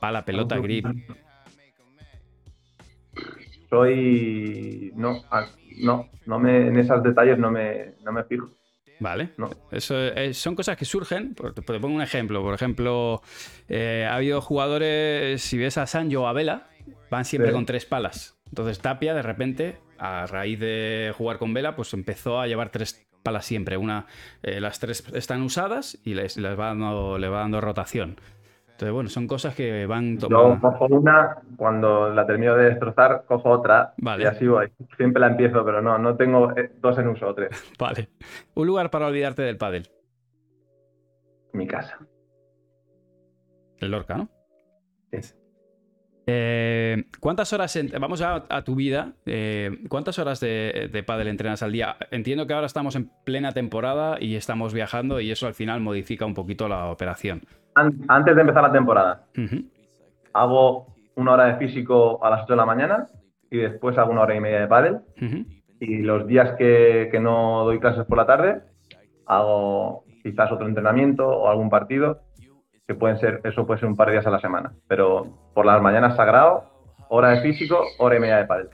Pala, 0.00 0.24
pelota, 0.24 0.58
grip. 0.58 0.86
Soy. 3.70 4.92
No, 4.94 5.24
ah, 5.30 5.46
no, 5.80 6.08
no 6.26 6.38
me, 6.38 6.68
en 6.68 6.78
esos 6.78 7.02
detalles 7.02 7.38
no 7.38 7.50
me, 7.50 7.94
no 8.04 8.12
me 8.12 8.24
fijo. 8.24 8.50
Vale. 9.00 9.30
No. 9.36 9.50
Eso 9.70 9.96
eh, 9.96 10.34
son 10.34 10.56
cosas 10.56 10.76
que 10.76 10.84
surgen. 10.84 11.34
Por- 11.34 11.54
Te 11.54 11.62
te 11.62 11.80
pongo 11.80 11.94
un 11.94 12.02
ejemplo. 12.02 12.42
Por 12.42 12.54
ejemplo, 12.54 13.22
eh, 13.68 14.06
ha 14.10 14.16
habido 14.16 14.40
jugadores, 14.40 15.40
si 15.42 15.56
ves 15.58 15.78
a 15.78 15.86
Sancho 15.86 16.22
o 16.22 16.26
a 16.26 16.32
Vela, 16.32 16.68
van 17.10 17.24
siempre 17.24 17.50
Sí. 17.50 17.54
con 17.54 17.66
tres 17.66 17.84
palas. 17.86 18.36
Entonces 18.48 18.80
Tapia, 18.80 19.14
de 19.14 19.22
repente, 19.22 19.78
a 19.98 20.26
raíz 20.26 20.58
de 20.58 21.12
jugar 21.16 21.38
con 21.38 21.52
vela, 21.52 21.76
pues 21.76 21.92
empezó 21.92 22.40
a 22.40 22.46
llevar 22.46 22.70
tres 22.70 23.06
palas 23.22 23.44
siempre. 23.44 23.76
Una, 23.76 24.06
eh, 24.42 24.58
las 24.60 24.80
tres 24.80 25.04
están 25.12 25.42
usadas 25.42 25.98
y 26.02 26.14
les, 26.14 26.36
les 26.38 26.58
va 26.58 26.68
dando, 26.68 27.18
le 27.18 27.28
va 27.28 27.40
dando 27.40 27.60
rotación. 27.60 28.16
Entonces, 28.78 28.94
bueno, 28.94 29.10
son 29.10 29.26
cosas 29.26 29.56
que 29.56 29.86
van 29.86 30.18
Yo 30.18 30.28
tomando. 30.28 30.60
cojo 30.60 30.86
una, 30.86 31.38
cuando 31.56 32.10
la 32.10 32.24
termino 32.24 32.54
de 32.54 32.66
destrozar, 32.66 33.24
cojo 33.26 33.50
otra 33.50 33.92
Vale. 33.96 34.22
y 34.22 34.26
así 34.28 34.46
voy. 34.46 34.68
Siempre 34.96 35.18
la 35.20 35.26
empiezo, 35.26 35.64
pero 35.64 35.82
no, 35.82 35.98
no 35.98 36.16
tengo 36.16 36.56
eh, 36.56 36.70
dos 36.80 36.96
en 36.96 37.08
uso 37.08 37.26
o 37.26 37.34
tres. 37.34 37.50
Vale. 37.78 38.08
Un 38.54 38.68
lugar 38.68 38.88
para 38.90 39.08
olvidarte 39.08 39.42
del 39.42 39.56
pádel. 39.56 39.88
Mi 41.54 41.66
casa. 41.66 41.98
El 43.78 43.90
Lorca, 43.90 44.16
¿no? 44.16 44.28
Sí. 45.12 45.34
Eh, 46.28 47.04
¿Cuántas 47.18 47.52
horas, 47.52 47.74
en- 47.74 47.90
vamos 48.00 48.20
a, 48.22 48.44
a 48.48 48.62
tu 48.62 48.76
vida, 48.76 49.14
eh, 49.26 49.70
cuántas 49.88 50.20
horas 50.20 50.38
de, 50.38 50.88
de 50.92 51.02
pádel 51.02 51.26
entrenas 51.26 51.64
al 51.64 51.72
día? 51.72 51.96
Entiendo 52.12 52.46
que 52.46 52.52
ahora 52.52 52.66
estamos 52.66 52.94
en 52.94 53.10
plena 53.24 53.50
temporada 53.50 54.18
y 54.20 54.36
estamos 54.36 54.72
viajando 54.72 55.20
y 55.20 55.32
eso 55.32 55.48
al 55.48 55.54
final 55.54 55.80
modifica 55.80 56.26
un 56.26 56.34
poquito 56.34 56.68
la 56.68 56.90
operación. 56.90 57.42
An- 57.78 58.04
antes 58.08 58.34
de 58.34 58.40
empezar 58.40 58.62
la 58.62 58.72
temporada, 58.72 59.24
hago 60.32 60.86
una 61.16 61.32
hora 61.32 61.44
de 61.46 61.56
físico 61.56 62.24
a 62.24 62.30
las 62.30 62.42
8 62.44 62.52
de 62.52 62.56
la 62.56 62.66
mañana 62.66 63.06
y 63.50 63.58
después 63.58 63.96
hago 63.98 64.12
una 64.12 64.22
hora 64.22 64.34
y 64.34 64.40
media 64.40 64.60
de 64.60 64.66
pádel. 64.68 64.98
Y 65.80 65.98
los 65.98 66.26
días 66.26 66.56
que, 66.58 67.08
que 67.10 67.20
no 67.20 67.64
doy 67.64 67.78
clases 67.78 68.04
por 68.04 68.18
la 68.18 68.26
tarde, 68.26 68.62
hago 69.26 70.04
quizás 70.22 70.50
otro 70.52 70.66
entrenamiento 70.66 71.26
o 71.26 71.48
algún 71.48 71.70
partido, 71.70 72.20
que 72.86 72.94
pueden 72.94 73.18
ser, 73.18 73.40
eso 73.44 73.66
puede 73.66 73.80
ser 73.80 73.88
un 73.88 73.96
par 73.96 74.08
de 74.08 74.14
días 74.14 74.26
a 74.26 74.30
la 74.30 74.40
semana. 74.40 74.72
Pero 74.88 75.26
por 75.54 75.66
las 75.66 75.80
mañanas 75.80 76.16
sagrado, 76.16 76.64
hora 77.08 77.30
de 77.30 77.40
físico, 77.42 77.82
hora 77.98 78.16
y 78.16 78.20
media 78.20 78.38
de 78.38 78.46
pádel. 78.46 78.68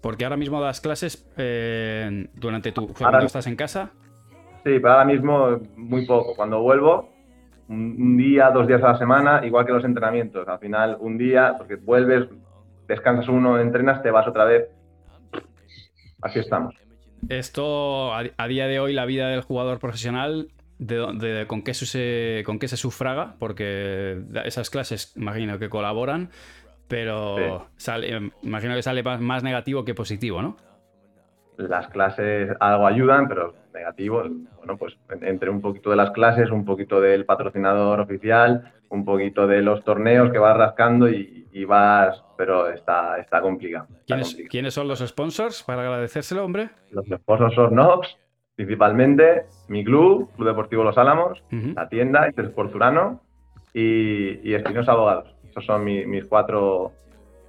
Porque 0.00 0.24
ahora 0.24 0.36
mismo 0.36 0.60
das 0.60 0.80
clases 0.80 1.26
eh, 1.36 2.28
durante 2.34 2.72
tu... 2.72 2.88
Cuando 2.88 3.06
Ahora- 3.18 3.24
estás 3.26 3.46
en 3.46 3.56
casa. 3.56 3.90
Sí, 4.64 4.78
pero 4.78 4.92
ahora 4.92 5.04
mismo 5.04 5.58
muy 5.76 6.06
poco. 6.06 6.34
Cuando 6.36 6.60
vuelvo, 6.60 7.08
un, 7.68 7.96
un 7.98 8.16
día, 8.16 8.50
dos 8.50 8.66
días 8.66 8.82
a 8.82 8.92
la 8.92 8.98
semana, 8.98 9.44
igual 9.44 9.66
que 9.66 9.72
los 9.72 9.84
entrenamientos. 9.84 10.46
Al 10.48 10.58
final, 10.58 10.96
un 11.00 11.18
día, 11.18 11.54
porque 11.58 11.76
vuelves, 11.76 12.28
descansas 12.88 13.28
uno, 13.28 13.58
entrenas, 13.58 14.02
te 14.02 14.10
vas 14.10 14.26
otra 14.28 14.44
vez. 14.44 14.68
Así 16.22 16.38
estamos. 16.38 16.74
Esto, 17.28 18.12
a, 18.12 18.24
a 18.36 18.48
día 18.48 18.66
de 18.66 18.80
hoy, 18.80 18.92
la 18.92 19.06
vida 19.06 19.28
del 19.28 19.42
jugador 19.42 19.78
profesional, 19.78 20.48
de, 20.78 20.96
de- 21.14 21.46
con, 21.46 21.62
qué 21.62 21.72
se, 21.74 22.42
¿con 22.44 22.58
qué 22.58 22.68
se 22.68 22.76
sufraga? 22.76 23.36
Porque 23.38 24.22
esas 24.44 24.70
clases, 24.70 25.12
imagino 25.16 25.58
que 25.58 25.70
colaboran, 25.70 26.30
pero 26.88 27.68
Sí. 27.68 27.74
sale, 27.76 28.32
imagino 28.42 28.74
que 28.74 28.82
sale 28.82 29.02
más, 29.02 29.20
más 29.20 29.42
negativo 29.42 29.84
que 29.84 29.94
positivo, 29.94 30.42
¿no? 30.42 30.56
Las 31.56 31.88
clases 31.88 32.50
algo 32.60 32.86
ayudan, 32.86 33.28
pero 33.28 33.54
negativo. 33.72 34.22
Bueno, 34.58 34.76
pues 34.76 34.96
en- 35.10 35.24
entre 35.26 35.50
un 35.50 35.60
poquito 35.60 35.90
de 35.90 35.96
las 35.96 36.10
clases, 36.10 36.50
un 36.50 36.64
poquito 36.64 37.00
del 37.00 37.24
patrocinador 37.24 38.00
oficial, 38.00 38.72
un 38.90 39.04
poquito 39.04 39.46
de 39.46 39.62
los 39.62 39.82
torneos 39.84 40.30
que 40.30 40.38
vas 40.38 40.56
rascando 40.56 41.08
y, 41.08 41.46
y 41.52 41.64
vas, 41.64 42.22
pero 42.36 42.68
está, 42.70 43.18
está 43.18 43.40
complicado. 43.40 43.86
está 43.90 44.04
¿Quiénes, 44.06 44.28
complicado. 44.28 44.50
quiénes 44.50 44.74
son 44.74 44.88
los 44.88 44.98
sponsors 45.00 45.62
para 45.62 45.82
agradecérselo, 45.82 46.44
hombre? 46.44 46.70
Los 46.90 47.10
esposos 47.10 47.54
son 47.54 47.74
Nox, 47.74 48.16
principalmente, 48.54 49.44
mi 49.68 49.82
club, 49.84 50.30
Club 50.36 50.48
Deportivo 50.48 50.84
Los 50.84 50.98
Álamos, 50.98 51.42
la 51.50 51.88
tienda, 51.88 52.26
Intersport 52.28 52.74
Urano 52.74 53.20
y, 53.74 54.46
y 54.48 54.54
Espinosa 54.54 54.92
Abogados. 54.92 55.34
Esos 55.50 55.64
son 55.66 55.84
mi- 55.84 56.06
mis 56.06 56.24
cuatro 56.26 56.92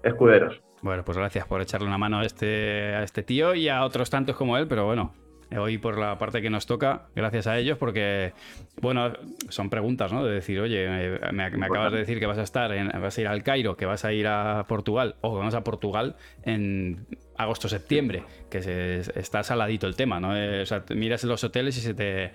escuderos. 0.01 0.62
Bueno, 0.81 1.03
pues 1.05 1.17
gracias 1.17 1.45
por 1.45 1.62
echarle 1.62 1.88
una 1.88 1.97
mano 1.97 2.19
a 2.19 2.25
este, 2.25 2.93
a 2.95 3.03
este 3.03 3.23
tío 3.23 3.55
y 3.55 3.69
a 3.69 3.83
otros 3.86 4.09
tantos 4.09 4.36
como 4.36 4.57
él, 4.57 4.67
pero 4.67 4.86
bueno, 4.86 5.13
hoy 5.57 5.77
por 5.77 5.97
la 5.97 6.17
parte 6.17 6.41
que 6.41 6.49
nos 6.49 6.65
toca, 6.65 7.03
gracias 7.15 7.47
a 7.47 7.57
ellos, 7.57 7.77
porque, 7.77 8.33
bueno, 8.81 9.13
son 9.49 9.69
preguntas, 9.69 10.11
¿no? 10.11 10.23
De 10.23 10.33
decir, 10.33 10.59
oye, 10.59 11.19
me, 11.31 11.49
me 11.49 11.65
acabas 11.65 11.91
de 11.91 11.99
decir 11.99 12.19
que 12.19 12.25
vas 12.25 12.37
a 12.37 12.43
estar, 12.43 12.71
en, 12.71 12.89
vas 13.01 13.17
a 13.17 13.21
ir 13.21 13.27
al 13.27 13.43
Cairo, 13.43 13.75
que 13.75 13.85
vas 13.85 14.05
a 14.05 14.13
ir 14.13 14.27
a 14.27 14.65
Portugal, 14.67 15.15
o 15.21 15.31
que 15.31 15.37
vamos 15.37 15.55
a 15.55 15.63
Portugal 15.63 16.15
en 16.43 17.05
agosto-septiembre, 17.37 18.23
que 18.49 18.61
se, 18.61 18.99
está 19.19 19.43
saladito 19.43 19.87
el 19.87 19.95
tema, 19.95 20.19
¿no? 20.19 20.35
Eh, 20.35 20.61
o 20.61 20.65
sea, 20.65 20.83
miras 20.89 21.23
en 21.23 21.29
los 21.29 21.43
hoteles 21.43 21.77
y 21.77 21.81
se 21.81 21.93
te... 21.93 22.31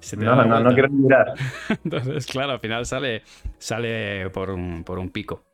se 0.00 0.16
te 0.16 0.24
No, 0.24 0.44
no, 0.44 0.60
no 0.60 0.72
quiero 0.72 0.88
mirar. 0.90 1.34
Entonces, 1.84 2.26
claro, 2.26 2.52
al 2.52 2.60
final 2.60 2.86
sale, 2.86 3.22
sale 3.58 4.30
por, 4.30 4.50
un, 4.50 4.84
por 4.84 4.98
un 4.98 5.10
pico. 5.10 5.44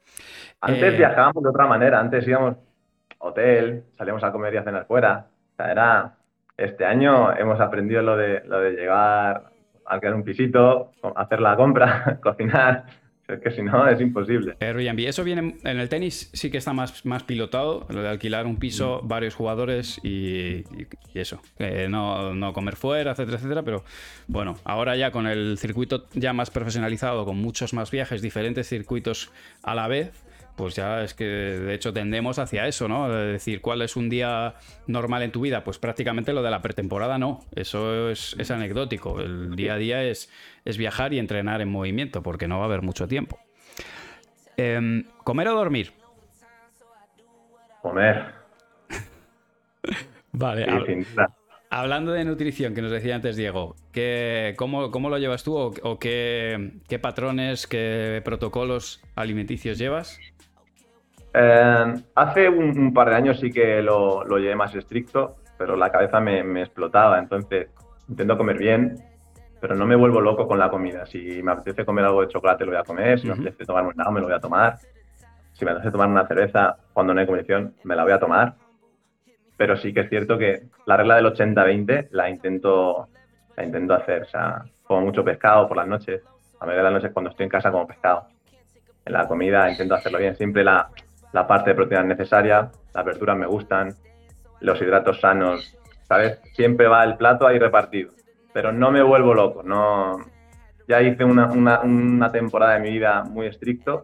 Antes 0.60 0.94
Eh, 0.94 0.96
viajábamos 0.96 1.42
de 1.42 1.48
otra 1.48 1.66
manera. 1.66 2.00
Antes 2.00 2.26
íbamos 2.26 2.56
hotel, 3.18 3.84
salíamos 3.96 4.22
a 4.24 4.32
comer 4.32 4.54
y 4.54 4.56
a 4.58 4.64
cenar 4.64 4.86
fuera. 4.86 5.26
O 5.52 5.56
sea, 5.56 5.70
era... 5.70 6.14
Este 6.58 6.84
año 6.84 7.34
hemos 7.38 7.60
aprendido 7.60 8.02
lo 8.02 8.16
de, 8.16 8.42
lo 8.46 8.60
de 8.60 8.72
llegar, 8.72 9.44
alquilar 9.86 10.14
un 10.16 10.24
pisito, 10.24 10.90
hacer 11.16 11.40
la 11.40 11.56
compra, 11.56 12.18
cocinar. 12.22 12.84
Es 13.28 13.40
que 13.40 13.50
si 13.50 13.62
no, 13.62 13.86
es 13.86 14.00
imposible. 14.00 14.56
Airbnb, 14.58 15.00
eso 15.06 15.22
viene 15.22 15.56
en 15.62 15.78
el 15.78 15.88
tenis, 15.90 16.30
sí 16.32 16.50
que 16.50 16.56
está 16.56 16.72
más, 16.72 17.04
más 17.04 17.24
pilotado, 17.24 17.86
lo 17.90 18.00
de 18.00 18.08
alquilar 18.08 18.46
un 18.46 18.56
piso, 18.56 19.02
varios 19.04 19.34
jugadores 19.34 20.00
y, 20.02 20.64
y- 20.78 20.86
y 21.12 21.18
eso. 21.20 21.38
Eh, 21.58 21.88
no, 21.90 22.32
no 22.34 22.54
comer 22.54 22.74
fuera, 22.74 23.10
etcétera, 23.10 23.36
etcétera. 23.36 23.62
Pero 23.64 23.84
bueno, 24.28 24.56
ahora 24.64 24.96
ya 24.96 25.10
con 25.10 25.26
el 25.26 25.58
circuito 25.58 26.06
ya 26.14 26.32
más 26.32 26.48
profesionalizado, 26.50 27.26
con 27.26 27.36
muchos 27.36 27.74
más 27.74 27.90
viajes, 27.90 28.22
diferentes 28.22 28.66
circuitos 28.66 29.30
a 29.62 29.74
la 29.74 29.88
vez, 29.88 30.24
pues 30.58 30.74
ya 30.74 31.02
es 31.02 31.14
que 31.14 31.24
de 31.24 31.72
hecho 31.72 31.94
tendemos 31.94 32.38
hacia 32.38 32.66
eso, 32.66 32.86
¿no? 32.88 33.08
De 33.08 33.32
decir, 33.32 33.62
¿cuál 33.62 33.80
es 33.80 33.96
un 33.96 34.10
día 34.10 34.56
normal 34.86 35.22
en 35.22 35.32
tu 35.32 35.40
vida? 35.40 35.64
Pues 35.64 35.78
prácticamente 35.78 36.34
lo 36.34 36.42
de 36.42 36.50
la 36.50 36.60
pretemporada 36.60 37.16
no. 37.16 37.40
Eso 37.54 38.10
es, 38.10 38.36
es 38.38 38.50
anecdótico. 38.50 39.20
El 39.20 39.56
día 39.56 39.74
a 39.74 39.76
día 39.78 40.04
es, 40.04 40.30
es 40.66 40.76
viajar 40.76 41.14
y 41.14 41.18
entrenar 41.18 41.62
en 41.62 41.70
movimiento, 41.70 42.22
porque 42.22 42.46
no 42.48 42.56
va 42.58 42.64
a 42.64 42.66
haber 42.66 42.82
mucho 42.82 43.08
tiempo. 43.08 43.38
Em, 44.58 45.04
¿Comer 45.24 45.48
o 45.48 45.54
dormir? 45.54 45.92
Comer, 47.80 48.34
Vale, 50.32 50.64
sí, 50.64 50.70
hab- 50.70 50.86
sin 50.86 51.04
duda. 51.04 51.28
hablando 51.70 52.12
de 52.12 52.24
nutrición, 52.24 52.74
que 52.74 52.82
nos 52.82 52.90
decía 52.90 53.14
antes 53.14 53.36
Diego, 53.36 53.76
¿qué, 53.92 54.54
cómo, 54.56 54.90
cómo 54.90 55.08
lo 55.10 55.18
llevas 55.18 55.44
tú 55.44 55.56
o, 55.56 55.72
o 55.82 55.98
qué, 55.98 56.72
qué 56.88 56.98
patrones, 56.98 57.66
qué 57.66 58.20
protocolos 58.24 59.00
alimenticios 59.14 59.78
llevas? 59.78 60.18
Eh, 61.40 61.94
hace 62.16 62.48
un, 62.48 62.76
un 62.76 62.92
par 62.92 63.10
de 63.10 63.14
años 63.14 63.38
sí 63.38 63.52
que 63.52 63.80
lo, 63.80 64.24
lo 64.24 64.38
llevé 64.38 64.56
más 64.56 64.74
estricto, 64.74 65.36
pero 65.56 65.76
la 65.76 65.92
cabeza 65.92 66.18
me, 66.18 66.42
me 66.42 66.62
explotaba. 66.62 67.16
Entonces, 67.16 67.68
intento 68.08 68.36
comer 68.36 68.58
bien, 68.58 68.96
pero 69.60 69.76
no 69.76 69.86
me 69.86 69.94
vuelvo 69.94 70.20
loco 70.20 70.48
con 70.48 70.58
la 70.58 70.68
comida. 70.68 71.06
Si 71.06 71.40
me 71.40 71.52
apetece 71.52 71.84
comer 71.84 72.06
algo 72.06 72.22
de 72.22 72.28
chocolate, 72.28 72.64
lo 72.64 72.72
voy 72.72 72.80
a 72.80 72.82
comer. 72.82 73.20
Si 73.20 73.28
me 73.28 73.34
apetece 73.34 73.64
tomar 73.64 73.86
un 73.86 73.92
helado, 73.92 74.10
me 74.10 74.20
lo 74.20 74.26
voy 74.26 74.34
a 74.34 74.40
tomar. 74.40 74.78
Si 75.52 75.64
me 75.64 75.70
apetece 75.70 75.92
tomar 75.92 76.08
una 76.08 76.26
cerveza 76.26 76.76
cuando 76.92 77.14
no 77.14 77.20
hay 77.20 77.26
competición, 77.26 77.72
me 77.84 77.94
la 77.94 78.02
voy 78.02 78.12
a 78.12 78.18
tomar. 78.18 78.54
Pero 79.56 79.76
sí 79.76 79.94
que 79.94 80.00
es 80.00 80.08
cierto 80.08 80.38
que 80.38 80.62
la 80.86 80.96
regla 80.96 81.16
del 81.16 81.26
80-20 81.26 82.08
la 82.10 82.30
intento, 82.30 83.06
la 83.56 83.62
intento 83.62 83.94
hacer. 83.94 84.22
O 84.22 84.28
sea, 84.28 84.64
como 84.82 85.02
mucho 85.02 85.22
pescado 85.22 85.68
por 85.68 85.76
las 85.76 85.86
noches. 85.86 86.20
A 86.58 86.66
media 86.66 86.78
de 86.78 86.84
las 86.84 86.92
noches 86.94 87.12
cuando 87.12 87.30
estoy 87.30 87.44
en 87.44 87.50
casa 87.50 87.70
como 87.70 87.86
pescado. 87.86 88.26
En 89.04 89.12
la 89.12 89.28
comida 89.28 89.70
intento 89.70 89.94
hacerlo 89.94 90.18
bien. 90.18 90.34
Siempre 90.34 90.64
la, 90.64 90.90
la 91.32 91.46
parte 91.46 91.70
de 91.70 91.76
proteínas 91.76 92.06
necesaria, 92.06 92.70
las 92.94 93.04
verduras 93.04 93.36
me 93.36 93.46
gustan, 93.46 93.94
los 94.60 94.80
hidratos 94.80 95.20
sanos, 95.20 95.76
¿sabes? 96.08 96.40
Siempre 96.54 96.88
va 96.88 97.04
el 97.04 97.16
plato 97.16 97.46
ahí 97.46 97.58
repartido. 97.58 98.12
Pero 98.52 98.72
no 98.72 98.90
me 98.90 99.02
vuelvo 99.02 99.34
loco, 99.34 99.62
no... 99.62 100.18
Ya 100.88 101.02
hice 101.02 101.22
una, 101.22 101.52
una, 101.52 101.80
una 101.80 102.32
temporada 102.32 102.74
de 102.74 102.80
mi 102.80 102.90
vida 102.90 103.22
muy 103.22 103.46
estricto 103.46 104.00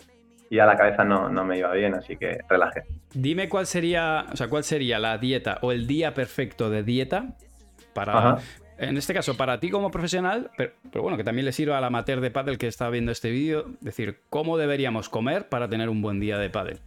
y 0.50 0.58
a 0.58 0.66
la 0.66 0.76
cabeza 0.76 1.02
no, 1.02 1.30
no 1.30 1.42
me 1.42 1.58
iba 1.58 1.72
bien, 1.72 1.94
así 1.94 2.16
que 2.18 2.40
relajé. 2.46 2.82
Dime 3.14 3.48
cuál 3.48 3.66
sería, 3.66 4.26
o 4.30 4.36
sea, 4.36 4.48
cuál 4.48 4.64
sería 4.64 4.98
la 4.98 5.16
dieta 5.16 5.58
o 5.62 5.72
el 5.72 5.86
día 5.86 6.12
perfecto 6.12 6.68
de 6.68 6.82
dieta 6.82 7.36
para, 7.94 8.18
Ajá. 8.18 8.38
en 8.76 8.98
este 8.98 9.14
caso, 9.14 9.34
para 9.34 9.58
ti 9.60 9.70
como 9.70 9.90
profesional, 9.90 10.50
pero, 10.58 10.72
pero 10.92 11.02
bueno, 11.02 11.16
que 11.16 11.24
también 11.24 11.46
le 11.46 11.52
sirva 11.52 11.78
al 11.78 11.84
amateur 11.84 12.20
de 12.20 12.30
pádel 12.30 12.58
que 12.58 12.66
está 12.66 12.90
viendo 12.90 13.12
este 13.12 13.30
vídeo, 13.30 13.64
decir, 13.80 14.20
¿cómo 14.28 14.58
deberíamos 14.58 15.08
comer 15.08 15.48
para 15.48 15.68
tener 15.68 15.88
un 15.88 16.02
buen 16.02 16.20
día 16.20 16.36
de 16.36 16.50
pádel? 16.50 16.80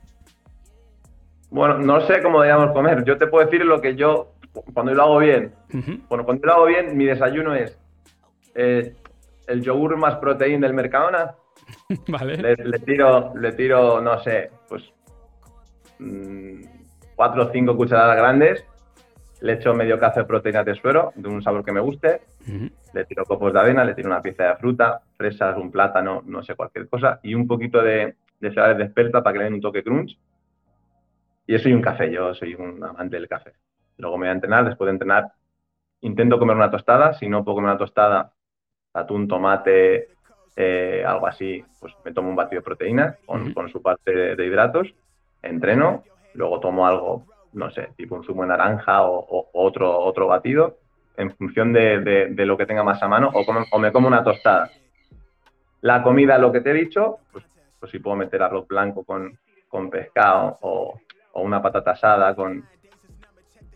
Bueno, 1.50 1.78
no 1.78 2.02
sé 2.02 2.22
cómo 2.22 2.42
deberíamos 2.42 2.74
comer. 2.74 3.04
Yo 3.06 3.18
te 3.18 3.28
puedo 3.28 3.46
decir 3.46 3.66
lo 3.66 3.80
que 3.82 3.96
yo, 3.96 4.34
cuando 4.74 4.92
yo 4.92 4.98
lo 4.98 5.04
hago 5.04 5.18
bien, 5.20 5.54
bueno, 6.10 6.26
cuando 6.26 6.42
yo 6.42 6.48
lo 6.48 6.54
hago 6.54 6.66
bien, 6.66 6.98
mi 6.98 7.06
desayuno 7.06 7.56
es 7.56 7.80
eh, 8.56 8.94
el 9.48 9.62
yogur 9.62 9.96
más 9.98 10.16
proteína 10.16 10.68
del 10.68 10.76
Mercadona, 10.76 11.36
Vale. 12.08 12.38
le, 12.38 12.56
le 12.56 12.80
tiro, 12.80 13.34
le 13.36 13.52
tiro, 13.54 14.02
no 14.02 14.20
sé, 14.22 14.52
pues 14.68 14.92
mm, 16.00 16.62
cuatro 17.16 17.44
o 17.44 17.52
cinco 17.52 17.76
cucharadas 17.76 18.18
grandes, 18.18 18.66
le 19.42 19.54
echo 19.54 19.74
medio 19.74 20.00
cazo 20.00 20.22
de 20.22 20.26
proteínas 20.26 20.66
de 20.66 20.76
suero, 20.76 21.14
de 21.16 21.30
un 21.30 21.42
sabor 21.44 21.64
que 21.64 21.72
me 21.72 21.80
guste, 21.80 22.22
le 22.94 23.06
tiro 23.06 23.24
copos 23.26 23.54
de 23.54 23.60
avena, 23.60 23.84
le 23.86 23.94
tiro 23.94 24.10
una 24.10 24.22
pieza 24.22 24.44
de 24.44 24.56
fruta, 24.56 25.02
fresas, 25.16 25.58
un 25.58 25.72
plátano, 25.72 26.24
no 26.26 26.44
sé, 26.44 26.56
cualquier 26.56 26.88
cosa, 26.90 27.20
y 27.24 27.36
un 27.36 27.48
poquito 27.48 27.82
de, 27.82 28.16
de 28.40 28.50
cereales 28.50 28.78
de 28.78 28.84
espelta 28.86 29.22
para 29.22 29.34
que 29.34 29.40
le 29.40 29.46
den 29.46 29.54
un 29.56 29.62
toque 29.62 29.84
crunch. 29.84 30.18
Y 31.48 31.56
eso 31.56 31.70
y 31.70 31.74
un 31.74 31.82
café, 31.82 32.12
yo 32.12 32.34
soy 32.36 32.54
un 32.56 32.84
amante 32.84 33.16
del 33.16 33.28
café. 33.28 33.54
Luego 33.98 34.18
me 34.18 34.26
voy 34.26 34.30
a 34.30 34.34
entrenar, 34.34 34.66
después 34.66 34.86
de 34.88 34.92
entrenar 34.92 35.32
intento 36.02 36.38
comer 36.38 36.56
una 36.56 36.70
tostada, 36.70 37.14
si 37.14 37.28
no 37.28 37.44
puedo 37.44 37.56
comer 37.56 37.72
una 37.72 37.78
tostada, 37.80 38.32
atún, 38.94 39.28
tomate, 39.28 40.10
eh, 40.56 41.04
algo 41.06 41.26
así, 41.28 41.64
pues 41.80 41.94
me 42.06 42.12
tomo 42.14 42.30
un 42.30 42.36
batido 42.36 42.60
de 42.62 42.66
proteínas 42.66 43.18
con, 43.26 43.54
con 43.54 43.70
su 43.70 43.82
parte 43.82 44.12
de, 44.14 44.36
de 44.36 44.46
hidratos, 44.46 44.94
entreno, 45.42 46.04
luego 46.36 46.60
tomo 46.60 46.86
algo, 46.86 47.26
no 47.54 47.72
sé, 47.72 47.90
tipo 47.96 48.16
un 48.16 48.24
zumo 48.24 48.44
de 48.44 48.50
naranja 48.50 49.04
o, 49.08 49.50
otro, 49.54 49.98
otro 50.00 50.28
batido, 50.28 50.78
en 51.16 51.32
función 51.36 51.74
de, 51.74 52.00
de- 52.02 52.28
de 52.28 52.46
lo 52.46 52.58
que 52.58 52.66
tenga 52.68 52.84
más 52.84 53.02
a 53.02 53.08
mano, 53.08 53.32
o, 53.34 53.44
o 53.72 53.80
me 53.80 53.92
como 53.92 54.08
una 54.08 54.24
tostada. 54.24 54.70
La 55.82 56.04
comida, 56.04 56.38
lo 56.38 56.52
que 56.52 56.62
te 56.62 56.72
he 56.72 56.74
dicho, 56.74 57.18
pues, 57.32 57.44
pues 57.80 57.92
si 57.92 58.00
puedo 58.00 58.16
meter 58.16 58.42
arroz 58.44 58.68
blanco 58.68 59.04
con, 59.04 59.38
con 59.70 59.90
pescado 59.90 60.58
o, 60.62 61.00
o 61.38 61.42
una 61.44 61.62
patata 61.62 61.92
asada 61.92 62.34
con, 62.36 62.64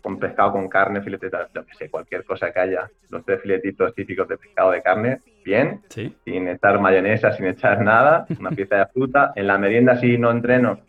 con 0.02 0.18
pescado 0.18 0.52
con 0.52 0.68
carne, 0.68 1.00
filete, 1.00 1.30
tal, 1.30 1.46
yo 1.54 1.64
que 1.64 1.74
sé, 1.74 1.88
cualquier 1.88 2.24
cosa 2.24 2.52
que 2.52 2.58
haya, 2.58 2.90
los 3.10 3.24
tres 3.24 3.40
filetitos 3.40 3.94
típicos 3.94 4.26
de 4.26 4.36
pescado 4.36 4.72
de 4.72 4.82
carne, 4.82 5.20
bien, 5.44 5.80
Sí. 5.88 6.14
sin 6.24 6.48
echar 6.48 6.80
mayonesa, 6.80 7.30
sin 7.32 7.46
echar 7.46 7.80
nada, 7.82 8.26
una 8.40 8.50
pieza 8.50 8.76
de 8.76 8.86
fruta. 8.86 9.32
En 9.36 9.46
la 9.46 9.58
merienda, 9.58 9.96
si 9.96 10.18
no 10.18 10.32
entreno, 10.32 10.80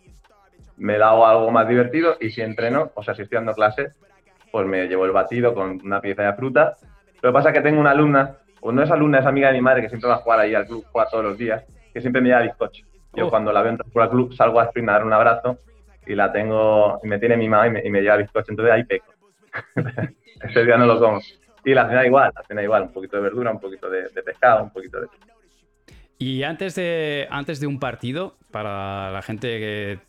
me 0.77 0.97
da 0.97 1.09
algo 1.11 1.51
más 1.51 1.67
divertido 1.67 2.17
y 2.19 2.31
si 2.31 2.41
entreno, 2.41 2.91
o 2.95 3.03
sea, 3.03 3.13
si 3.13 3.21
estoy 3.21 3.35
dando 3.35 3.53
clase, 3.53 3.89
pues 4.51 4.65
me 4.65 4.87
llevo 4.87 5.05
el 5.05 5.11
batido 5.11 5.53
con 5.53 5.79
una 5.85 6.01
pieza 6.01 6.23
de 6.23 6.33
fruta. 6.33 6.75
Lo 7.21 7.29
que 7.29 7.33
pasa 7.33 7.49
es 7.49 7.55
que 7.55 7.61
tengo 7.61 7.79
una 7.79 7.91
alumna, 7.91 8.37
o 8.61 8.71
no 8.71 8.81
es 8.81 8.89
alumna, 8.89 9.19
es 9.19 9.25
amiga 9.27 9.49
de 9.49 9.53
mi 9.53 9.61
madre 9.61 9.83
que 9.83 9.89
siempre 9.89 10.09
va 10.09 10.15
a 10.15 10.19
jugar 10.19 10.39
ahí 10.39 10.55
al 10.55 10.65
club, 10.65 10.83
juega 10.91 11.07
todos 11.11 11.23
los 11.23 11.37
días, 11.37 11.63
que 11.93 12.01
siempre 12.01 12.19
me 12.21 12.29
lleva 12.29 12.41
bizcocho. 12.41 12.83
Yo 13.13 13.27
Oh. 13.27 13.29
cuando 13.29 13.51
la 13.53 13.61
veo 13.61 13.71
entrar 13.73 13.91
por 13.91 14.01
el 14.03 14.09
club 14.09 14.33
salgo 14.33 14.59
a 14.59 14.63
sprint 14.65 14.89
a 14.89 14.93
dar 14.93 15.03
un 15.05 15.13
abrazo 15.13 15.59
y 16.05 16.15
la 16.15 16.31
tengo, 16.31 16.99
y 17.03 17.07
me 17.07 17.19
tiene 17.19 17.37
mimada 17.37 17.67
y 17.67 17.71
me, 17.71 17.81
y 17.85 17.89
me 17.89 18.01
lleva 18.01 18.17
bizcocho, 18.17 18.51
entonces 18.51 18.73
ahí 18.73 18.83
peco. 18.83 19.13
Ese 20.41 20.65
día 20.65 20.77
no 20.77 20.85
lo 20.85 20.99
como. 20.99 21.21
Y 21.65 21.73
la 21.73 21.87
cena 21.87 22.05
igual, 22.05 22.31
la 22.35 22.43
cena 22.43 22.63
igual, 22.63 22.83
un 22.83 22.93
poquito 22.93 23.17
de 23.17 23.23
verdura, 23.23 23.51
un 23.51 23.59
poquito 23.59 23.89
de, 23.89 24.09
de 24.09 24.23
pescado, 24.23 24.63
un 24.63 24.71
poquito 24.71 24.99
de... 24.99 25.07
Y 26.17 26.43
antes 26.43 26.75
de, 26.75 27.27
antes 27.29 27.59
de 27.59 27.67
un 27.67 27.79
partido, 27.79 28.35
para 28.51 29.11
la 29.11 29.21
gente 29.21 29.47
que 29.59 29.99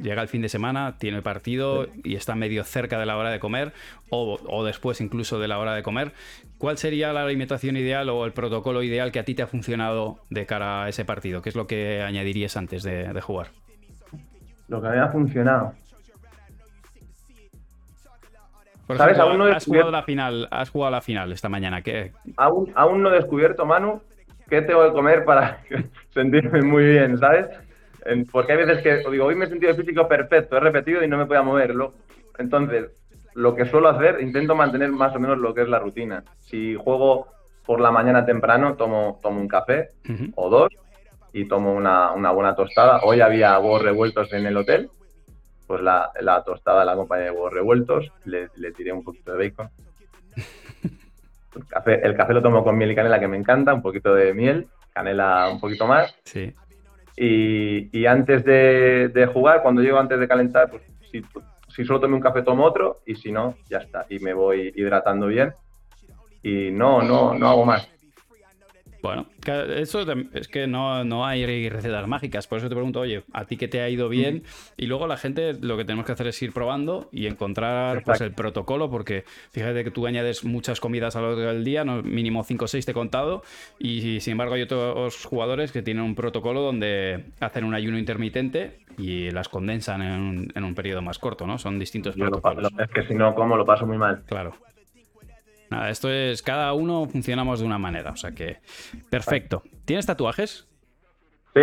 llega 0.00 0.22
el 0.22 0.28
fin 0.28 0.42
de 0.42 0.48
semana, 0.48 0.98
tiene 0.98 1.16
el 1.16 1.22
partido 1.22 1.88
y 2.04 2.16
está 2.16 2.34
medio 2.34 2.64
cerca 2.64 2.98
de 2.98 3.06
la 3.06 3.16
hora 3.16 3.30
de 3.30 3.38
comer, 3.38 3.72
o, 4.10 4.38
o 4.46 4.64
después 4.64 5.00
incluso 5.00 5.38
de 5.38 5.48
la 5.48 5.58
hora 5.58 5.74
de 5.74 5.82
comer, 5.82 6.12
¿cuál 6.58 6.76
sería 6.78 7.12
la 7.12 7.22
alimentación 7.22 7.76
ideal 7.76 8.08
o 8.08 8.24
el 8.26 8.32
protocolo 8.32 8.82
ideal 8.82 9.12
que 9.12 9.20
a 9.20 9.24
ti 9.24 9.34
te 9.34 9.42
ha 9.42 9.46
funcionado 9.46 10.18
de 10.28 10.44
cara 10.46 10.84
a 10.84 10.88
ese 10.88 11.04
partido? 11.04 11.40
¿Qué 11.40 11.48
es 11.48 11.56
lo 11.56 11.66
que 11.66 12.02
añadirías 12.02 12.56
antes 12.56 12.82
de, 12.82 13.12
de 13.12 13.20
jugar? 13.20 13.48
Lo 14.68 14.82
que 14.82 14.88
me 14.88 14.98
ha 14.98 15.08
funcionado. 15.08 15.72
Por 18.86 18.96
¿Sabes? 18.96 19.16
ejemplo, 19.16 19.30
Aún 19.32 19.38
no 19.38 19.48
he 19.48 19.52
has 19.52 19.64
jugado 19.64 19.90
la 19.90 20.02
final, 20.02 20.48
has 20.50 20.70
jugado 20.70 20.92
la 20.92 21.00
final 21.00 21.32
esta 21.32 21.48
mañana. 21.48 21.82
¿Qué, 21.82 22.12
Aún, 22.36 22.72
aún 22.76 23.02
no 23.02 23.10
he 23.10 23.16
descubierto, 23.16 23.66
Manu, 23.66 24.00
qué 24.48 24.62
tengo 24.62 24.86
que 24.86 24.92
comer 24.92 25.24
para 25.24 25.58
sentirme 26.14 26.62
muy 26.62 26.84
bien, 26.84 27.18
¿sabes? 27.18 27.46
Porque 28.30 28.52
hay 28.52 28.58
veces 28.58 28.82
que 28.82 29.10
digo, 29.10 29.24
hoy 29.24 29.34
me 29.34 29.46
he 29.46 29.48
sentido 29.48 29.74
físico 29.74 30.06
perfecto, 30.06 30.56
he 30.56 30.60
repetido 30.60 31.02
y 31.02 31.08
no 31.08 31.18
me 31.18 31.26
podía 31.26 31.42
moverlo. 31.42 31.94
Entonces, 32.38 32.92
lo 33.34 33.56
que 33.56 33.66
suelo 33.66 33.88
hacer, 33.88 34.20
intento 34.20 34.54
mantener 34.54 34.90
más 34.92 35.14
o 35.16 35.18
menos 35.18 35.38
lo 35.38 35.52
que 35.52 35.62
es 35.62 35.68
la 35.68 35.80
rutina. 35.80 36.22
Si 36.38 36.76
juego 36.76 37.26
por 37.66 37.80
la 37.80 37.90
mañana 37.90 38.24
temprano, 38.24 38.76
tomo, 38.76 39.18
tomo 39.20 39.40
un 39.40 39.48
café 39.48 39.88
o 40.36 40.48
dos 40.48 40.68
y 41.36 41.46
tomo 41.46 41.74
una, 41.74 42.12
una 42.12 42.30
buena 42.30 42.56
tostada. 42.56 43.00
Hoy 43.02 43.20
había 43.20 43.58
huevos 43.58 43.82
revueltos 43.82 44.32
en 44.32 44.46
el 44.46 44.56
hotel, 44.56 44.88
pues 45.66 45.82
la, 45.82 46.10
la 46.20 46.42
tostada 46.42 46.82
la 46.82 46.92
acompañé 46.92 47.24
de 47.24 47.30
huevos 47.30 47.52
revueltos, 47.52 48.10
le, 48.24 48.48
le 48.56 48.72
tiré 48.72 48.90
un 48.90 49.04
poquito 49.04 49.34
de 49.34 49.50
bacon. 49.50 49.68
El 51.56 51.66
café, 51.66 52.06
el 52.06 52.14
café 52.14 52.34
lo 52.34 52.42
tomo 52.42 52.62
con 52.62 52.76
miel 52.76 52.90
y 52.90 52.94
canela, 52.94 53.18
que 53.18 53.28
me 53.28 53.38
encanta, 53.38 53.72
un 53.72 53.80
poquito 53.80 54.14
de 54.14 54.34
miel, 54.34 54.66
canela 54.92 55.48
un 55.50 55.58
poquito 55.58 55.86
más. 55.86 56.14
Sí. 56.24 56.52
Y, 57.16 57.98
y 57.98 58.04
antes 58.04 58.44
de, 58.44 59.08
de 59.08 59.24
jugar, 59.24 59.62
cuando 59.62 59.80
llego 59.80 59.98
antes 59.98 60.20
de 60.20 60.28
calentar, 60.28 60.68
pues 60.68 60.82
si, 61.10 61.22
si 61.74 61.82
solo 61.86 62.00
tomo 62.00 62.16
un 62.16 62.20
café, 62.20 62.42
tomo 62.42 62.62
otro, 62.62 62.98
y 63.06 63.14
si 63.14 63.32
no, 63.32 63.54
ya 63.70 63.78
está. 63.78 64.04
Y 64.10 64.18
me 64.18 64.34
voy 64.34 64.70
hidratando 64.76 65.28
bien. 65.28 65.54
Y 66.42 66.70
no, 66.72 67.00
no, 67.00 67.32
no 67.32 67.48
hago 67.48 67.64
más. 67.64 67.88
Bueno, 69.02 69.26
que 69.44 69.80
eso 69.82 70.04
es 70.32 70.48
que 70.48 70.66
no, 70.66 71.04
no 71.04 71.24
hay 71.26 71.68
recetas 71.68 72.06
mágicas, 72.08 72.46
por 72.46 72.58
eso 72.58 72.68
te 72.68 72.74
pregunto, 72.74 73.00
oye, 73.00 73.22
¿a 73.32 73.44
ti 73.44 73.56
qué 73.56 73.68
te 73.68 73.80
ha 73.80 73.88
ido 73.88 74.08
bien? 74.08 74.42
Y 74.76 74.86
luego 74.86 75.06
la 75.06 75.16
gente 75.16 75.52
lo 75.60 75.76
que 75.76 75.84
tenemos 75.84 76.06
que 76.06 76.12
hacer 76.12 76.26
es 76.26 76.42
ir 76.42 76.52
probando 76.52 77.08
y 77.12 77.26
encontrar 77.26 78.02
pues, 78.04 78.20
el 78.20 78.32
protocolo, 78.32 78.90
porque 78.90 79.24
fíjate 79.52 79.84
que 79.84 79.90
tú 79.90 80.06
añades 80.06 80.44
muchas 80.44 80.80
comidas 80.80 81.14
a 81.16 81.20
lo 81.20 81.28
largo 81.36 81.52
del 81.52 81.62
día, 81.64 81.84
no, 81.84 82.02
mínimo 82.02 82.42
5 82.42 82.64
o 82.64 82.68
6 82.68 82.84
te 82.84 82.90
he 82.90 82.94
contado, 82.94 83.42
y 83.78 84.20
sin 84.20 84.32
embargo 84.32 84.54
hay 84.54 84.62
otros 84.62 85.24
jugadores 85.24 85.72
que 85.72 85.82
tienen 85.82 86.02
un 86.02 86.14
protocolo 86.14 86.62
donde 86.62 87.26
hacen 87.40 87.64
un 87.64 87.74
ayuno 87.74 87.98
intermitente 87.98 88.78
y 88.98 89.30
las 89.30 89.48
condensan 89.48 90.02
en 90.02 90.12
un, 90.20 90.52
en 90.54 90.64
un 90.64 90.74
periodo 90.74 91.02
más 91.02 91.18
corto, 91.18 91.46
¿no? 91.46 91.58
Son 91.58 91.78
distintos 91.78 92.16
Yo 92.16 92.24
lo 92.24 92.40
pa- 92.40 92.54
protocolos. 92.54 92.72
lo- 92.72 92.84
es 92.84 92.90
que 92.90 93.06
si 93.06 93.14
no 93.14 93.34
como, 93.34 93.56
lo 93.56 93.64
paso 93.66 93.86
muy 93.86 93.98
mal. 93.98 94.22
Claro. 94.26 94.54
Nada, 95.70 95.90
esto 95.90 96.10
es. 96.10 96.42
Cada 96.42 96.72
uno 96.72 97.06
funcionamos 97.08 97.60
de 97.60 97.66
una 97.66 97.78
manera, 97.78 98.10
o 98.12 98.16
sea 98.16 98.32
que. 98.32 98.58
Perfecto. 99.10 99.62
¿Tienes 99.84 100.06
tatuajes? 100.06 100.66
Sí, 101.54 101.60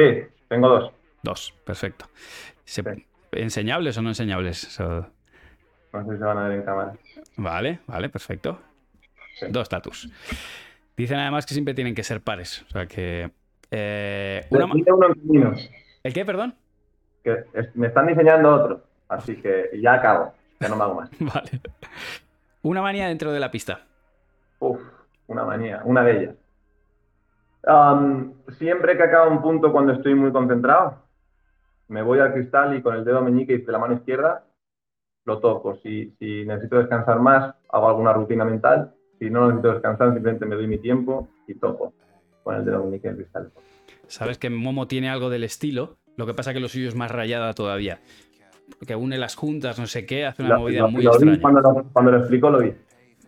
tengo 0.50 0.68
dos. 0.70 0.92
Dos, 1.22 1.54
perfecto. 1.66 2.06
Se- 2.66 2.84
Sí. 2.84 3.06
¿Enseñables 3.32 3.98
o 3.98 4.02
no 4.02 4.10
enseñables? 4.10 4.80
No 4.80 5.02
sé 6.06 6.12
si 6.12 6.18
se 6.18 6.24
van 6.24 6.38
a 6.38 6.48
ver 6.48 6.60
en 6.60 6.64
cámara. 6.66 6.94
Vale, 7.38 7.80
vale, 7.88 8.10
perfecto. 8.10 8.60
Sí. 9.40 9.48
Dos 9.50 9.70
tatus. 9.70 10.10
Dicen 10.96 11.18
además 11.20 11.46
que 11.46 11.54
siempre 11.54 11.74
tienen 11.74 11.96
que 11.96 12.04
ser 12.04 12.22
pares. 12.22 12.64
O 12.68 12.70
sea 12.72 12.86
que. 12.86 13.32
eh, 13.72 14.46
una 14.52 14.68
¿El 16.04 16.14
qué, 16.14 16.26
perdón? 16.26 16.56
que 17.24 17.46
es- 17.54 17.76
me 17.76 17.88
están 17.88 18.06
diseñando 18.08 18.54
otro. 18.54 18.84
Así 19.08 19.36
que 19.38 19.70
ya 19.82 19.94
acabo. 19.94 20.34
Ya 20.60 20.68
no 20.70 20.76
me 20.76 20.84
hago 20.84 20.96
más. 20.96 21.10
Vale. 21.20 21.50
Una 22.62 22.82
manía 22.82 23.08
dentro 23.08 23.32
de 23.32 23.40
la 23.40 23.50
pista. 23.52 23.86
Uf, 24.64 24.80
una 25.28 25.44
manía, 25.44 25.82
una 25.84 26.04
de 26.04 26.12
ellas. 26.20 26.36
Am, 27.66 28.34
siempre 28.58 28.96
que 28.98 29.04
acaba 29.04 29.28
un 29.28 29.42
punto 29.42 29.72
cuando 29.72 29.94
estoy 29.94 30.16
muy 30.16 30.32
concentrado, 30.32 31.00
me 31.90 32.02
voy 32.02 32.20
al 32.20 32.34
cristal 32.34 32.76
y 32.78 32.82
con 32.82 32.96
el 32.96 33.04
dedo 33.06 33.22
meñique 33.22 33.58
de 33.58 33.72
la 33.72 33.78
mano 33.80 33.94
izquierda 33.96 34.46
lo 35.26 35.40
toco. 35.40 35.76
Si, 35.76 36.16
si 36.20 36.46
necesito 36.46 36.78
descansar 36.78 37.20
más, 37.20 37.56
hago 37.70 37.88
alguna 37.90 38.14
rutina 38.14 38.44
mental. 38.46 38.94
Si 39.20 39.30
no 39.30 39.48
necesito 39.48 39.74
descansar, 39.74 40.12
simplemente 40.14 40.46
me 40.46 40.56
doy 40.56 40.68
mi 40.68 40.78
tiempo 40.78 41.28
y 41.48 41.56
toco 41.56 41.94
con 42.44 42.56
el 42.56 42.66
dedo 42.66 42.84
meñique 42.86 43.08
del 43.10 43.18
cristal. 43.18 43.52
Sabes 44.08 44.38
que 44.38 44.50
Momo 44.50 44.88
tiene 44.88 45.10
algo 45.10 45.30
del 45.30 45.44
estilo. 45.44 45.98
Lo 46.18 46.26
que 46.26 46.34
pasa 46.34 46.54
que 46.54 46.60
lo 46.60 46.68
suyo 46.68 46.88
es 46.88 46.96
más 46.96 47.12
rayada 47.12 47.54
todavía. 47.54 48.00
Que 48.86 48.96
une 48.96 49.18
las 49.18 49.36
juntas, 49.36 49.80
no 49.80 49.88
sé 49.88 50.06
qué, 50.06 50.26
hace 50.26 50.42
una 50.42 50.56
Lo- 50.56 50.60
movida 50.62 50.82
lo- 50.82 50.90
muy 50.90 51.04
lo 51.04 51.12
vi 51.12 51.16
extraña. 51.18 51.42
cuando, 51.42 51.62
lo, 51.62 51.84
cuando 51.92 52.12
lo 52.12 52.18
explico, 52.20 52.50
lo 52.50 52.60
vi. 52.60 52.74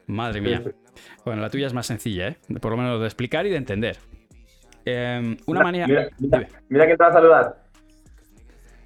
Madre 0.08 0.40
Sí, 0.40 0.46
mía. 0.46 0.62
sí. 0.64 0.72
Bueno, 1.26 1.42
la 1.42 1.50
tuya 1.50 1.68
es 1.68 1.74
más 1.74 1.86
sencilla, 1.88 2.30
¿eh? 2.30 2.38
Por 2.62 2.72
lo 2.72 2.78
menos 2.78 3.00
de 3.00 3.06
explicar 3.06 3.46
y 3.46 3.50
de 3.50 3.58
entender. 3.58 3.98
Eh, 4.86 5.38
una 5.48 5.60
Mira, 5.60 5.64
manía. 5.64 5.88
Mira, 5.88 6.10
mira, 6.20 6.38
Dime. 6.40 6.48
mira 6.70 6.86
quién 6.86 6.98
te 6.98 7.04
va 7.04 7.10
a 7.10 7.14
saludar. 7.14 7.64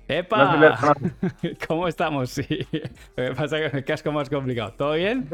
¡Epa! 0.07 0.57
No 0.57 0.93
¿Cómo 1.67 1.87
estamos? 1.87 2.31
Sí. 2.31 2.67
Lo 3.15 3.25
que 3.25 3.31
pasa 3.35 3.59
es 3.59 3.71
que 3.71 3.77
el 3.77 3.83
casco 3.85 4.11
más 4.11 4.29
complicado. 4.29 4.73
¿Todo 4.75 4.93
bien? 4.93 5.29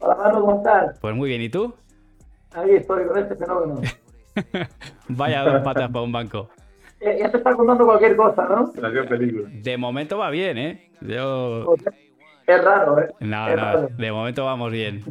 Hola 0.00 0.14
Manu, 0.16 0.40
¿cómo 0.40 0.56
estás? 0.58 0.98
Pues 1.00 1.14
muy 1.14 1.28
bien. 1.30 1.40
¿Y 1.40 1.48
tú? 1.48 1.74
Ahí 2.54 2.72
estoy 2.72 3.06
con 3.06 3.18
este 3.18 3.34
fenómeno. 3.36 3.80
Vaya 5.08 5.42
dos 5.44 5.62
patas 5.62 5.90
para 5.90 6.02
un 6.04 6.12
banco. 6.12 6.50
Ya, 7.00 7.16
ya 7.16 7.30
te 7.30 7.38
está 7.38 7.54
contando 7.54 7.84
cualquier 7.86 8.14
cosa, 8.14 8.46
¿no? 8.48 8.72
De 8.72 9.76
momento 9.78 10.18
va 10.18 10.30
bien, 10.30 10.58
¿eh? 10.58 10.90
Yo. 11.00 11.74
Es 12.46 12.62
raro, 12.62 12.98
¿eh? 13.00 13.08
No, 13.20 13.48
es 13.48 13.56
no, 13.56 13.62
raro. 13.62 13.88
de 13.96 14.12
momento 14.12 14.44
vamos 14.44 14.70
bien. 14.70 15.02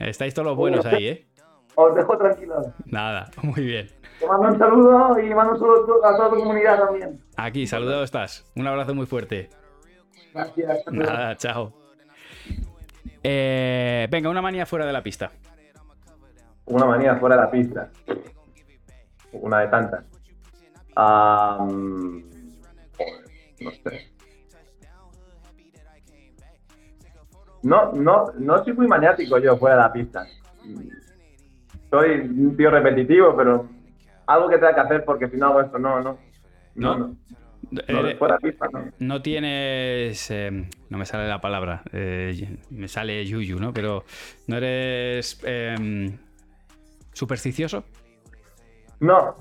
Estáis 0.00 0.32
todos 0.34 0.46
los 0.48 0.56
buenos 0.56 0.84
ahí, 0.86 1.08
¿eh? 1.08 1.26
Os 1.74 1.94
dejo 1.94 2.16
tranquilos. 2.18 2.66
Nada, 2.86 3.30
muy 3.42 3.62
bien. 3.62 3.88
Te 4.18 4.26
mando 4.26 4.48
un 4.48 4.58
saludo 4.58 5.20
y 5.20 5.34
mando 5.34 5.52
un 5.52 5.58
saludo 5.58 6.04
a 6.04 6.16
toda 6.16 6.30
tu 6.30 6.36
comunidad 6.36 6.78
también. 6.78 7.20
Aquí, 7.36 7.66
saludado 7.66 8.02
estás. 8.02 8.50
Un 8.56 8.66
abrazo 8.66 8.94
muy 8.94 9.06
fuerte. 9.06 9.50
Gracias. 10.34 10.84
Nada, 10.90 11.36
chao. 11.36 11.72
Eh, 13.22 14.08
venga, 14.10 14.30
una 14.30 14.42
manía 14.42 14.66
fuera 14.66 14.86
de 14.86 14.92
la 14.92 15.02
pista. 15.02 15.30
Una 16.64 16.86
manía 16.86 17.16
fuera 17.16 17.36
de 17.36 17.42
la 17.42 17.50
pista. 17.50 17.90
Una 19.32 19.60
de 19.60 19.68
tantas. 19.68 20.04
No 23.60 23.70
sé. 23.84 24.09
No, 27.62 27.92
no, 27.92 28.32
no 28.38 28.64
soy 28.64 28.72
muy 28.72 28.86
maniático 28.86 29.38
yo 29.38 29.56
fuera 29.56 29.76
de 29.76 29.82
la 29.82 29.92
pista. 29.92 30.26
Soy 31.90 32.20
un 32.20 32.56
tío 32.56 32.70
repetitivo, 32.70 33.36
pero 33.36 33.68
algo 34.26 34.48
que 34.48 34.56
tenga 34.56 34.74
que 34.74 34.80
hacer 34.80 35.04
porque 35.04 35.28
si 35.28 35.36
no 35.36 35.46
hago 35.48 35.60
esto, 35.60 35.78
no, 35.78 36.00
no. 36.00 36.18
¿No? 36.74 36.96
No, 36.98 36.98
no. 36.98 37.16
Eh, 37.86 38.16
fuera 38.18 38.38
FIFA, 38.38 38.66
no. 38.72 38.84
no 38.98 39.22
tienes. 39.22 40.30
eh, 40.30 40.68
no 40.88 40.98
me 40.98 41.04
sale 41.06 41.28
la 41.28 41.40
palabra. 41.40 41.82
eh, 41.92 42.58
me 42.70 42.88
sale 42.88 43.24
Yuyu, 43.26 43.58
¿no? 43.60 43.72
Pero 43.72 44.04
no 44.46 44.56
eres. 44.56 45.38
eh, 45.44 46.10
supersticioso. 47.12 47.84
No. 49.00 49.34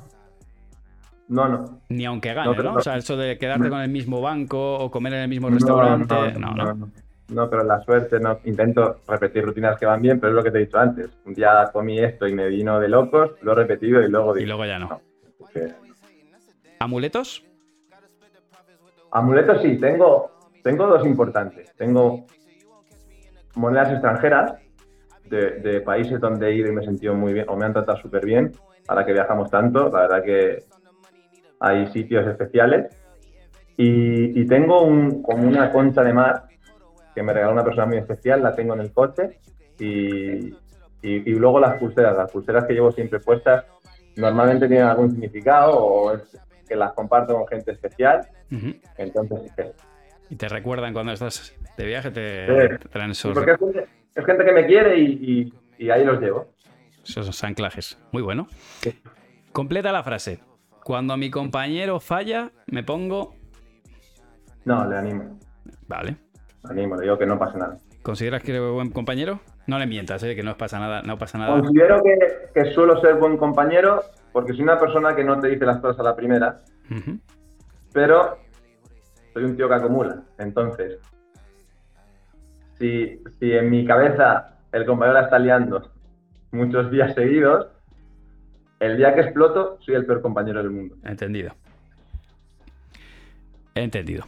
No, 1.27 1.47
no. 1.47 1.81
Ni 1.89 2.05
aunque 2.05 2.33
gane, 2.33 2.55
No, 2.55 2.73
O 2.73 2.81
sea, 2.81 2.97
eso 2.97 3.15
de 3.15 3.37
quedarte 3.37 3.69
con 3.69 3.81
el 3.81 3.89
mismo 3.89 4.19
banco 4.21 4.75
o 4.79 4.89
comer 4.89 5.13
en 5.13 5.19
el 5.21 5.29
mismo 5.29 5.49
restaurante. 5.49 6.33
no, 6.39 6.53
No, 6.55 6.73
no, 6.73 6.91
no. 7.29 7.43
No, 7.43 7.49
pero 7.49 7.63
la 7.63 7.79
suerte, 7.81 8.19
no. 8.19 8.39
Intento 8.45 8.97
repetir 9.07 9.45
rutinas 9.45 9.77
que 9.79 9.85
van 9.85 10.01
bien, 10.01 10.19
pero 10.19 10.31
es 10.31 10.35
lo 10.35 10.43
que 10.43 10.51
te 10.51 10.57
he 10.57 10.65
dicho 10.65 10.77
antes. 10.77 11.09
Un 11.25 11.33
día 11.33 11.69
comí 11.71 11.99
esto 11.99 12.27
y 12.27 12.33
me 12.33 12.47
vino 12.47 12.79
de 12.79 12.89
locos, 12.89 13.31
lo 13.41 13.51
he 13.53 13.55
repetido 13.55 14.01
y 14.01 14.09
luego 14.09 14.31
Y 14.31 14.39
dije, 14.39 14.47
luego 14.47 14.65
ya 14.65 14.79
no. 14.79 15.01
¿Amuletos? 16.79 17.45
Amuletos 19.11 19.61
sí, 19.61 19.77
tengo, 19.77 20.31
tengo 20.63 20.87
dos 20.87 21.05
importantes. 21.05 21.73
Tengo 21.75 22.25
monedas 23.55 23.91
extranjeras 23.91 24.53
de, 25.25 25.59
de 25.59 25.81
países 25.81 26.19
donde 26.19 26.47
he 26.47 26.55
ido 26.55 26.69
y 26.69 26.71
me 26.71 26.81
he 26.81 26.85
sentido 26.85 27.13
muy 27.13 27.33
bien, 27.33 27.45
o 27.49 27.55
me 27.55 27.65
han 27.65 27.73
tratado 27.73 27.97
súper 27.99 28.25
bien, 28.25 28.51
ahora 28.87 29.05
que 29.05 29.13
viajamos 29.13 29.49
tanto, 29.51 29.89
la 29.89 30.01
verdad 30.01 30.23
que 30.23 30.63
hay 31.59 31.87
sitios 31.87 32.27
especiales. 32.27 32.95
Y, 33.77 34.41
y 34.41 34.45
tengo 34.45 34.81
un, 34.81 35.21
como 35.21 35.47
una 35.47 35.71
concha 35.71 36.03
de 36.03 36.13
mar 36.13 36.48
que 37.15 37.23
me 37.23 37.33
regaló 37.33 37.53
una 37.53 37.63
persona 37.63 37.85
muy 37.87 37.97
especial, 37.97 38.41
la 38.43 38.55
tengo 38.55 38.73
en 38.75 38.81
el 38.81 38.91
coche. 38.93 39.39
Y, 39.79 40.47
y- 40.49 40.53
y 41.01 41.31
luego 41.35 41.59
las 41.59 41.77
pulseras, 41.79 42.17
las 42.17 42.31
pulseras 42.31 42.65
que 42.65 42.73
llevo 42.73 42.91
siempre 42.91 43.19
puestas, 43.19 43.65
normalmente 44.17 44.67
tienen 44.67 44.85
algún 44.87 45.11
significado 45.11 45.77
o 45.77 46.13
es 46.13 46.21
que 46.67 46.75
las 46.75 46.93
comparto 46.93 47.33
con 47.35 47.47
gente 47.47 47.71
especial. 47.71 48.27
Entonces, 48.97 49.51
Y 50.29 50.35
te 50.35 50.47
recuerdan 50.49 50.93
cuando 50.93 51.11
estás 51.13 51.55
de 51.77 51.85
viaje, 51.85 52.11
te, 52.11 52.45
Sí. 52.45 52.77
te 52.79 52.89
traen 52.89 53.11
esos, 53.11 53.33
porque 53.33 53.51
es 53.51 53.57
gente, 53.59 53.85
es 54.15 54.25
gente 54.25 54.45
que 54.45 54.51
me 54.51 54.65
quiere 54.65 54.97
y, 54.99 55.05
y- 55.77 55.85
y 55.85 55.89
ahí 55.89 56.03
los 56.03 56.19
llevo. 56.19 56.47
esos 57.03 57.43
anclajes. 57.43 57.97
Muy 58.11 58.21
bueno. 58.21 58.47
Completa 59.53 59.91
la 59.91 60.03
frase. 60.03 60.39
Cuando 60.83 61.15
mi 61.17 61.31
compañero 61.31 61.99
falla, 61.99 62.51
me 62.67 62.83
pongo. 62.83 63.35
No, 64.65 64.85
le 64.87 64.97
animo. 64.97 65.39
Vale. 65.87 66.17
Le 66.63 66.71
animo, 66.71 66.95
le 66.95 67.03
digo 67.03 67.17
que 67.17 67.25
no 67.25 67.39
pasa 67.39 67.57
nada. 67.57 67.77
¿Consideras 68.01 68.43
que 68.43 68.51
eres 68.51 68.69
buen 68.71 68.91
compañero? 68.91 69.39
No 69.67 69.79
le 69.79 69.87
mientas, 69.87 70.23
¿eh? 70.23 70.35
que 70.35 70.43
no 70.43 70.57
pasa 70.57 70.79
nada. 70.79 71.01
No 71.03 71.17
pasa 71.17 71.37
nada. 71.37 71.59
Considero 71.59 72.01
que, 72.03 72.17
que 72.53 72.71
suelo 72.73 72.99
ser 73.01 73.15
buen 73.15 73.37
compañero 73.37 74.01
porque 74.31 74.53
soy 74.53 74.63
una 74.63 74.79
persona 74.79 75.15
que 75.15 75.23
no 75.23 75.39
te 75.39 75.47
dice 75.47 75.65
las 75.65 75.79
cosas 75.79 75.99
a 75.99 76.03
la 76.03 76.15
primera, 76.15 76.61
pero 77.93 78.37
soy 79.33 79.43
un 79.43 79.55
tío 79.55 79.67
que 79.67 79.75
acumula. 79.75 80.21
Entonces, 80.37 80.99
si, 82.77 83.21
si 83.39 83.51
en 83.51 83.69
mi 83.69 83.85
cabeza 83.85 84.57
el 84.71 84.85
compañero 84.85 85.19
la 85.19 85.25
está 85.25 85.39
liando 85.39 85.91
muchos 86.51 86.91
días 86.91 87.13
seguidos, 87.15 87.67
el 88.79 88.97
día 88.97 89.13
que 89.13 89.21
exploto 89.21 89.77
soy 89.81 89.95
el 89.95 90.05
peor 90.05 90.21
compañero 90.21 90.59
del 90.59 90.71
mundo. 90.71 90.95
Entendido. 91.03 91.51
Entendido. 93.75 94.25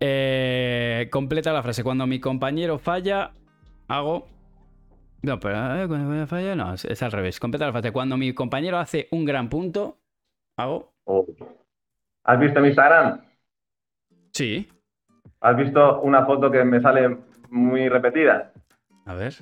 Eh, 0.00 1.08
completa 1.10 1.52
la 1.52 1.62
frase. 1.62 1.84
Cuando 1.84 2.06
mi 2.06 2.20
compañero 2.20 2.78
falla, 2.78 3.32
hago. 3.88 4.26
No, 5.22 5.38
pero 5.38 5.82
eh, 5.82 5.86
cuando 5.86 6.26
falla, 6.26 6.54
no, 6.56 6.72
es, 6.74 6.84
es 6.86 7.02
al 7.02 7.12
revés. 7.12 7.38
Completa 7.38 7.66
la 7.66 7.72
frase. 7.72 7.92
Cuando 7.92 8.16
mi 8.16 8.32
compañero 8.32 8.78
hace 8.78 9.08
un 9.10 9.24
gran 9.24 9.48
punto, 9.48 9.98
hago. 10.56 10.92
O- 11.04 11.26
¿Has 12.24 12.38
visto 12.40 12.60
mi 12.60 12.68
Instagram? 12.68 13.20
Sí. 14.32 14.68
¿Has 15.40 15.56
visto 15.56 16.00
una 16.00 16.24
foto 16.24 16.50
que 16.50 16.64
me 16.64 16.80
sale 16.80 17.16
muy 17.50 17.88
repetida? 17.88 18.52
A 19.06 19.14
ver. 19.14 19.34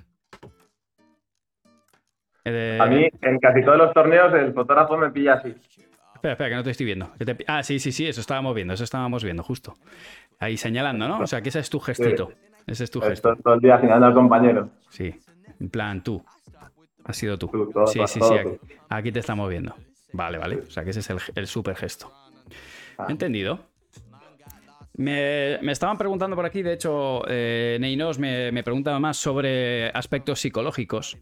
Eh, 2.44 2.78
A 2.80 2.86
mí, 2.86 3.08
en 3.20 3.38
casi 3.38 3.62
todos 3.62 3.78
los 3.78 3.92
torneos, 3.92 4.32
el 4.34 4.52
fotógrafo 4.54 4.96
me 4.96 5.10
pilla 5.10 5.34
así. 5.34 5.54
Espera, 6.14 6.32
espera, 6.32 6.48
que 6.50 6.54
no 6.56 6.64
te 6.64 6.70
estoy 6.70 6.86
viendo. 6.86 7.12
Ah, 7.46 7.62
sí, 7.62 7.78
sí, 7.78 7.92
sí, 7.92 8.06
eso 8.06 8.20
estábamos 8.20 8.54
viendo, 8.54 8.74
eso 8.74 8.84
estábamos 8.84 9.22
viendo, 9.22 9.42
justo. 9.42 9.74
Ahí 10.38 10.56
señalando, 10.56 11.08
¿no? 11.08 11.20
O 11.20 11.26
sea, 11.26 11.40
que 11.42 11.48
ese 11.48 11.60
es 11.60 11.70
tu 11.70 11.80
gestito. 11.80 12.32
Ese 12.66 12.84
es 12.84 12.90
tu 12.90 13.00
gesto. 13.00 13.30
todo, 13.30 13.42
todo 13.42 13.54
el 13.54 13.60
día 13.60 13.80
señalando 13.80 14.06
al 14.06 14.14
compañero. 14.14 14.70
Sí. 14.90 15.14
En 15.58 15.68
plan, 15.70 16.02
tú. 16.02 16.22
Has 17.04 17.16
sido 17.16 17.38
tú. 17.38 17.48
Tú, 17.48 17.70
todo, 17.72 17.86
sí, 17.86 18.00
sí, 18.06 18.20
sí. 18.20 18.34
aquí 18.88 19.10
te 19.10 19.20
estamos 19.20 19.48
viendo. 19.48 19.74
Vale, 20.12 20.38
vale. 20.38 20.56
O 20.56 20.70
sea, 20.70 20.84
que 20.84 20.90
ese 20.90 21.00
es 21.00 21.10
el, 21.10 21.18
el 21.34 21.46
super 21.46 21.74
gesto. 21.74 22.12
Ah. 22.98 23.06
Entendido. 23.08 23.60
Me, 24.94 25.58
me 25.62 25.72
estaban 25.72 25.96
preguntando 25.96 26.34
por 26.34 26.44
aquí, 26.44 26.60
de 26.62 26.72
hecho, 26.72 27.22
eh, 27.28 27.78
Neinos 27.80 28.18
me, 28.18 28.50
me 28.50 28.64
preguntaba 28.64 28.98
más 28.98 29.16
sobre 29.16 29.90
aspectos 29.90 30.40
psicológicos. 30.40 31.16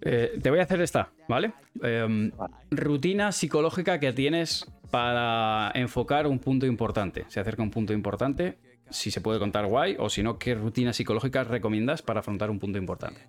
Eh, 0.00 0.38
te 0.42 0.50
voy 0.50 0.60
a 0.60 0.62
hacer 0.62 0.80
esta, 0.80 1.10
¿vale? 1.28 1.52
Em, 1.82 2.30
rutina 2.70 3.32
psicológica 3.32 3.98
que 3.98 4.12
tienes 4.12 4.70
para 4.90 5.70
enfocar 5.74 6.26
un 6.26 6.38
punto 6.38 6.66
importante. 6.66 7.24
Se 7.28 7.40
acerca 7.40 7.62
un 7.62 7.70
punto 7.70 7.92
importante, 7.92 8.58
si 8.90 9.10
se 9.10 9.20
puede 9.20 9.38
contar 9.38 9.66
guay, 9.66 9.96
o 9.98 10.08
si 10.08 10.22
no, 10.22 10.38
¿qué 10.38 10.54
rutina 10.54 10.92
psicológica 10.92 11.44
recomiendas 11.44 12.02
para 12.02 12.20
afrontar 12.20 12.50
un 12.50 12.58
punto 12.58 12.78
importante? 12.78 13.20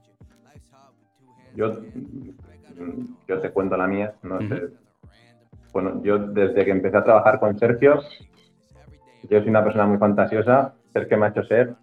Yo, 1.56 1.82
yo 3.28 3.42
te 3.42 3.50
cuento 3.52 3.76
la 3.76 3.88
mía. 3.88 4.14
No. 4.24 4.40
Bueno, 5.74 6.02
yo 6.04 6.18
desde 6.18 6.66
que 6.66 6.72
empecé 6.72 6.98
a 6.98 7.04
trabajar 7.04 7.40
con 7.40 7.58
Sergio, 7.60 8.02
yo 9.30 9.40
soy 9.40 9.50
una 9.50 9.64
persona 9.64 9.86
muy 9.86 9.98
fantasiosa. 9.98 10.74
Sergio 10.94 11.18
me 11.18 11.26
ha 11.28 11.30
hecho 11.30 11.44
ser 11.44 11.76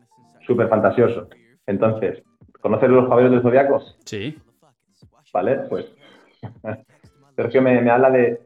súper 0.46 0.68
fantasioso. 0.68 1.28
Entonces, 1.66 2.22
¿conoces 2.60 2.88
los 2.88 3.08
caballeros 3.08 3.32
del 3.32 3.42
zodiaco? 3.42 3.80
Sí. 4.04 4.38
¿Vale? 5.36 5.56
Pues 5.68 5.84
Sergio 7.36 7.60
me, 7.60 7.78
me 7.82 7.90
habla 7.90 8.08
de, 8.10 8.40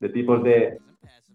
de 0.00 0.08
tipos 0.08 0.42
de, 0.42 0.80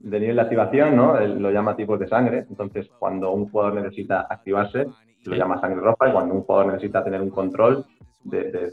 de 0.02 0.20
nivel 0.20 0.36
de 0.36 0.42
activación, 0.42 0.94
¿no? 0.94 1.18
Él 1.18 1.40
lo 1.42 1.52
llama 1.52 1.78
tipos 1.78 1.98
de 2.02 2.10
sangre. 2.10 2.46
Entonces, 2.50 2.92
cuando 3.00 3.32
un 3.32 3.50
jugador 3.50 3.76
necesita 3.76 4.28
activarse, 4.30 4.88
lo 5.24 5.36
llama 5.38 5.62
sangre 5.62 5.80
roja, 5.80 6.10
y 6.10 6.12
cuando 6.12 6.36
un 6.36 6.42
jugador 6.42 6.74
necesita 6.74 7.02
tener 7.02 7.22
un 7.22 7.30
control 7.30 7.86
de, 8.26 8.72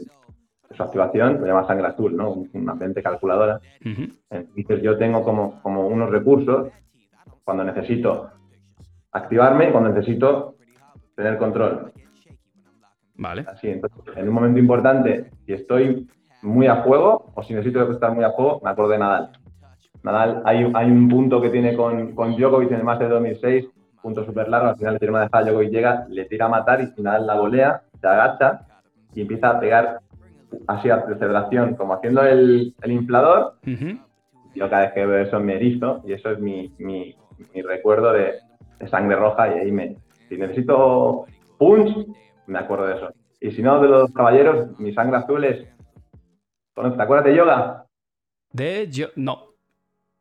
su 0.75 0.83
activación, 0.83 1.39
lo 1.39 1.47
llama 1.47 1.65
sangre 1.65 1.87
azul, 1.87 2.17
¿no? 2.17 2.33
Un- 2.33 2.49
Una 2.55 2.75
mente 2.75 3.01
calculadora. 3.01 3.61
Entonces, 4.29 4.81
yo 4.83 4.97
tengo 4.97 5.23
como, 5.23 5.61
como 5.61 5.87
unos 5.87 6.09
recursos 6.09 6.73
cuando 7.45 7.63
necesito 7.63 8.31
activarme 9.13 9.69
y 9.69 9.71
cuando 9.71 9.91
necesito 9.91 10.55
tener 11.15 11.37
control. 11.37 11.93
Vale. 13.15 13.45
Así, 13.47 13.69
entonces, 13.69 14.17
en 14.17 14.27
un 14.27 14.33
momento 14.35 14.59
importante, 14.59 15.31
si 15.45 15.53
estoy 15.53 16.07
muy 16.41 16.67
a 16.67 16.77
juego 16.83 17.31
o 17.35 17.43
si 17.43 17.53
necesito 17.53 17.91
estar 17.91 18.13
muy 18.13 18.23
a 18.23 18.29
juego, 18.29 18.61
me 18.63 18.69
acuerdo 18.69 18.91
de 18.91 18.99
Nadal. 18.99 19.29
Nadal, 20.03 20.41
hay, 20.45 20.71
hay 20.73 20.91
un 20.91 21.09
punto 21.09 21.41
que 21.41 21.49
tiene 21.49 21.75
con, 21.75 22.13
con 22.13 22.35
Djokovic 22.35 22.71
en 22.71 22.77
el 22.77 22.83
Master 22.83 23.09
2006, 23.09 23.65
punto 24.01 24.23
súper 24.23 24.47
largo, 24.47 24.69
al 24.69 24.77
final 24.77 24.93
le 24.93 24.99
tira 24.99 25.11
una 25.11 25.21
dejada, 25.21 25.45
Djokovic 25.45 25.71
llega, 25.71 26.05
le 26.09 26.25
tira 26.25 26.45
a 26.45 26.49
matar 26.49 26.81
y 26.81 27.01
Nadal 27.01 27.27
la 27.27 27.37
golea, 27.37 27.81
se 27.99 28.07
agacha 28.07 28.61
y 29.13 29.21
empieza 29.21 29.49
a 29.49 29.59
pegar 29.59 29.99
así 30.67 30.89
a 30.89 31.05
celebración, 31.05 31.75
como 31.75 31.93
haciendo 31.93 32.23
el, 32.23 32.73
el 32.81 32.91
inflador. 32.91 33.55
Ujú. 33.65 33.99
Yo 34.55 34.69
cada 34.69 34.83
vez 34.83 34.93
que 34.93 35.05
veo 35.05 35.23
eso 35.23 35.39
me 35.39 35.55
erizo 35.55 36.01
y 36.05 36.13
eso 36.13 36.31
es 36.31 36.39
mi, 36.39 36.73
mi, 36.77 37.15
mi 37.53 37.61
recuerdo 37.61 38.13
de, 38.13 38.33
de 38.79 38.87
sangre 38.87 39.15
roja 39.15 39.55
y 39.55 39.59
ahí 39.59 39.71
me... 39.71 39.97
Si 40.29 40.37
necesito 40.37 41.25
punch, 41.57 42.07
me 42.47 42.59
acuerdo 42.59 42.87
de 42.87 42.95
eso. 42.95 43.09
Y 43.39 43.51
si 43.51 43.61
no, 43.61 43.81
de 43.81 43.87
los 43.87 44.11
caballeros, 44.11 44.79
mi 44.79 44.93
sangre 44.93 45.17
azul 45.17 45.43
es... 45.43 45.65
¿Te 46.95 47.01
acuerdas 47.01 47.25
de 47.25 47.35
yoga? 47.35 47.85
De 48.51 48.87
yo. 48.89 49.07
No. 49.15 49.43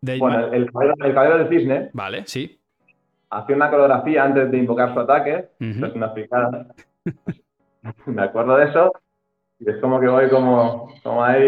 De 0.01 0.19
Bueno, 0.19 0.47
el, 0.53 0.63
el 0.65 1.15
caballero, 1.15 1.39
del 1.39 1.49
cisne 1.49 1.91
Vale, 1.93 2.25
sí. 2.27 2.61
hacía 3.31 3.57
una 3.57 3.71
coreografía 3.71 4.25
antes 4.25 4.51
de 4.51 4.59
invocar 4.59 4.93
su 4.95 5.01
ataque. 5.01 5.49
Esto 5.61 5.87
es 5.87 5.95
una 5.95 6.13
picada. 6.15 6.67
me 8.07 8.23
acuerdo 8.23 8.57
de 8.57 8.67
eso 8.67 8.93
y 9.59 9.71
es 9.71 9.77
como 9.79 10.01
que 10.01 10.09
voy 10.09 10.29
como, 10.29 10.93
como 11.03 11.25
ahí, 11.25 11.43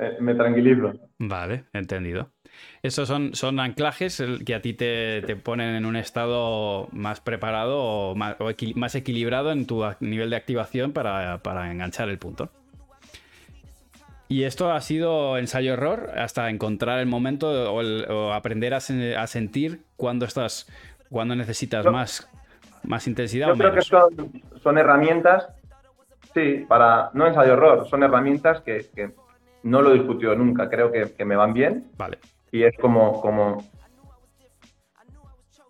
eh, 0.00 0.16
me 0.20 0.34
tranquilizo. 0.34 0.92
Vale, 1.18 1.66
entendido. 1.72 2.30
Esos 2.82 3.06
son, 3.06 3.34
son 3.34 3.60
anclajes 3.60 4.22
que 4.44 4.54
a 4.54 4.62
ti 4.62 4.74
te, 4.74 5.22
te 5.22 5.36
ponen 5.36 5.74
en 5.76 5.86
un 5.86 5.96
estado 5.96 6.88
más 6.92 7.20
preparado 7.20 7.78
o 7.82 8.14
más, 8.16 8.36
o 8.40 8.50
equi- 8.50 8.74
más 8.74 8.94
equilibrado 8.94 9.52
en 9.52 9.66
tu 9.66 9.84
nivel 10.00 10.30
de 10.30 10.36
activación 10.36 10.92
para, 10.92 11.38
para 11.42 11.70
enganchar 11.70 12.08
el 12.08 12.18
punto. 12.18 12.50
Y 14.30 14.44
esto 14.44 14.70
ha 14.70 14.80
sido 14.80 15.36
ensayo-error 15.38 16.12
hasta 16.16 16.48
encontrar 16.50 17.00
el 17.00 17.06
momento 17.06 17.74
o, 17.74 17.80
el- 17.80 18.06
o 18.08 18.32
aprender 18.32 18.74
a, 18.74 18.78
sen- 18.78 19.16
a 19.16 19.26
sentir 19.26 19.82
cuando 19.96 20.24
estás, 20.24 20.68
cuando 21.10 21.34
necesitas 21.34 21.84
más, 21.86 22.30
más 22.84 23.08
intensidad 23.08 23.48
Yo 23.48 23.54
o 23.54 23.58
creo 23.58 23.74
que 23.74 23.82
son, 23.82 24.08
son 24.62 24.78
herramientas, 24.78 25.48
sí, 26.32 26.64
para 26.68 27.10
no 27.12 27.26
ensayo 27.26 27.54
error, 27.54 27.88
son 27.88 28.04
herramientas 28.04 28.60
que, 28.60 28.86
que 28.94 29.10
no 29.64 29.82
lo 29.82 29.90
he 29.90 29.94
discutido 29.94 30.36
nunca, 30.36 30.70
creo 30.70 30.92
que, 30.92 31.12
que 31.12 31.24
me 31.24 31.34
van 31.34 31.52
bien 31.52 31.88
Vale. 31.98 32.18
y 32.52 32.62
es 32.62 32.76
como, 32.78 33.20
como 33.20 33.64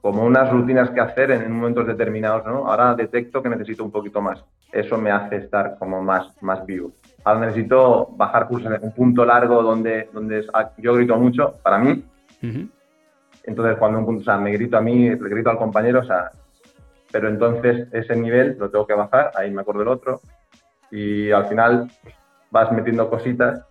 como 0.03 0.25
unas 0.25 0.51
rutinas 0.51 0.91
que 0.91 1.01
hacer 1.01 1.31
en 1.31 1.51
momentos 1.51 1.87
determinados, 1.87 2.45
¿no? 2.47 2.67
Ahora 2.71 2.95
detecto 2.95 3.43
que 3.43 3.51
necesito 3.51 3.85
un 3.85 3.91
poquito 3.91 4.21
más. 4.23 4.43
Eso 4.73 4.97
me 4.97 5.11
hace 5.11 5.37
estar 5.37 5.77
como 5.79 6.03
más, 6.03 6.43
más 6.43 6.65
vivo. 6.65 6.93
Ahora 7.25 7.41
necesito 7.47 8.09
bajar 8.17 8.49
pulsos 8.49 8.73
en 8.73 8.83
un 8.83 8.93
punto 8.93 9.25
largo 9.25 9.63
donde, 9.63 10.09
donde 10.13 10.47
ah, 10.55 10.71
yo 10.79 10.95
grito 10.95 11.17
mucho, 11.17 11.55
para 11.63 11.79
mí. 11.79 12.03
Ujú. 12.43 12.69
Entonces, 13.45 13.77
cuando 13.79 13.99
un 13.99 14.07
punto, 14.07 14.23
o 14.23 14.25
sea, 14.25 14.39
me 14.39 14.53
grito 14.53 14.77
a 14.77 14.81
mí, 14.81 15.11
le 15.11 15.17
grito 15.17 15.51
al 15.51 15.59
compañero, 15.59 16.01
o 16.01 16.05
sea, 16.05 16.31
pero 17.13 17.29
entonces 17.29 17.89
ese 17.93 18.15
nivel 18.17 18.57
lo 18.59 18.71
tengo 18.71 18.87
que 18.87 18.95
bajar, 18.95 19.33
ahí 19.35 19.51
me 19.51 19.63
acuerdo 19.63 19.81
del 19.81 19.89
otro. 19.89 20.21
Y 20.91 21.31
al 21.31 21.47
final 21.47 21.91
vas 22.51 22.71
metiendo 22.73 23.09
cositas. 23.11 23.65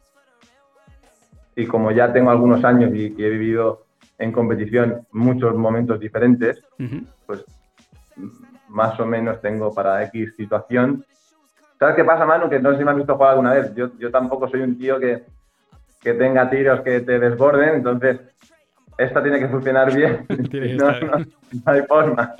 Y 1.56 1.66
como 1.66 1.92
ya 1.92 2.12
tengo 2.14 2.30
algunos 2.32 2.64
años 2.64 2.92
y, 2.94 3.14
y 3.18 3.24
he 3.24 3.30
vivido 3.30 3.86
en 4.18 4.32
competición 4.32 5.06
muchos 5.12 5.56
momentos 5.56 6.00
diferentes, 6.00 6.62
Ujú. 6.80 7.02
pues 7.26 7.44
m- 8.18 8.32
más 8.68 9.00
o 9.00 9.06
menos 9.06 9.42
tengo 9.42 9.74
para 9.74 10.04
X 10.06 10.34
situación. 10.38 11.04
¿Sabes 11.80 11.96
qué 11.96 12.04
pasa, 12.04 12.26
Manu? 12.26 12.50
Que 12.50 12.60
no 12.60 12.72
sé 12.74 12.80
si 12.80 12.84
me 12.84 12.92
has 12.92 12.98
visto 12.98 13.16
jugar 13.16 13.32
alguna 13.32 13.54
vez. 13.54 13.74
Yo, 13.74 13.90
yo 13.98 14.12
tampoco 14.12 14.50
soy 14.50 14.62
un 14.62 14.78
tío 14.78 15.00
que, 15.00 15.24
que 16.02 16.14
tenga 16.14 16.50
tiros 16.50 16.82
que 16.82 17.00
te 17.00 17.20
desborden, 17.20 17.76
entonces 17.76 18.20
esta 18.98 19.24
tiene 19.24 19.40
que 19.40 19.48
funcionar 19.48 19.94
bien. 19.96 20.28
Tiene 20.28 20.50
que 20.68 20.74
no, 20.76 20.90
estar- 20.90 21.06
no- 21.06 21.26
no 21.66 21.72
hay 21.72 21.82
forma. 21.84 22.36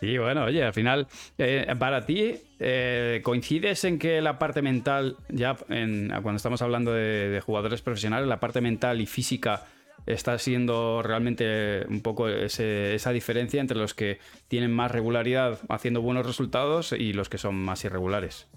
Sí, 0.00 0.16
bueno, 0.16 0.44
oye, 0.44 0.64
al 0.64 0.72
final, 0.72 1.06
eh, 1.36 1.72
para 1.78 2.06
ti, 2.06 2.34
eh, 2.58 3.20
¿coincides 3.22 3.84
en 3.84 3.98
que 3.98 4.20
la 4.22 4.38
parte 4.38 4.62
mental, 4.62 5.16
ya 5.28 5.56
en- 5.68 6.08
cuando 6.22 6.36
estamos 6.36 6.62
hablando 6.62 6.92
de, 6.94 7.28
de 7.28 7.40
jugadores 7.42 7.82
profesionales, 7.82 8.26
la 8.26 8.40
parte 8.40 8.62
mental 8.62 9.00
y 9.00 9.06
física 9.06 9.62
está 10.12 10.38
siendo 10.38 11.02
realmente 11.02 11.84
un 11.88 12.02
poco 12.02 12.28
ese- 12.28 12.94
esa 12.94 13.10
diferencia 13.10 13.60
entre 13.60 13.76
los 13.76 13.94
que 13.94 14.18
tienen 14.48 14.72
más 14.72 14.90
regularidad 14.90 15.58
haciendo 15.68 16.02
buenos 16.02 16.26
resultados 16.26 16.92
y 16.92 17.12
los 17.12 17.28
que 17.28 17.38
son 17.38 17.54
más 17.56 17.84
irregulares? 17.84 18.48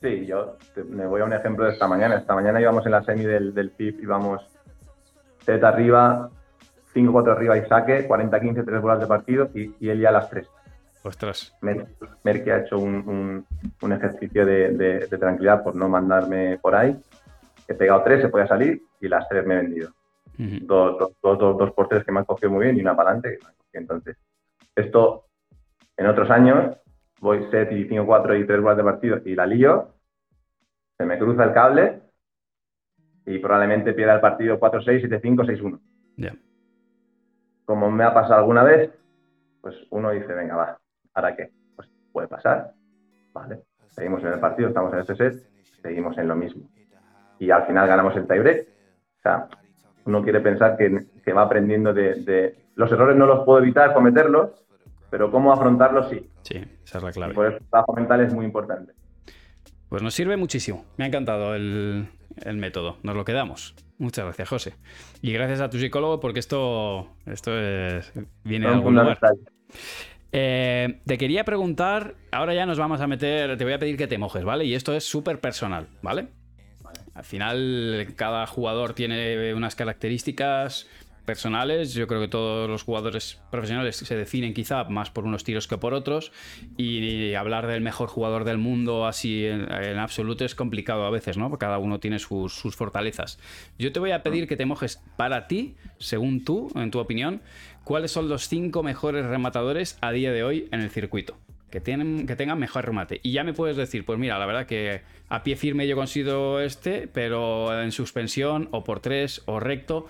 Sí, 0.00 0.26
yo 0.26 0.56
te- 0.74 0.84
me 0.84 1.06
voy 1.06 1.20
a 1.20 1.24
un 1.24 1.32
ejemplo 1.32 1.64
de 1.64 1.72
esta 1.72 1.88
mañana. 1.88 2.16
Esta 2.16 2.34
mañana 2.34 2.60
íbamos 2.60 2.84
en 2.86 2.92
la 2.92 3.02
semi 3.02 3.24
del, 3.24 3.52
del 3.52 3.70
PIB, 3.70 4.00
íbamos 4.02 4.42
set 5.44 5.62
arriba, 5.64 6.30
5-4 6.94 7.32
arriba 7.32 7.56
y 7.58 7.66
saque, 7.66 8.06
40-15, 8.06 8.64
3 8.64 8.80
bolas 8.80 9.00
de 9.00 9.06
partido 9.06 9.50
y, 9.54 9.74
y 9.80 9.88
él 9.88 10.00
ya 10.00 10.10
a 10.10 10.12
las 10.12 10.30
3. 10.30 10.46
Ostras. 11.02 11.54
Mer, 11.62 11.86
Merck 12.24 12.46
ha 12.48 12.58
hecho 12.58 12.78
un, 12.78 12.94
un- 13.08 13.46
un 13.82 13.92
ejercicio 13.92 14.44
de, 14.46 14.70
de- 14.70 15.06
de 15.06 15.18
tranquilidad 15.18 15.62
por 15.62 15.74
no 15.74 15.88
mandarme 15.88 16.58
por 16.58 16.74
ahí. 16.74 16.96
He 17.66 17.74
pegado 17.74 18.02
3, 18.02 18.22
se 18.22 18.28
podía 18.28 18.46
salir 18.46 18.82
y 19.00 19.08
las 19.08 19.28
3 19.28 19.44
me 19.46 19.54
he 19.54 19.58
vendido. 19.58 19.90
Ujú. 20.38 20.66
Dos, 20.66 20.98
dos, 20.98 21.12
dos, 21.22 21.38
dos, 21.38 21.58
dos 21.58 21.72
por 21.72 21.88
3 21.88 22.04
que 22.04 22.12
me 22.12 22.20
han 22.20 22.24
cogido 22.24 22.50
muy 22.50 22.64
bien 22.64 22.76
y 22.76 22.80
una 22.80 22.96
para 22.96 23.10
adelante 23.10 23.36
que 23.36 23.44
me 23.44 23.48
han 23.50 23.56
cogido. 23.56 23.80
Entonces, 23.80 24.16
esto 24.76 25.24
en 25.96 26.06
otros 26.06 26.30
años, 26.30 26.76
voy 27.20 27.50
set 27.50 27.72
y 27.72 27.88
5-4 27.88 28.40
y 28.40 28.46
3 28.46 28.60
bolas 28.60 28.76
de 28.76 28.84
partido 28.84 29.20
y 29.24 29.34
la 29.34 29.46
lío, 29.46 29.94
se 30.96 31.04
me 31.04 31.18
cruza 31.18 31.44
el 31.44 31.52
cable 31.52 32.02
y 33.26 33.38
probablemente 33.38 33.92
pierda 33.92 34.14
el 34.14 34.20
partido 34.20 34.58
4-6, 34.58 35.02
7-5, 35.02 35.44
6-1 35.44 35.80
Ya. 36.16 36.34
como 37.64 37.90
me 37.90 38.04
ha 38.04 38.14
pasado 38.14 38.36
alguna 38.36 38.62
vez, 38.62 38.90
pues 39.60 39.74
uno 39.90 40.10
dice, 40.12 40.32
venga, 40.32 40.56
va, 40.56 40.78
¿ahora 41.14 41.36
qué? 41.36 41.50
Pues 41.74 41.88
puede 42.12 42.28
pasar, 42.28 42.72
¿vale? 43.32 43.62
Seguimos 43.90 44.22
en 44.22 44.32
el 44.32 44.40
partido, 44.40 44.68
estamos 44.68 44.92
en 44.92 45.00
este 45.00 45.16
set, 45.16 45.34
seguimos 45.82 46.16
en 46.18 46.28
lo 46.28 46.36
mismo. 46.36 46.68
Y 47.40 47.50
al 47.50 47.66
final 47.66 47.88
ganamos 47.88 48.16
el 48.16 48.26
tiebreak. 48.26 48.68
O 48.68 49.20
sea, 49.22 49.48
uno 50.08 50.22
quiere 50.22 50.40
pensar 50.40 50.76
que, 50.76 51.06
que 51.24 51.32
va 51.32 51.42
aprendiendo 51.42 51.92
de, 51.92 52.14
de- 52.24 52.54
Los 52.74 52.90
errores 52.92 53.16
no 53.16 53.26
los 53.26 53.44
puedo 53.44 53.60
evitar 53.60 53.92
cometerlos, 53.94 54.50
pero 55.10 55.30
cómo 55.30 55.52
afrontarlos 55.52 56.08
sí. 56.08 56.28
Sí, 56.42 56.56
esa 56.84 56.98
es 56.98 57.04
la 57.04 57.10
Y 57.10 57.12
clave. 57.12 57.34
por 57.34 57.46
eso 57.46 57.56
el 57.58 57.66
trabajo 57.70 57.92
mental 57.94 58.20
es 58.22 58.32
muy 58.34 58.44
importante. 58.44 58.92
Pues 59.88 60.02
nos 60.02 60.14
sirve 60.14 60.36
muchísimo. 60.36 60.84
Me 60.96 61.04
ha 61.04 61.08
encantado 61.08 61.54
el, 61.54 62.08
el 62.44 62.56
método. 62.58 62.96
Nos 63.02 63.16
lo 63.16 63.24
quedamos. 63.24 63.74
Muchas 63.98 64.24
gracias, 64.26 64.48
José. 64.48 64.74
Y 65.22 65.32
gracias 65.32 65.60
a 65.60 65.70
tu 65.70 65.78
psicólogo 65.78 66.20
porque 66.20 66.40
esto, 66.40 67.08
esto 67.26 67.58
es- 67.58 68.12
viene 68.44 68.66
de 68.66 68.74
algún 68.74 68.94
lugar. 68.96 69.18
Eh, 70.30 71.00
te 71.06 71.16
quería 71.16 71.44
preguntar, 71.44 72.14
ahora 72.32 72.52
ya 72.54 72.66
nos 72.66 72.78
vamos 72.78 73.00
a 73.00 73.06
meter, 73.06 73.56
te 73.56 73.64
voy 73.64 73.72
a 73.72 73.78
pedir 73.78 73.96
que 73.96 74.06
te 74.06 74.18
mojes, 74.18 74.44
¿vale? 74.44 74.66
Y 74.66 74.74
esto 74.74 74.92
es 74.94 75.04
súper 75.04 75.40
personal, 75.40 75.88
¿vale? 76.02 76.28
Al 77.18 77.24
final, 77.24 78.14
cada 78.14 78.46
jugador 78.46 78.94
tiene 78.94 79.52
unas 79.52 79.74
características 79.74 80.86
personales. 81.24 81.92
Yo 81.92 82.06
creo 82.06 82.20
que 82.20 82.28
todos 82.28 82.70
los 82.70 82.84
jugadores 82.84 83.40
profesionales 83.50 83.96
se 83.96 84.16
definen 84.16 84.54
quizá 84.54 84.84
más 84.84 85.10
por 85.10 85.24
unos 85.24 85.42
tiros 85.42 85.66
que 85.66 85.76
por 85.78 85.94
otros. 85.94 86.30
Y 86.76 87.34
hablar 87.34 87.66
del 87.66 87.80
mejor 87.80 88.08
jugador 88.08 88.44
del 88.44 88.58
mundo 88.58 89.04
así 89.04 89.46
en, 89.46 89.68
absoluto 89.98 90.44
es 90.44 90.54
complicado 90.54 91.04
a 91.06 91.10
veces, 91.10 91.36
¿no? 91.36 91.50
Porque 91.50 91.66
cada 91.66 91.78
uno 91.78 91.98
tiene 91.98 92.20
sus, 92.20 92.54
sus 92.54 92.76
fortalezas. 92.76 93.40
Yo 93.80 93.90
te 93.90 93.98
voy 93.98 94.12
a 94.12 94.22
pedir 94.22 94.46
que 94.46 94.56
te 94.56 94.64
mojes 94.64 95.02
para 95.16 95.48
ti, 95.48 95.74
según 95.98 96.44
tú, 96.44 96.70
en 96.76 96.92
tu 96.92 97.00
opinión, 97.00 97.42
cuáles 97.82 98.12
son 98.12 98.28
los 98.28 98.46
cinco 98.46 98.84
mejores 98.84 99.26
rematadores 99.26 99.98
a 100.02 100.12
día 100.12 100.30
de 100.30 100.44
hoy 100.44 100.68
en 100.70 100.82
el 100.82 100.90
circuito. 100.90 101.36
Que, 101.70 101.80
tienen, 101.80 102.26
que 102.26 102.34
tengan 102.34 102.58
mejor 102.58 102.86
remate. 102.86 103.20
Y 103.22 103.32
ya 103.32 103.44
me 103.44 103.52
puedes 103.52 103.76
decir, 103.76 104.06
pues 104.06 104.18
mira, 104.18 104.38
la 104.38 104.46
verdad 104.46 104.66
que 104.66 105.02
a 105.28 105.42
pie 105.42 105.54
firme 105.54 105.86
yo 105.86 105.96
considero 105.96 106.60
este, 106.60 107.08
pero 107.12 107.78
en 107.82 107.92
suspensión 107.92 108.68
o 108.70 108.84
por 108.84 109.00
tres 109.00 109.42
o 109.46 109.60
recto, 109.60 110.06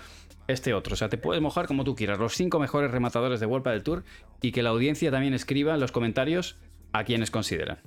este 0.48 0.72
otro. 0.74 0.94
O 0.94 0.96
sea, 0.96 1.08
te 1.08 1.18
puedes 1.18 1.40
mojar 1.42 1.66
como 1.66 1.84
tú 1.84 1.94
quieras. 1.94 2.18
Los 2.18 2.34
cinco 2.34 2.58
mejores 2.58 2.90
rematadores 2.90 3.38
de 3.38 3.46
Vuelta 3.46 3.70
del 3.70 3.82
Tour 3.82 4.02
y 4.40 4.50
que 4.50 4.62
la 4.62 4.70
audiencia 4.70 5.10
también 5.10 5.34
escriba 5.34 5.74
en 5.74 5.80
los 5.80 5.92
comentarios 5.92 6.58
a 6.92 7.04
quienes 7.04 7.30
consideran. 7.30 7.78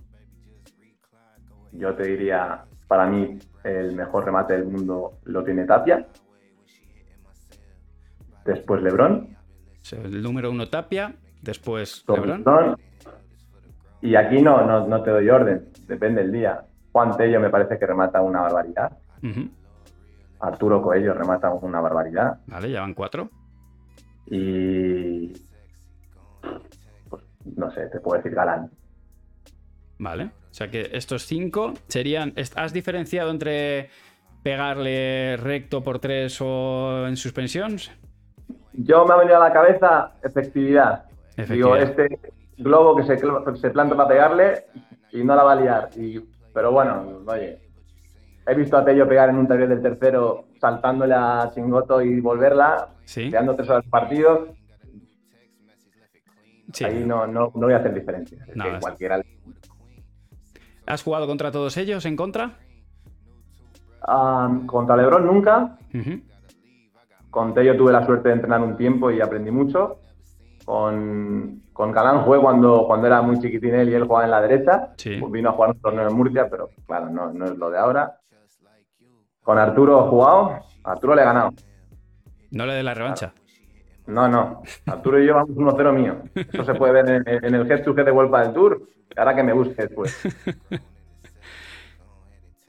Yo 1.74 1.94
te 1.96 2.04
diría, 2.04 2.66
para 2.88 3.08
mí, 3.08 3.40
el 3.64 3.96
mejor 3.96 4.26
remate 4.26 4.54
del 4.54 4.66
mundo 4.66 5.14
lo 5.24 5.44
tiene 5.44 5.66
Tapia. 5.66 6.06
Después 8.46 8.82
Lebron. 8.82 9.36
El 9.92 10.22
número 10.22 10.52
uno 10.52 10.68
Tapia, 10.70 11.16
después 11.42 12.06
Lebron. 12.08 12.44
Y 14.02 14.16
aquí 14.16 14.42
no, 14.42 14.66
no, 14.66 14.88
no 14.88 15.04
te 15.04 15.12
doy 15.12 15.30
orden, 15.30 15.70
depende 15.88 16.22
del 16.24 16.32
día. 16.32 16.66
Juan 16.92 17.16
Tello 17.18 17.40
me 17.40 17.50
parece 17.50 17.78
que 17.78 17.86
remata 17.86 18.22
una 18.22 18.42
barbaridad. 18.42 18.98
Arturo 20.40 20.82
Coello 20.82 21.14
remata 21.14 21.52
una 21.54 21.80
barbaridad. 21.82 22.40
Vale, 22.48 22.72
ya 22.72 22.82
van 22.82 22.94
cuatro. 22.94 23.30
Y. 24.26 25.32
Pues, 27.10 27.24
no 27.56 27.70
sé, 27.72 27.88
te 27.88 28.00
puedo 28.00 28.18
decir 28.18 28.34
Galán. 28.34 28.72
Vale. 30.00 30.26
O 30.26 30.54
sea 30.54 30.70
que 30.70 30.90
estos 30.94 31.24
cinco 31.26 31.74
serían. 31.88 32.34
¿Has 32.56 32.74
diferenciado 32.74 33.30
entre 33.30 33.90
pegarle 34.44 35.38
recto 35.38 35.84
por 35.84 36.00
tres 36.00 36.40
o 36.42 37.08
en 37.08 37.16
suspensión? 37.18 37.78
Yo 38.74 39.06
me 39.06 39.14
ha 39.14 39.18
venido 39.18 39.38
a 39.38 39.48
la 39.48 39.54
cabeza 39.54 40.14
efectividad. 40.24 41.06
Digo, 41.48 41.76
Efectividad. 41.76 41.82
este 42.18 42.34
globo 42.62 42.96
que 42.96 43.04
se, 43.04 43.70
planta 43.72 43.96
para 43.96 44.10
pegarle 44.10 44.66
y 45.12 45.24
no 45.24 45.36
la 45.36 45.44
va 45.44 45.54
a 45.54 45.56
liar. 45.56 45.90
Y, 45.98 46.20
pero 46.54 46.72
bueno, 46.72 47.22
oye, 47.28 47.60
he 48.48 48.56
visto 48.56 48.78
a 48.78 48.86
Tello 48.86 49.08
pegar 49.08 49.30
en 49.30 49.38
un 49.38 49.48
taller 49.48 49.70
del 49.70 49.82
tercero 49.82 50.46
saltándole 50.60 51.14
a 51.16 51.50
Chingoto 51.54 52.02
y 52.02 52.20
volverla, 52.22 52.90
Sí. 53.06 53.30
quedando 53.30 53.56
tres 53.56 53.70
horas 53.70 53.86
partido. 53.90 54.48
Sí. 56.74 56.86
Ahí 56.86 57.04
no, 57.06 57.28
no, 57.28 57.52
no 57.54 57.62
voy 57.68 57.74
a 57.74 57.78
hacer 57.78 57.94
diferencia. 57.94 58.44
Es 58.48 58.56
No, 58.56 58.64
que 58.64 58.72
es- 58.76 58.80
cualquiera. 58.80 59.22
¿Has 60.86 61.04
jugado 61.04 61.28
contra 61.28 61.52
todos 61.52 61.76
ellos 61.78 62.06
en 62.06 62.16
contra? 62.16 62.58
Ah, 64.08 64.50
contra 64.66 64.98
Lebron 64.98 65.26
nunca. 65.26 65.78
Con 67.30 67.54
Tello 67.54 67.78
tuve 67.78 67.92
la 67.94 68.06
suerte 68.06 68.30
de 68.30 68.36
entrenar 68.36 68.62
un 68.62 68.76
tiempo 68.76 69.12
y 69.12 69.22
aprendí 69.22 69.52
mucho. 69.52 70.00
Con, 70.66 71.61
con 71.74 71.92
Galán 71.92 72.22
jugué 72.22 72.40
cuando, 72.40 72.86
cuando 72.88 73.08
era 73.08 73.22
muy 73.22 73.40
chiquitín 73.40 73.76
él 73.76 73.90
y 73.90 73.94
él 73.94 74.06
jugaba 74.06 74.26
en 74.26 74.32
la 74.32 74.42
derecha. 74.42 74.90
Sí. 74.98 75.18
Pues 75.20 75.32
vino 75.32 75.50
a 75.50 75.54
jugar 75.54 75.72
un 75.72 75.80
torneo 75.80 76.08
en 76.08 76.16
Murcia, 76.16 76.48
pero 76.50 76.70
claro, 76.86 77.10
no, 77.10 77.32
no 77.32 77.46
es 77.46 77.58
lo 77.58 77.70
de 77.70 77.78
ahora. 77.78 78.18
Con 79.44 79.58
Arturo 79.58 80.06
he 80.06 80.10
jugado. 80.10 80.60
Arturo 80.84 81.16
le 81.16 81.22
he 81.22 81.26
ganado. 81.26 81.54
No 82.52 82.66
le 82.66 82.74
dé 82.74 82.84
la 82.84 82.94
revancha. 82.94 83.34
No, 84.08 84.28
no. 84.28 84.62
Arturo 84.86 85.22
y 85.22 85.28
yo 85.28 85.36
vamos 85.36 85.52
1-0 85.52 85.94
mío. 85.94 86.18
Eso 86.36 86.66
se 86.66 86.74
puede 86.76 86.94
ver 86.94 87.24
en, 87.26 87.46
en 87.46 87.56
el 87.56 87.72
Head 87.72 87.84
to 87.84 87.98
Head 87.98 88.06
de 88.06 88.12
Vuelta 88.12 88.42
del 88.42 88.54
Tour. 88.54 88.82
Ahora 89.16 89.36
que 89.36 89.44
me 89.44 89.54
busque 89.54 89.84
después. 89.84 90.22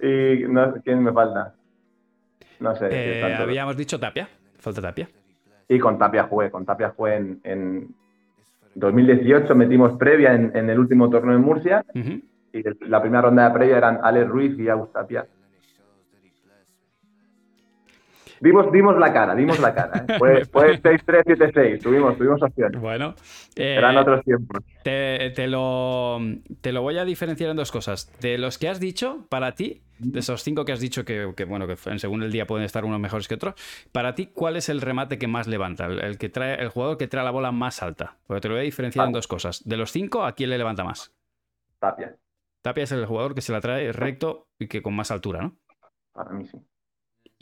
Y 0.02 0.48
no, 0.48 0.74
¿quién 0.84 1.00
me 1.00 1.12
falta? 1.12 1.54
No 2.58 2.74
sé. 2.74 2.88
Eh, 2.90 3.34
habíamos 3.38 3.76
dicho 3.76 4.00
Tapia. 4.00 4.28
Falta 4.58 4.82
Tapia. 4.82 5.08
Y 5.68 5.78
con 5.78 5.96
Tapia 5.96 6.24
jugué, 6.24 6.50
con 6.50 6.66
Tapia 6.66 6.92
jugué 6.96 7.16
en, 7.16 7.40
en 7.44 7.94
2018, 8.74 9.54
metimos 9.54 9.92
previa 9.98 10.34
en, 10.34 10.52
en 10.54 10.70
el 10.70 10.78
último 10.78 11.10
torneo 11.10 11.36
en 11.36 11.42
Murcia 11.42 11.84
y 11.94 12.62
la 12.88 13.00
primera 13.00 13.22
ronda 13.22 13.48
de 13.48 13.54
previa 13.54 13.78
eran 13.78 13.98
Alex 14.02 14.28
Ruiz 14.28 14.58
y 14.58 14.68
Agus 14.68 14.90
Dimos, 18.42 18.72
dimos 18.72 18.98
la 18.98 19.12
cara, 19.12 19.36
dimos 19.36 19.60
la 19.60 19.72
cara. 19.72 20.04
¿eh? 20.08 20.18
Fue, 20.18 20.44
fue 20.52 20.76
6-3, 20.82 21.22
7-6. 21.24 21.80
Tuvimos, 21.80 22.18
tuvimos 22.18 22.42
opciones. 22.42 22.80
Bueno, 22.80 23.14
eh, 23.54 23.76
Eran 23.78 23.96
otros 23.96 24.24
tiempos. 24.24 24.64
te, 24.82 25.30
te 25.30 25.46
lo, 25.46 26.18
te 26.60 26.72
lo 26.72 26.82
voy 26.82 26.98
a 26.98 27.04
diferenciar 27.04 27.50
en 27.50 27.56
dos 27.56 27.70
cosas. 27.70 28.10
De 28.20 28.38
los 28.38 28.58
que 28.58 28.68
has 28.68 28.80
dicho, 28.80 29.26
para 29.28 29.54
ti, 29.54 29.84
de 30.00 30.18
esos 30.18 30.42
cinco 30.42 30.64
que 30.64 30.72
has 30.72 30.80
dicho 30.80 31.04
que, 31.04 31.32
que, 31.36 31.44
bueno, 31.44 31.68
que 31.68 31.76
en 31.86 32.00
según 32.00 32.24
el 32.24 32.32
día 32.32 32.44
pueden 32.44 32.64
estar 32.64 32.84
unos 32.84 32.98
mejores 32.98 33.28
que 33.28 33.36
otros, 33.36 33.54
para 33.92 34.16
ti, 34.16 34.26
¿cuál 34.34 34.56
es 34.56 34.68
el 34.68 34.80
remate 34.80 35.18
que 35.18 35.28
más 35.28 35.46
levanta? 35.46 35.86
El, 35.86 36.00
el 36.00 36.18
que 36.18 36.28
trae, 36.28 36.60
el 36.60 36.68
jugador 36.68 36.98
que 36.98 37.06
trae 37.06 37.24
la 37.24 37.30
bola 37.30 37.52
más 37.52 37.80
alta. 37.80 38.18
Porque 38.26 38.40
te 38.40 38.48
lo 38.48 38.54
voy 38.54 38.62
a 38.62 38.64
diferenciar 38.64 39.06
en 39.06 39.12
dos 39.12 39.28
cosas. 39.28 39.62
De 39.64 39.76
los 39.76 39.92
cinco, 39.92 40.24
¿a 40.24 40.32
quién 40.32 40.50
le 40.50 40.58
levanta 40.58 40.82
más? 40.82 41.14
Tapia, 41.78 42.16
Tapia 42.60 42.82
es 42.82 42.90
el 42.90 43.06
jugador 43.06 43.36
que 43.36 43.40
se 43.40 43.52
la 43.52 43.60
trae 43.60 43.92
recto 43.92 44.48
y 44.58 44.66
que 44.66 44.82
con 44.82 44.94
más 44.96 45.12
altura, 45.12 45.42
¿no? 45.42 45.56
para 46.12 46.30
mí 46.32 46.44
sí. 46.44 46.58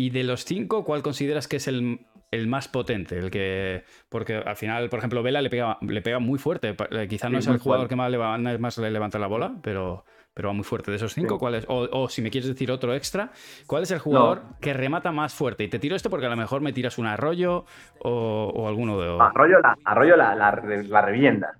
Y 0.00 0.10
de 0.10 0.24
los 0.24 0.44
cinco, 0.46 0.84
¿cuál 0.84 1.02
consideras 1.02 1.46
que 1.46 1.56
es 1.56 1.68
el, 1.68 2.00
el 2.30 2.46
más 2.46 2.68
potente? 2.68 3.18
El 3.18 3.30
que. 3.30 3.84
Porque 4.08 4.36
al 4.36 4.56
final, 4.56 4.88
por 4.88 4.98
ejemplo, 4.98 5.22
Vela 5.22 5.42
le 5.42 5.50
pega, 5.50 5.76
le 5.82 6.00
pega 6.00 6.18
muy 6.18 6.38
fuerte. 6.38 6.74
Eh, 6.90 7.06
Quizá 7.08 7.28
no 7.28 7.36
Sí, 7.40 7.40
es 7.40 7.54
el 7.54 7.58
jugador 7.58 7.88
fuerte. 7.88 7.94
que 7.94 8.58
más, 8.58 8.78
le 8.78 8.90
levanta 8.90 9.18
la 9.18 9.26
bola, 9.26 9.52
pero, 9.62 10.04
pero 10.32 10.48
va 10.48 10.54
muy 10.54 10.64
fuerte. 10.64 10.90
De 10.90 10.96
esos 10.96 11.12
cinco, 11.12 11.34
Sí. 11.34 11.38
¿cuál 11.38 11.54
es? 11.56 11.66
O, 11.68 11.86
o 11.92 12.08
si 12.08 12.22
me 12.22 12.30
quieres 12.30 12.48
decir 12.48 12.70
otro 12.70 12.94
extra, 12.94 13.30
¿cuál 13.66 13.82
es 13.82 13.90
el 13.90 13.98
jugador 13.98 14.42
que 14.60 14.72
remata 14.72 15.12
más 15.12 15.34
fuerte? 15.34 15.64
Y 15.64 15.68
te 15.68 15.78
tiro 15.78 15.94
esto 15.96 16.08
porque 16.08 16.24
a 16.24 16.30
lo 16.30 16.36
mejor 16.36 16.62
me 16.62 16.72
tiras 16.72 16.96
un 16.96 17.06
arroyo 17.06 17.66
o, 17.98 18.52
o 18.54 18.68
alguno 18.68 18.98
de. 18.98 19.18
Arroyo 19.20 19.60
la, 19.60 19.76
Arroyo 19.84 20.16
la, 20.16 20.34
la, 20.34 20.50
la 20.88 21.02
revienda. 21.02 21.52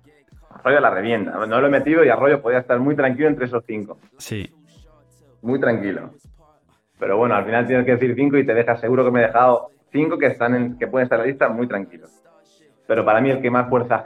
Arroyo 0.49 0.79
la 0.79 0.89
revienda. 0.89 1.45
No 1.45 1.61
lo 1.61 1.67
he 1.67 1.69
metido 1.69 2.03
y 2.03 2.09
Arroyo 2.09 2.41
podía 2.41 2.57
estar 2.57 2.79
muy 2.79 2.95
tranquilo 2.95 3.27
entre 3.27 3.45
esos 3.45 3.63
cinco. 3.67 3.99
Sí. 4.17 4.49
Muy 5.43 5.59
tranquilo. 5.59 6.11
Pero 7.01 7.17
bueno, 7.17 7.33
al 7.33 7.43
final 7.43 7.65
tienes 7.65 7.83
que 7.83 7.93
decir 7.93 8.13
cinco 8.15 8.37
y 8.37 8.45
te 8.45 8.53
dejas 8.53 8.79
seguro 8.79 9.03
que 9.03 9.09
me 9.09 9.21
he 9.21 9.25
dejado 9.25 9.71
cinco 9.91 10.19
que 10.19 10.27
están 10.27 10.53
en, 10.55 10.77
que 10.77 10.85
pueden 10.87 11.05
estar 11.07 11.19
en 11.19 11.25
la 11.25 11.31
lista 11.31 11.49
muy 11.49 11.67
tranquilos. 11.67 12.11
Pero 12.87 13.03
para 13.03 13.19
mí 13.21 13.31
el 13.31 13.41
que 13.41 13.49
más 13.49 13.67
fuerza, 13.67 14.05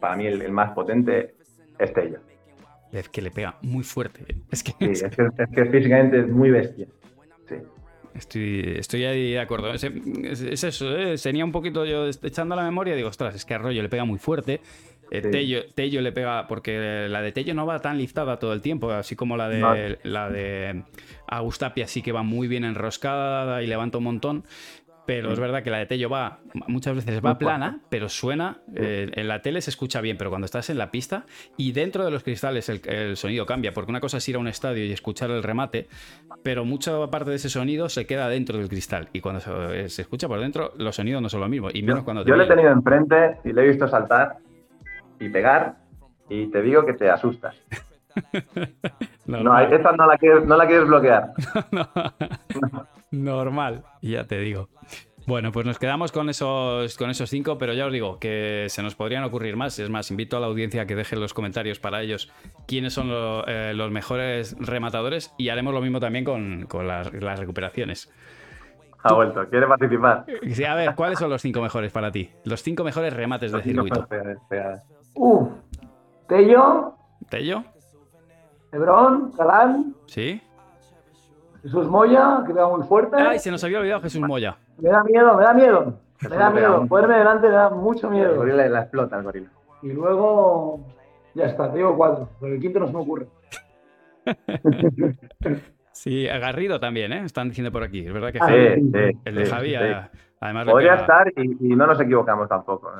para 0.00 0.16
mí 0.16 0.26
el, 0.26 0.40
el 0.40 0.50
más 0.50 0.70
potente 0.72 1.34
es 1.78 1.92
Tello. 1.92 2.20
Es 2.92 3.10
que 3.10 3.20
le 3.20 3.30
pega 3.30 3.56
muy 3.60 3.84
fuerte. 3.84 4.24
Es 4.50 4.62
que. 4.62 4.72
Sí, 4.72 4.76
es, 4.90 5.02
que, 5.02 5.22
es 5.42 5.50
que 5.54 5.64
físicamente 5.66 6.20
es 6.20 6.28
muy 6.28 6.50
bestia. 6.50 6.86
Sí. 7.46 7.56
Estoy, 8.14 8.76
estoy 8.78 9.04
ahí 9.04 9.32
de 9.32 9.40
acuerdo. 9.40 9.74
Es, 9.74 9.84
es- 9.84 10.40
es 10.40 10.64
eso, 10.64 10.96
¿eh? 10.96 11.16
tenía 11.22 11.44
un 11.44 11.52
poquito 11.52 11.84
yo 11.84 12.06
echando 12.06 12.56
la 12.56 12.62
memoria 12.62 12.94
y 12.94 12.96
digo, 12.96 13.10
ostras, 13.10 13.34
es 13.34 13.44
que 13.44 13.52
Arroyo 13.52 13.82
le 13.82 13.88
pega 13.90 14.04
muy 14.06 14.18
fuerte. 14.18 14.60
Eh, 15.18 15.20
Sí. 15.22 15.30
Tello, 15.30 15.60
Tello 15.74 16.00
le 16.00 16.12
pega, 16.12 16.46
porque 16.48 17.06
la 17.08 17.22
de 17.22 17.32
Tello 17.32 17.54
no 17.54 17.66
va 17.66 17.78
tan 17.80 17.98
liftada 17.98 18.38
todo 18.38 18.52
el 18.52 18.60
tiempo, 18.60 18.90
así 18.90 19.16
como 19.16 19.36
la 19.36 19.48
de, 19.48 19.58
No. 19.60 19.74
la 20.04 20.30
de 20.30 20.82
Agustapia 21.26 21.86
sí 21.86 22.02
que 22.02 22.12
va 22.12 22.22
muy 22.22 22.48
bien 22.48 22.64
enroscada 22.64 23.62
y 23.62 23.66
levanta 23.66 23.98
un 23.98 24.04
montón. 24.04 24.44
Pero 25.06 25.30
es 25.34 25.38
verdad 25.38 25.62
que 25.62 25.68
la 25.68 25.76
de 25.76 25.84
Tello 25.84 26.08
va, 26.08 26.38
muchas 26.66 26.94
veces 26.96 27.20
va 27.22 27.36
plana, 27.36 27.80
pero 27.90 28.08
suena, 28.08 28.62
eh, 28.74 29.10
en 29.12 29.28
la 29.28 29.42
tele 29.42 29.60
se 29.60 29.68
escucha 29.68 30.00
bien, 30.00 30.16
pero 30.16 30.30
cuando 30.30 30.46
estás 30.46 30.70
en 30.70 30.78
la 30.78 30.90
pista 30.90 31.26
y 31.58 31.72
dentro 31.72 32.06
de 32.06 32.10
los 32.10 32.22
cristales 32.22 32.70
el, 32.70 32.80
el 32.86 33.14
sonido 33.18 33.44
cambia, 33.44 33.74
porque 33.74 33.90
una 33.90 34.00
cosa 34.00 34.16
es 34.16 34.26
ir 34.30 34.36
a 34.36 34.38
un 34.38 34.48
estadio 34.48 34.82
y 34.82 34.92
escuchar 34.92 35.30
el 35.30 35.42
remate, 35.42 35.88
pero 36.42 36.64
mucha 36.64 37.06
parte 37.10 37.28
de 37.28 37.36
ese 37.36 37.50
sonido 37.50 37.90
se 37.90 38.06
queda 38.06 38.30
dentro 38.30 38.56
del 38.56 38.70
cristal 38.70 39.10
y 39.12 39.20
cuando 39.20 39.40
se, 39.42 39.90
se 39.90 40.00
escucha 40.00 40.26
por 40.26 40.40
dentro 40.40 40.72
los 40.78 40.96
sonidos 40.96 41.20
no 41.20 41.28
son 41.28 41.42
lo 41.42 41.50
mismo, 41.50 41.68
y 41.70 41.82
menos 41.82 41.98
Yo, 42.00 42.04
cuando 42.06 42.24
te 42.24 42.30
yo 42.30 42.36
le 42.36 42.44
he 42.44 42.48
tenido 42.48 42.70
enfrente 42.70 43.36
y 43.44 43.52
le 43.52 43.60
he 43.62 43.68
visto 43.68 43.86
saltar 43.86 44.38
y 45.20 45.28
pegar 45.28 45.76
y 46.28 46.46
te 46.50 46.62
digo 46.62 46.84
que 46.86 46.92
te 46.94 47.10
asustas. 47.10 47.56
No, 49.26 49.58
esa 49.58 49.90
no 49.92 50.06
la 50.06 50.18
quieres, 50.18 50.44
no 50.44 50.56
la 50.56 50.66
quieres 50.66 50.86
bloquear. 50.86 51.32
Normal, 53.10 53.82
ya 54.02 54.24
te 54.24 54.38
digo. 54.38 54.68
Bueno, 55.26 55.50
pues 55.52 55.64
nos 55.64 55.78
quedamos 55.78 56.12
con 56.12 56.28
esos, 56.28 56.96
con 56.98 57.08
esos 57.08 57.30
cinco, 57.30 57.56
pero 57.56 57.72
ya 57.72 57.86
os 57.86 57.92
digo 57.92 58.18
que 58.18 58.66
se 58.68 58.82
nos 58.82 58.94
podrían 58.94 59.24
ocurrir 59.24 59.56
más. 59.56 59.78
Es 59.78 59.88
más, 59.88 60.10
invito 60.10 60.36
a 60.36 60.40
la 60.40 60.46
audiencia 60.46 60.82
a 60.82 60.86
que 60.86 60.94
deje 60.94 61.14
en 61.14 61.22
los 61.22 61.32
comentarios 61.32 61.80
para 61.80 62.02
ellos 62.02 62.30
quiénes 62.66 62.92
son 62.92 63.08
lo- 63.08 63.46
eh, 63.48 63.72
los 63.74 63.90
mejores 63.90 64.54
rematadores 64.60 65.32
y 65.38 65.48
haremos 65.48 65.72
lo 65.72 65.80
mismo 65.80 65.98
también 66.00 66.24
con, 66.26 66.66
con 66.66 66.86
las, 66.86 67.10
las 67.14 67.38
recuperaciones. 67.38 68.12
Ha 69.02 69.12
vuelto. 69.14 69.48
¿Quiere 69.48 69.66
participar? 69.66 70.24
Sí, 70.50 70.64
a 70.64 70.74
ver, 70.74 70.94
¿cuáles 70.94 71.18
son 71.18 71.30
los 71.30 71.40
cinco 71.40 71.62
mejores 71.62 71.90
para 71.90 72.10
ti? 72.12 72.30
Los 72.44 72.62
cinco 72.62 72.84
mejores 72.84 73.12
remates 73.14 73.50
de 73.52 73.62
circuito. 73.62 74.06
Uf. 75.14 75.48
Tello, 76.28 76.94
¿Tello? 77.28 77.62
Hebrón, 78.72 79.32
Galán, 79.36 79.94
¿Sí? 80.06 80.40
Jesús 81.62 81.86
Moya, 81.88 82.42
que 82.46 82.52
pega 82.52 82.68
muy 82.68 82.86
fuerte. 82.86 83.16
¡Ay, 83.16 83.38
se 83.38 83.50
nos 83.50 83.62
había 83.64 83.78
olvidado 83.80 84.00
Jesús 84.02 84.20
Moya! 84.22 84.56
Me 84.78 84.90
da 84.90 85.02
miedo, 85.04 85.36
me 85.36 85.44
da 85.44 85.54
miedo. 85.54 85.94
Me 86.28 86.36
da 86.36 86.50
miedo. 86.50 86.76
mucho. 86.78 86.88
Ponerme 86.88 87.18
delante 87.18 87.48
me 87.48 87.54
da 87.54 87.70
mucho 87.70 88.06
El 88.08 88.12
miedo. 88.14 88.36
gorila 88.36 88.68
la 88.68 88.80
explota, 88.80 89.16
el 89.18 89.22
gorila. 89.22 89.48
Y 89.82 89.92
luego, 89.92 90.80
ya 91.34 91.44
está, 91.46 91.70
te 91.70 91.78
digo 91.78 91.96
cuatro, 91.96 92.28
pero 92.40 92.54
el 92.54 92.60
quinto 92.60 92.80
no 92.80 92.86
se 92.88 92.92
me 92.92 93.00
ocurre. 93.00 93.26
Sí, 95.92 96.26
Garrido 96.26 96.80
también, 96.80 97.12
¿eh? 97.12 97.22
Están 97.24 97.50
diciendo 97.50 97.70
por 97.70 97.84
aquí. 97.84 98.00
Es 98.04 98.12
verdad 98.12 98.32
que 98.32 98.38
Ah, 98.40 98.48
Javi- 98.48 98.74
Sí, 98.74 98.80
sí, 99.12 99.18
el 99.26 99.34
de 99.36 99.46
sí, 99.46 99.50
Javi, 99.52 99.74
además 100.40 100.66
Podría 100.66 100.94
estar 100.96 101.32
y, 101.36 101.72
y 101.72 101.76
no 101.76 101.86
nos 101.86 102.00
equivocamos 102.00 102.48
tampoco. 102.48 102.90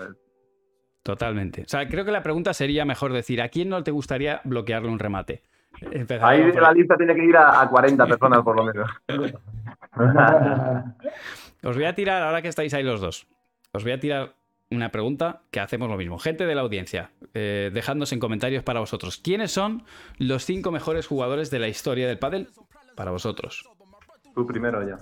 Totalmente. 1.05 1.63
O 1.63 1.69
sea, 1.69 1.87
creo 1.87 2.05
que 2.07 2.11
la 2.11 2.23
pregunta 2.23 2.55
sería 2.55 2.87
mejor 2.87 3.13
decir, 3.13 3.43
¿a 3.43 3.51
quién 3.51 3.69
no 3.69 3.85
te 3.85 3.91
gustaría 3.91 4.41
bloquearle 4.43 4.89
un 4.89 4.99
remate? 4.99 5.43
Ahí 6.23 6.51
por 6.51 6.63
la 6.63 6.73
lista 6.73 6.97
tiene 6.97 7.15
que 7.15 7.25
ir 7.25 7.37
a, 7.37 7.61
a 7.61 7.69
40 7.69 8.07
personas 8.07 8.43
por 8.43 8.57
lo 8.57 8.65
menos. 8.65 8.91
Os 11.63 11.77
voy 11.77 11.85
a 11.85 11.95
tirar, 11.95 12.23
ahora 12.23 12.41
que 12.41 12.49
estáis 12.49 12.73
ahí 12.75 12.83
los 12.83 13.01
dos, 13.01 13.27
os 13.73 13.83
voy 13.83 13.93
a 13.93 14.01
tirar 14.01 14.35
una 14.71 14.91
pregunta 14.91 15.43
que 15.51 15.61
hacemos 15.61 15.89
lo 15.89 15.97
mismo. 15.97 16.19
Gente 16.19 16.47
de 16.47 16.55
la 16.55 16.61
audiencia, 16.61 17.11
eh, 17.33 17.71
dejadnos 17.73 18.13
en 18.13 18.21
comentarios 18.21 18.63
para 18.63 18.81
vosotros. 18.81 19.19
¿Quiénes 19.19 19.53
son 19.53 19.85
los 20.19 20.45
cinco 20.45 20.71
mejores 20.73 21.07
jugadores 21.07 21.51
de 21.51 21.59
la 21.59 21.69
historia 21.69 22.07
del 22.07 22.19
pádel 22.19 22.49
para 22.97 23.11
vosotros? 23.13 23.69
Tú 24.35 24.47
primero 24.47 24.87
ya. 24.87 24.99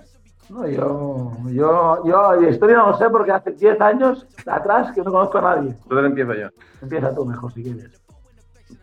No, 0.49 0.67
yo, 0.67 1.31
yo, 1.49 2.05
yo 2.05 2.31
de 2.41 2.49
historia 2.51 2.77
no 2.77 2.87
lo 2.89 2.97
sé 2.97 3.09
porque 3.09 3.31
hace 3.31 3.51
10 3.51 3.79
años 3.81 4.27
atrás 4.45 4.91
que 4.93 5.01
no 5.01 5.11
conozco 5.11 5.37
a 5.37 5.41
nadie. 5.55 5.69
Entonces 5.71 6.05
empiezo 6.05 6.33
yo. 6.33 6.47
Empieza 6.81 7.15
tú 7.15 7.25
mejor 7.25 7.51
si 7.53 7.63
quieres. 7.63 8.01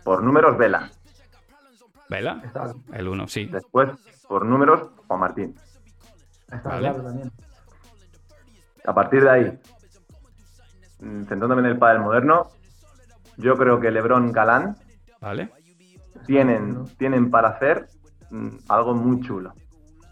Por 0.05 0.23
números, 0.23 0.57
Vela. 0.57 0.91
¿Vela? 2.09 2.41
Está, 2.45 2.73
El 2.93 3.09
uno, 3.09 3.29
sí. 3.29 3.47
Después, 3.47 3.91
por 4.27 4.45
números, 4.45 4.89
Juan 5.07 5.21
Martín. 5.21 5.55
está 6.51 6.71
Vale. 6.71 6.81
claro 6.81 7.03
también. 7.05 7.31
A 8.87 8.95
partir 8.95 9.23
de 9.23 9.31
ahí, 9.31 9.59
mm, 11.01 11.25
centrándome 11.25 11.61
en 11.61 11.67
el 11.67 11.79
pádel 11.79 12.01
moderno, 12.01 12.49
yo 13.37 13.57
creo 13.57 13.79
que 13.79 13.91
Lebron 13.91 14.33
Galán 14.33 14.77
¿Vale? 15.21 15.51
tienen, 16.27 16.87
tienen 16.97 17.31
para 17.31 17.51
hacer 17.51 17.89
mm, 18.31 18.49
algo 18.69 18.95
muy 18.95 19.21
chulo. 19.21 19.53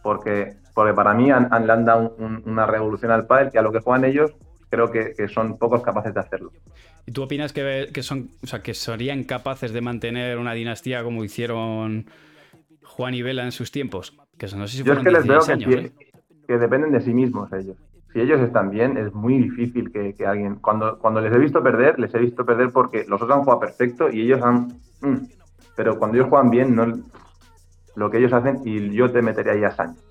Porque, 0.03 0.57
porque 0.79 0.95
para 0.95 1.12
mí 1.12 1.29
han, 1.29 1.53
han- 1.53 1.66
le 1.66 1.72
han 1.72 1.85
dado 1.85 2.14
un- 2.18 2.41
una 2.47 2.64
revolución 2.64 3.11
al 3.11 3.26
pádel 3.26 3.51
que 3.51 3.59
a 3.59 3.62
lo 3.62 3.72
que 3.72 3.81
juegan 3.81 4.05
ellos 4.05 4.31
creo 4.70 4.93
que, 4.93 5.12
que 5.12 5.26
son 5.26 5.59
pocos 5.59 5.83
capaces 5.83 6.14
de 6.14 6.20
hacerlo. 6.20 6.53
¿Y 7.05 7.11
tú 7.11 7.24
opinas 7.24 7.53
que, 7.53 7.89
que 7.93 8.05
son, 8.05 8.29
o 8.45 8.47
sea, 8.47 8.62
que 8.62 8.74
serían 8.74 9.24
capaces 9.24 9.72
de 9.72 9.81
mantener 9.81 10.39
una 10.39 10.53
dinastía 10.53 11.03
como 11.03 11.24
hicieron 11.24 12.07
Juan 12.85 13.14
y 13.14 13.22
Vela 13.22 13.43
en 13.43 13.51
sus 13.51 13.72
tiempos? 13.72 14.16
Que 14.39 14.47
eso 14.47 14.57
no 14.57 14.68
sé 14.68 14.76
si 14.76 14.85
Yo 14.85 14.93
es 14.93 15.01
que 15.01 15.11
les 15.11 15.26
veo 15.26 15.41
16 15.41 15.47
que, 15.47 15.53
años, 15.74 15.85
¿eh? 15.85 15.93
que 16.47 16.59
dependen 16.59 16.93
de 16.93 17.01
sí 17.01 17.12
mismos 17.12 17.53
ellos. 17.53 17.76
Si 18.12 18.20
ellos 18.20 18.41
están 18.41 18.70
bien, 18.70 18.97
es 18.99 19.12
muy 19.12 19.37
difícil 19.37 19.91
que, 19.91 20.14
que 20.14 20.26
alguien... 20.26 20.55
Cuando, 20.61 20.97
cuando 21.01 21.20
les 21.20 21.33
he 21.35 21.39
visto 21.39 21.61
perder, 21.61 21.99
les 21.99 22.14
he 22.14 22.18
visto 22.20 22.47
perder 22.47 22.70
porque 22.70 23.05
los 23.09 23.20
otros 23.20 23.37
han 23.37 23.43
jugado 23.43 23.59
perfecto 23.59 24.11
y 24.12 24.20
ellos 24.20 24.41
han... 24.43 24.68
mm. 25.01 25.26
Pero 25.74 25.99
cuando 25.99 26.16
ellos 26.18 26.29
juegan 26.29 26.51
bien, 26.51 26.76
no 26.76 26.87
lo 27.97 28.11
que 28.12 28.18
ellos 28.18 28.33
hacen, 28.33 28.61
y 28.64 28.93
yo 28.95 29.11
te 29.11 29.22
metería 29.22 29.55
ahí 29.55 29.64
a 29.64 29.72
Sánchez. 29.72 30.05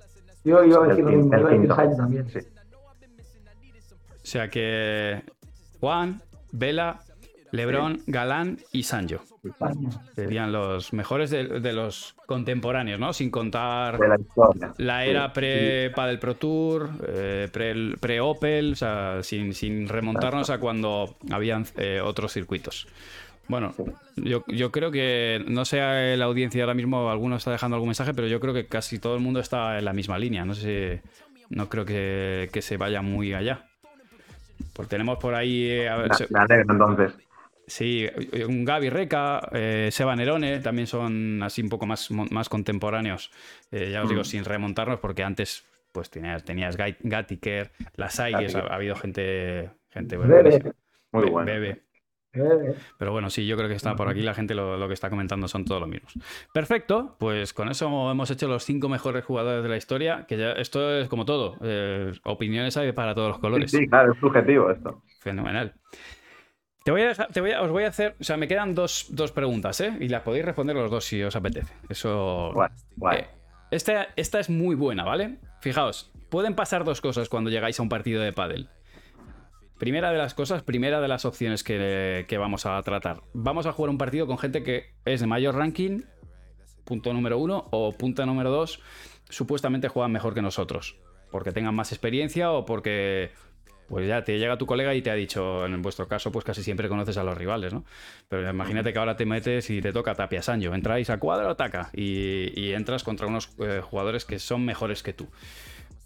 Yo, 0.47 0.63
yo 0.63 0.85
El 0.85 0.91
el 0.91 0.95
quinto. 0.95 1.75
También. 1.75 2.29
Sí. 2.29 2.39
O 2.39 4.29
sea 4.29 4.49
que 4.49 5.21
Juan, 5.81 6.21
Vela, 6.53 7.01
Lebrón, 7.51 7.99
Galán 8.07 8.57
y 8.71 8.83
Sancho 8.83 9.21
serían 10.15 10.53
los 10.53 10.93
mejores 10.93 11.31
de, 11.31 11.59
de 11.59 11.73
los 11.73 12.15
contemporáneos, 12.25 12.99
¿no? 12.99 13.11
Sin 13.11 13.29
contar 13.29 13.97
De 13.97 14.83
la 14.83 15.05
era 15.05 15.33
pre 15.33 15.91
Padel 15.91 16.19
Pro 16.19 16.35
Tour, 16.35 16.91
eh, 17.07 17.49
pre, 17.51 17.95
pre 17.99 18.21
Opel, 18.21 18.73
o 18.73 18.75
sea, 18.75 19.23
sin, 19.23 19.53
sin 19.53 19.87
remontarnos 19.87 20.49
a 20.49 20.59
cuando 20.59 21.17
habían 21.29 21.65
eh, 21.75 21.99
otros 22.01 22.31
circuitos. 22.31 22.87
Bueno, 23.49 23.73
yo, 24.17 24.43
yo 24.47 24.71
creo 24.71 24.91
que, 24.91 25.43
no 25.47 25.63
sé 25.65 26.17
la 26.17 26.25
audiencia 26.25 26.63
ahora 26.63 26.73
mismo, 26.73 27.09
alguno 27.09 27.37
está 27.37 27.51
dejando 27.51 27.75
algún 27.75 27.89
mensaje, 27.89 28.13
pero 28.13 28.27
yo 28.27 28.39
creo 28.39 28.53
que 28.53 28.67
casi 28.67 28.99
todo 28.99 29.15
el 29.15 29.21
mundo 29.21 29.39
está 29.39 29.77
en 29.79 29.85
la 29.85 29.93
misma 29.93 30.19
línea. 30.19 30.43
No 30.45 30.53
sé, 30.53 31.01
no 31.49 31.69
creo 31.69 31.85
que, 31.85 32.49
que 32.51 32.61
se 32.61 32.75
vaya 32.77 33.01
muy 33.01 33.33
allá. 33.33 33.65
Porque 34.73 34.89
tenemos 34.89 35.17
por 35.19 35.33
ahí, 35.35 35.63
eh, 35.69 35.89
a 35.89 35.97
ver, 35.97 36.13
se- 36.15 36.27
Me 36.29 36.39
alegro 36.39 36.73
entonces. 36.73 37.13
Sí, 37.67 38.07
un 38.47 38.63
Gaby 38.63 38.89
Reca, 38.89 39.41
eh, 39.51 39.89
Seba 39.91 40.15
Nerone 40.15 40.59
también 40.59 40.87
son 40.87 41.41
así 41.43 41.61
un 41.61 41.69
poco 41.69 41.85
más, 41.85 42.09
más 42.11 42.47
contemporáneos. 42.49 43.29
Eh, 43.71 43.89
ya 43.91 44.03
os 44.03 44.09
digo, 44.09 44.21
Mm. 44.21 44.25
sin 44.25 44.45
remontarnos, 44.45 44.99
porque 44.99 45.23
antes 45.23 45.65
pues 45.91 46.09
tenías, 46.09 46.43
tenías 46.43 46.77
Gatiker, 46.77 47.71
las 47.95 48.19
Aigues, 48.19 48.55
ha, 48.55 48.59
habido 48.73 48.95
gente, 48.95 49.69
gente 49.89 50.15
Bebe. 50.15 50.73
Muy 51.11 51.23
Be- 51.25 51.29
bueno. 51.31 51.45
Bebe. 51.51 51.81
Eh, 52.33 52.75
Pero 52.99 53.11
bueno, 53.11 53.29
sí, 53.29 53.47
yo 53.47 53.57
creo 53.57 53.67
que 53.67 53.75
está 53.75 53.95
por 53.95 54.09
aquí 54.09 54.21
la 54.21 54.33
gente 54.33 54.53
lo, 54.53 54.77
lo 54.77 54.87
que 54.87 54.93
está 54.93 55.09
comentando 55.09 55.47
son 55.47 55.65
todos 55.65 55.81
los 55.81 55.89
mismos. 55.89 56.13
Perfecto, 56.53 57.15
pues 57.19 57.53
con 57.53 57.69
eso 57.69 58.11
hemos 58.11 58.29
hecho 58.29 58.47
los 58.47 58.63
cinco 58.63 58.89
mejores 58.89 59.25
jugadores 59.25 59.63
de 59.63 59.69
la 59.69 59.77
historia, 59.77 60.25
que 60.27 60.37
ya 60.37 60.51
esto 60.51 60.97
es 60.97 61.09
como 61.09 61.25
todo, 61.25 61.57
eh, 61.61 62.11
opiniones 62.23 62.77
hay 62.77 62.91
para 62.91 63.15
todos 63.15 63.29
los 63.29 63.39
colores. 63.39 63.71
Sí, 63.71 63.87
claro, 63.87 64.13
es 64.13 64.19
subjetivo 64.19 64.69
esto. 64.69 65.01
Fenomenal. 65.19 65.73
Te 66.83 66.91
voy 66.91 67.01
a 67.01 67.07
dejar, 67.07 67.27
te 67.27 67.41
voy 67.41 67.51
a, 67.51 67.61
os 67.61 67.71
voy 67.71 67.83
a 67.83 67.89
hacer, 67.89 68.15
o 68.19 68.23
sea, 68.23 68.37
me 68.37 68.47
quedan 68.47 68.73
dos, 68.73 69.07
dos 69.09 69.31
preguntas, 69.31 69.81
¿eh? 69.81 69.93
Y 69.99 70.07
las 70.07 70.21
podéis 70.21 70.45
responder 70.45 70.75
los 70.75 70.89
dos 70.89 71.03
si 71.03 71.21
os 71.21 71.35
apetece. 71.35 71.73
Eso. 71.89 72.51
Guay, 72.53 72.69
guay. 72.95 73.17
Eh, 73.19 73.27
esta, 73.71 74.07
esta 74.15 74.39
es 74.39 74.49
muy 74.49 74.75
buena, 74.75 75.03
¿vale? 75.03 75.39
Fijaos, 75.59 76.13
pueden 76.29 76.55
pasar 76.55 76.85
dos 76.85 77.01
cosas 77.01 77.27
cuando 77.27 77.49
llegáis 77.49 77.79
a 77.79 77.83
un 77.83 77.89
partido 77.89 78.21
de 78.21 78.31
pádel. 78.31 78.69
Primera 79.77 80.11
de 80.11 80.17
las 80.17 80.33
cosas, 80.33 80.63
primera 80.63 81.01
de 81.01 81.07
las 81.07 81.25
opciones 81.25 81.63
que, 81.63 82.37
vamos 82.39 82.65
a 82.65 82.81
tratar. 82.81 83.21
Vamos 83.33 83.67
a 83.67 83.73
jugar 83.73 83.91
un 83.91 83.97
partido 83.97 84.25
con 84.25 84.37
gente 84.37 84.63
que 84.63 84.93
es 85.05 85.19
de 85.19 85.27
mayor 85.27 85.55
ranking, 85.55 86.01
punto 86.83 87.13
número 87.13 87.37
uno, 87.37 87.67
o 87.71 87.91
punto 87.91 88.25
número 88.25 88.49
dos, 88.49 88.81
supuestamente 89.29 89.87
juegan 89.87 90.11
mejor 90.11 90.33
que 90.33 90.41
nosotros. 90.41 90.97
Porque 91.31 91.51
tengan 91.51 91.75
más 91.75 91.91
experiencia 91.91 92.51
o 92.51 92.65
porque 92.65 93.31
pues 93.87 94.07
ya 94.07 94.23
te 94.23 94.37
llega 94.37 94.57
tu 94.57 94.65
colega 94.65 94.93
y 94.95 95.01
te 95.01 95.11
ha 95.11 95.15
dicho, 95.15 95.65
en 95.65 95.81
vuestro 95.81 96.07
caso, 96.07 96.31
pues 96.31 96.43
casi 96.43 96.63
siempre 96.63 96.89
conoces 96.89 97.17
a 97.17 97.23
los 97.23 97.37
rivales, 97.37 97.73
¿no? 97.73 97.85
Pero 98.27 98.49
imagínate 98.49 98.91
que 98.91 98.99
ahora 98.99 99.15
te 99.15 99.25
metes 99.25 99.69
y 99.69 99.81
te 99.81 99.93
toca 99.93 100.13
Tapia 100.15 100.41
Sancho. 100.41 100.73
Entráis 100.73 101.09
a 101.09 101.19
cuadro, 101.19 101.55
taca. 101.55 101.89
Y, 101.93 102.59
y 102.59 102.73
entras 102.73 103.03
contra 103.03 103.27
unos 103.27 103.49
eh, 103.59 103.81
jugadores 103.81 104.25
que 104.25 104.39
son 104.39 104.65
mejores 104.65 105.03
que 105.03 105.13
tú. 105.13 105.29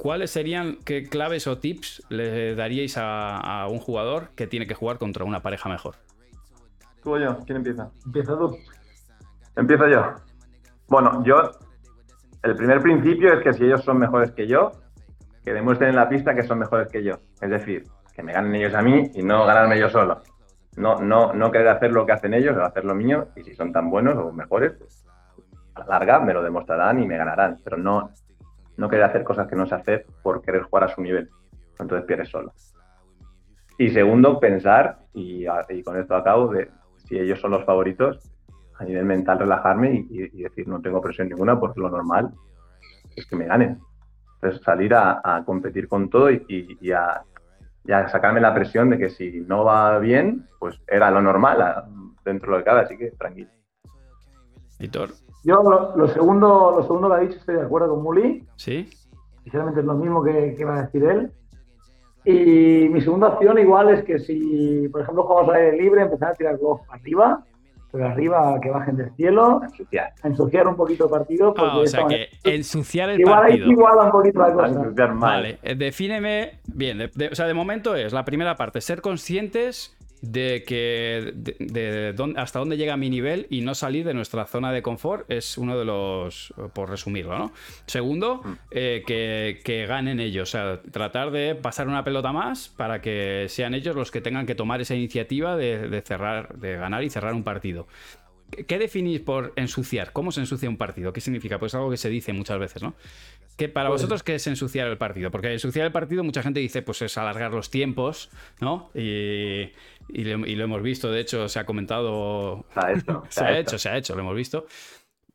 ¿Cuáles 0.01 0.31
serían, 0.31 0.77
qué 0.83 1.03
claves 1.03 1.45
o 1.45 1.59
tips 1.59 2.01
le 2.09 2.55
daríais 2.55 2.97
a, 2.97 3.37
a 3.37 3.67
un 3.67 3.77
jugador 3.77 4.29
que 4.35 4.47
tiene 4.47 4.65
que 4.65 4.73
jugar 4.73 4.97
contra 4.97 5.25
una 5.25 5.41
pareja 5.41 5.69
mejor? 5.69 5.93
¿Tú 7.03 7.13
o 7.13 7.19
yo? 7.19 7.37
¿Quién 7.45 7.57
empieza? 7.57 7.91
Empieza 8.03 8.35
tú. 8.35 8.57
Empiezo 9.55 9.87
yo. 9.87 10.15
Bueno, 10.87 11.23
yo. 11.23 11.51
El 12.41 12.55
primer 12.55 12.81
principio 12.81 13.31
es 13.31 13.43
que 13.43 13.53
si 13.53 13.65
ellos 13.65 13.83
son 13.83 13.99
mejores 13.99 14.31
que 14.31 14.47
yo, 14.47 14.71
que 15.45 15.53
demuestren 15.53 15.91
en 15.91 15.97
la 15.97 16.09
pista 16.09 16.33
que 16.33 16.41
son 16.41 16.57
mejores 16.57 16.87
que 16.87 17.03
yo. 17.03 17.19
Es 17.39 17.51
decir, 17.51 17.83
que 18.15 18.23
me 18.23 18.33
ganen 18.33 18.55
ellos 18.55 18.73
a 18.73 18.81
mí 18.81 19.11
y 19.13 19.21
no 19.21 19.45
ganarme 19.45 19.77
yo 19.77 19.87
solo. 19.91 20.17
No, 20.77 20.99
no, 20.99 21.31
no 21.31 21.51
querer 21.51 21.67
hacer 21.67 21.91
lo 21.91 22.07
que 22.07 22.13
hacen 22.13 22.33
ellos, 22.33 22.57
o 22.57 22.63
hacer 22.63 22.85
lo 22.85 22.95
mío, 22.95 23.27
y 23.35 23.43
si 23.43 23.53
son 23.53 23.71
tan 23.71 23.91
buenos 23.91 24.15
o 24.15 24.31
mejores, 24.31 24.73
pues 24.79 25.05
a 25.75 25.81
la 25.81 25.85
larga 25.85 26.19
me 26.21 26.33
lo 26.33 26.41
demostrarán 26.41 27.03
y 27.03 27.05
me 27.05 27.17
ganarán. 27.17 27.59
Pero 27.63 27.77
no, 27.77 28.09
no 28.77 28.89
querer 28.89 29.05
hacer 29.05 29.23
cosas 29.23 29.47
que 29.47 29.55
no 29.55 29.67
sé 29.67 29.75
hacer 29.75 30.05
por 30.23 30.41
querer 30.41 30.63
jugar 30.63 30.85
a 30.85 30.95
su 30.95 31.01
nivel. 31.01 31.29
Entonces 31.79 32.05
pierdes 32.05 32.29
solo. 32.29 32.53
Y 33.77 33.89
segundo, 33.89 34.39
pensar, 34.39 34.99
y, 35.13 35.45
y 35.69 35.83
con 35.83 35.99
esto 35.99 36.15
acabo, 36.15 36.53
de 36.53 36.69
si 37.05 37.17
ellos 37.17 37.39
son 37.39 37.51
los 37.51 37.65
favoritos, 37.65 38.31
a 38.81 38.83
nivel 38.83 39.05
mental 39.05 39.39
relajarme 39.39 40.07
y, 40.09 40.41
decir 40.41 40.67
no 40.67 40.81
tengo 40.81 41.01
presión 41.01 41.29
ninguna 41.29 41.59
porque 41.59 41.79
lo 41.79 41.89
normal 41.89 42.31
es 43.15 43.25
que 43.27 43.35
me 43.35 43.45
ganen. 43.45 43.79
Entonces 44.35 44.61
salir 44.63 44.93
a, 44.95 45.43
competir 45.45 45.87
con 45.87 46.09
todo 46.09 46.31
y, 46.31 46.91
a, 46.91 47.23
sacarme 48.09 48.41
la 48.41 48.53
presión 48.53 48.89
de 48.89 48.97
que 48.97 49.09
si 49.09 49.41
no 49.41 49.63
va 49.63 49.99
bien, 49.99 50.47
pues 50.59 50.81
era 50.87 51.11
lo 51.11 51.21
normal 51.21 51.85
dentro 52.25 52.57
de 52.57 52.63
lo 52.63 52.71
así 52.79 52.97
que 52.97 53.11
tranquilo. 53.11 53.49
Víctor, 54.79 55.09
Yo 55.43 55.55
lo, 55.63 55.95
lo 55.97 56.07
segundo, 56.09 56.73
lo 56.77 56.83
segundo 56.83 57.09
que 57.09 57.15
ha 57.15 57.19
dicho 57.19 57.37
estoy 57.39 57.55
de 57.55 57.61
acuerdo 57.61 57.89
con 57.95 58.03
Muli. 58.03 58.43
¿sí? 58.55 58.87
Sinceramente 59.43 59.79
es 59.79 59.85
lo 59.85 59.95
mismo 59.95 60.23
que, 60.23 60.53
que 60.55 60.65
va 60.65 60.77
a 60.77 60.81
decir 60.83 61.03
él. 61.03 61.31
Y 62.23 62.87
mi 62.89 63.01
segunda 63.01 63.29
opción 63.29 63.57
igual 63.57 63.89
es 63.89 64.03
que 64.03 64.19
si, 64.19 64.87
por 64.89 65.01
ejemplo, 65.01 65.23
jugamos 65.23 65.49
al 65.49 65.55
aire 65.61 65.77
libre, 65.81 66.01
empezar 66.03 66.29
a 66.29 66.33
tirar 66.33 66.57
globos 66.59 66.81
para 66.85 67.01
arriba, 67.01 67.43
pero 67.91 68.05
arriba 68.05 68.59
que 68.61 68.69
bajen 68.69 68.95
del 68.95 69.09
cielo, 69.15 69.61
Ensuciar. 69.63 70.13
a 70.21 70.27
ensuciar 70.27 70.67
un 70.67 70.75
poquito 70.75 71.05
el 71.05 71.09
partido. 71.09 71.53
Porque 71.55 71.71
Ah, 71.71 71.77
o 71.79 71.87
sea 71.87 72.01
manera- 72.03 72.25
que 72.43 72.53
ensuciar 72.55 73.09
el 73.09 73.19
igual 73.21 73.39
ahí 73.43 73.51
partido. 73.53 73.71
iguala 73.71 74.03
un 74.03 74.11
poquito 74.11 74.39
la 74.39 74.53
cosa. 74.53 74.67
Ensuciar 74.67 75.13
mal. 75.15 75.41
Vale, 75.41 75.57
eh, 75.63 75.75
defíneme 75.75 76.59
bien. 76.67 76.99
de- 76.99 77.11
de- 77.15 77.27
o 77.29 77.35
sea, 77.35 77.47
de 77.47 77.53
momento 77.55 77.95
es 77.95 78.13
la 78.13 78.23
primera 78.23 78.55
parte, 78.55 78.79
ser 78.81 79.01
conscientes 79.01 79.97
de 80.21 80.63
que 80.67 81.33
de, 81.35 81.55
de 81.59 82.13
dónde- 82.13 82.39
hasta 82.39 82.59
dónde 82.59 82.77
llega 82.77 82.95
mi 82.97 83.09
nivel 83.09 83.47
y 83.49 83.61
no 83.61 83.73
salir 83.75 84.05
de 84.05 84.13
nuestra 84.13 84.45
zona 84.45 84.71
de 84.71 84.81
confort 84.81 85.29
es 85.31 85.57
uno 85.57 85.77
de 85.77 85.85
los, 85.85 86.53
por 86.73 86.89
resumirlo, 86.89 87.37
¿no? 87.39 87.51
Segundo, 87.87 88.41
eh, 88.69 89.03
que, 89.05 89.59
que 89.63 89.85
ganen 89.87 90.19
ellos, 90.19 90.49
o 90.49 90.51
sea, 90.51 90.81
tratar 90.91 91.31
de 91.31 91.55
pasar 91.55 91.87
una 91.87 92.03
pelota 92.03 92.31
más 92.31 92.69
para 92.69 93.01
que 93.01 93.47
sean 93.49 93.73
ellos 93.73 93.95
los 93.95 94.11
que 94.11 94.21
tengan 94.21 94.45
que 94.45 94.55
tomar 94.55 94.79
esa 94.81 94.95
iniciativa 94.95 95.55
de, 95.57 95.87
de 95.89 96.01
cerrar, 96.01 96.57
de 96.57 96.75
ganar 96.77 97.03
y 97.03 97.09
cerrar 97.09 97.33
un 97.33 97.43
partido. 97.43 97.87
¿Qué- 98.51 98.65
¿Qué 98.65 98.77
definís 98.77 99.19
por 99.21 99.53
ensuciar? 99.55 100.11
¿Cómo 100.11 100.31
se 100.31 100.41
ensucia 100.41 100.69
un 100.69 100.77
partido? 100.77 101.13
¿Qué 101.13 101.21
significa? 101.21 101.57
Pues 101.59 101.73
algo 101.73 101.89
que 101.89 101.97
se 101.97 102.09
dice 102.09 102.33
muchas 102.33 102.59
veces, 102.59 102.83
¿no? 102.83 102.93
¿Qué 103.57 103.69
para 103.69 103.89
vosotros 103.89 104.23
qué 104.23 104.35
es 104.35 104.47
ensuciar 104.47 104.87
el 104.87 104.97
partido? 104.97 105.29
Porque 105.31 105.51
ensuciar 105.51 105.85
el 105.85 105.91
partido 105.91 106.23
mucha 106.23 106.41
gente 106.41 106.59
dice 106.59 106.81
pues 106.81 107.01
es 107.01 107.17
alargar 107.17 107.51
los 107.53 107.69
tiempos, 107.69 108.29
¿no? 108.59 108.89
Y, 108.95 109.71
y 110.09 110.23
lo, 110.23 110.45
y 110.47 110.55
lo 110.55 110.63
hemos 110.63 110.81
visto, 110.81 111.11
de 111.11 111.19
hecho 111.19 111.47
se 111.47 111.59
ha 111.59 111.65
comentado, 111.65 112.65
Se 112.73 112.79
ha 112.79 112.91
hecho. 112.93 113.23
se 113.29 113.43
ha 113.43 113.57
hecho, 113.59 113.77
se 113.77 113.89
ha 113.89 113.97
hecho, 113.97 114.15
lo 114.15 114.21
hemos 114.21 114.35
visto. 114.35 114.65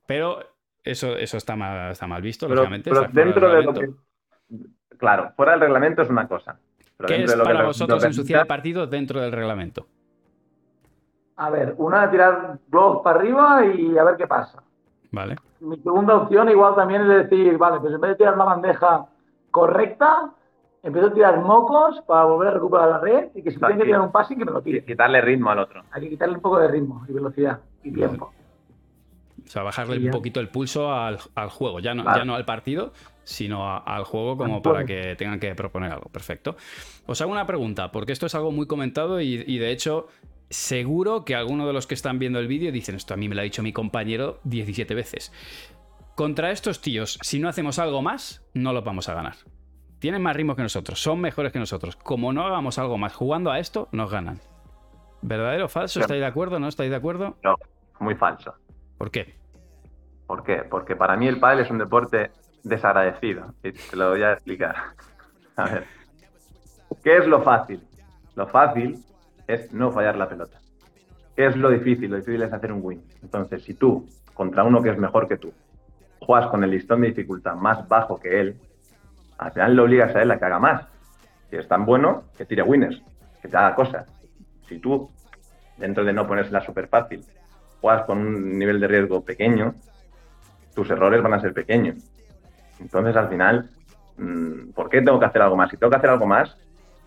Pero 0.06 0.40
eso, 0.84 1.16
eso 1.16 1.36
está, 1.36 1.56
mal, 1.56 1.92
está 1.92 2.06
mal 2.06 2.22
visto, 2.22 2.46
Pero, 2.46 2.56
lógicamente. 2.62 2.90
pero 2.90 3.08
dentro 3.12 3.54
de 3.54 3.62
lo 3.62 3.74
que. 3.74 3.90
Claro, 4.98 5.32
fuera 5.36 5.52
del 5.52 5.60
reglamento 5.60 6.02
es 6.02 6.08
una 6.10 6.26
cosa. 6.26 6.58
Pero 6.96 7.08
¿Qué 7.08 7.22
es 7.22 7.30
de 7.30 7.36
lo 7.36 7.44
que 7.44 7.52
para 7.52 7.66
vosotros 7.66 8.02
lo 8.02 8.08
ensuciar 8.08 8.40
el 8.42 8.46
partido 8.46 8.86
dentro 8.86 9.20
del 9.20 9.30
reglamento? 9.32 9.86
A 11.37 11.51
ver, 11.51 11.74
una 11.78 12.03
de 12.03 12.09
tirar 12.09 12.59
globos 12.68 13.03
para 13.03 13.18
arriba 13.20 13.64
y 13.66 13.97
a 13.99 14.05
ver 14.05 14.16
qué 14.16 14.26
pasa. 14.26 14.62
¿Vale? 15.11 15.37
Mi 15.61 15.76
segunda 15.78 16.16
opción 16.16 16.49
igual 16.49 16.74
también 16.74 17.03
es 17.03 17.09
decir, 17.30 17.57
vale, 17.59 17.80
pues 17.80 17.95
en 17.95 18.01
vez 18.01 18.11
de 18.11 18.16
tirar 18.16 18.37
la 18.37 18.45
bandeja 18.45 19.07
correcta, 19.51 20.30
empiezo 20.82 21.09
a 21.09 21.12
tirar 21.14 21.39
mocos 21.41 22.01
para 22.07 22.24
volver 22.24 22.49
a 22.49 22.51
recuperar 22.53 22.89
la 22.89 22.99
red 22.99 23.28
y 23.34 23.43
que 23.43 23.51
si 23.51 23.59
tiene 23.59 23.76
que 23.78 23.84
tirar 23.84 24.01
un 24.01 24.12
passing 24.12 24.39
que 24.39 24.45
me 24.45 24.51
lo 24.53 24.62
tire. 24.62 24.84
Quitarle 24.84 25.20
ritmo 25.20 25.51
al 25.51 25.59
otro. 25.61 25.82
Hay 25.93 26.03
que 26.03 26.09
quitarle 26.11 26.37
un 26.37 26.41
poco 26.41 26.59
de 26.59 26.68
ritmo 26.68 27.05
y 27.09 27.12
velocidad 27.12 27.61
y 27.82 27.93
tiempo. 27.93 28.32
O 29.45 29.49
sea, 29.49 29.62
bajarle 29.62 30.05
un 30.05 30.11
poquito 30.11 30.41
el 30.41 30.49
pulso 30.49 30.93
al, 30.93 31.18
al 31.37 31.51
juego, 31.51 31.78
ya 31.80 31.95
no, 31.95 32.03
Vale. 32.03 32.18
ya 32.18 32.24
no 32.24 32.34
al 32.34 32.45
partido, 32.45 32.93
sino 33.22 33.68
a- 33.68 33.78
al 33.78 34.05
juego 34.05 34.37
como 34.37 34.61
para 34.61 34.84
que 34.84 35.14
tengan 35.16 35.39
que 35.39 35.55
proponer 35.55 35.93
algo. 35.93 36.09
Perfecto. 36.11 36.57
Os 37.07 37.20
hago 37.20 37.30
una 37.30 37.47
pregunta, 37.47 37.93
porque 37.93 38.12
esto 38.12 38.26
es 38.26 38.34
algo 38.34 38.51
muy 38.51 38.66
comentado 38.66 39.20
y, 39.20 39.45
y 39.47 39.59
de 39.59 39.70
hecho 39.70 40.09
seguro 40.51 41.24
que 41.24 41.34
alguno 41.34 41.66
de 41.66 41.72
los 41.72 41.86
que 41.86 41.94
están 41.94 42.18
viendo 42.18 42.38
el 42.38 42.47
vídeo 42.47 42.72
dicen 42.72 42.94
esto 42.94 43.14
a 43.14 43.16
mí 43.16 43.28
me 43.28 43.34
lo 43.34 43.40
ha 43.40 43.44
dicho 43.44 43.62
mi 43.62 43.72
compañero 43.72 44.40
17 44.44 44.94
veces. 44.94 45.32
Contra 46.14 46.51
estos 46.51 46.80
tíos, 46.80 47.18
si 47.22 47.38
no 47.38 47.49
hacemos 47.49 47.78
algo 47.78 48.01
más, 48.01 48.47
no 48.55 48.72
los 48.72 48.84
vamos 48.84 49.09
a 49.09 49.14
ganar. 49.14 49.34
Tienen 49.99 50.22
más 50.22 50.36
ritmo 50.36 50.57
que 50.57 50.62
nosotros, 50.62 51.01
son 51.03 51.20
mejores 51.20 51.53
que 51.53 51.59
nosotros. 51.59 51.97
Como 51.97 52.32
no 52.32 52.47
hagamos 52.47 52.78
algo 52.78 52.97
más 52.97 53.14
jugando 53.14 53.51
a 53.51 53.59
esto, 53.59 53.88
nos 53.92 54.11
ganan. 54.11 54.40
¿Verdadero 55.22 55.66
o 55.66 55.68
falso? 55.68 56.01
¿Estáis 56.01 56.20
de 56.20 56.26
acuerdo? 56.26 56.59
¿No 56.59 56.68
estáis 56.68 56.90
de 56.90 56.97
acuerdo? 56.97 57.36
No, 57.42 57.57
muy 58.01 58.14
falso. 58.14 58.55
¿Por 58.97 59.11
qué? 59.11 59.34
¿Por 60.26 60.42
qué? 60.42 60.62
Porque 60.68 60.97
para 60.97 61.16
mí 61.16 61.26
el 61.26 61.38
pádel 61.38 61.61
es 61.61 61.70
un 61.70 61.78
deporte 61.78 62.30
desagradecido. 62.62 63.55
Y 63.62 63.72
te 63.72 63.97
lo 63.97 64.11
voy 64.11 64.22
a 64.22 64.32
explicar. 64.32 64.76
A 65.57 65.64
ver. 65.64 65.86
¿Qué 67.03 67.16
es 67.16 67.26
lo 67.26 67.42
fácil? 67.42 67.82
Lo 68.34 68.47
fácil 68.47 69.03
es 69.47 69.72
no 69.72 69.90
fallar 69.90 70.16
la 70.16 70.28
pelota. 70.28 70.59
¿Qué 71.34 71.47
es 71.47 71.57
lo 71.57 71.70
difícil? 71.70 72.11
Lo 72.11 72.16
difícil 72.16 72.42
es 72.42 72.53
hacer 72.53 72.72
un 72.72 72.80
win. 72.82 73.03
Entonces, 73.22 73.62
si 73.62 73.74
tú, 73.74 74.09
contra 74.34 74.64
uno 74.64 74.82
que 74.82 74.90
es 74.90 74.99
mejor 74.99 75.28
que 75.28 75.36
tú, 75.36 75.53
juegas 76.20 76.49
con 76.49 76.64
el 76.64 76.70
listón 76.70 77.03
de 77.03 77.09
dificultad 77.09 77.55
más 77.55 77.86
bajo 77.88 78.18
que 78.18 78.40
él, 78.40 78.57
al 79.38 79.53
final 79.53 79.76
le 79.76 79.82
obligas 79.82 80.16
a 80.16 80.22
él 80.22 80.30
a 80.30 80.38
que 80.38 80.44
haga 80.44 80.59
más. 80.59 80.86
Si 81.51 81.57
es 81.57 81.68
tan 81.68 81.84
bueno, 81.84 82.24
que 82.36 82.47
tire 82.47 82.62
winners, 82.62 83.03
que 83.42 83.49
te 83.49 83.57
haga 83.57 83.74
cosas. 83.74 84.07
Si 84.66 84.78
tú, 84.78 85.11
dentro 85.76 86.05
de 86.05 86.12
no 86.12 86.26
ponérsela 86.26 86.61
súper 86.62 86.88
fácil, 86.88 87.22
juegas 87.80 88.05
con 88.07 88.18
un 88.18 88.59
nivel 88.59 88.80
de 88.80 88.88
riesgo 88.88 89.24
pequeño, 89.24 89.74
tus 90.74 90.90
errores 90.90 91.22
van 91.22 91.34
a 91.34 91.40
ser 91.40 91.53
pequeños. 91.53 91.97
Entonces, 92.80 93.14
al 93.14 93.28
final, 93.28 93.70
mm, 94.16 94.70
¿por 94.70 94.88
qué 94.88 95.03
tengo 95.03 95.20
que 95.20 95.26
hacer 95.26 95.42
algo 95.42 95.57
más? 95.57 95.70
Si 95.70 95.76
tengo 95.76 95.90
que 95.90 95.97
hacer 95.97 96.11
algo 96.11 96.26
más, 96.26 96.57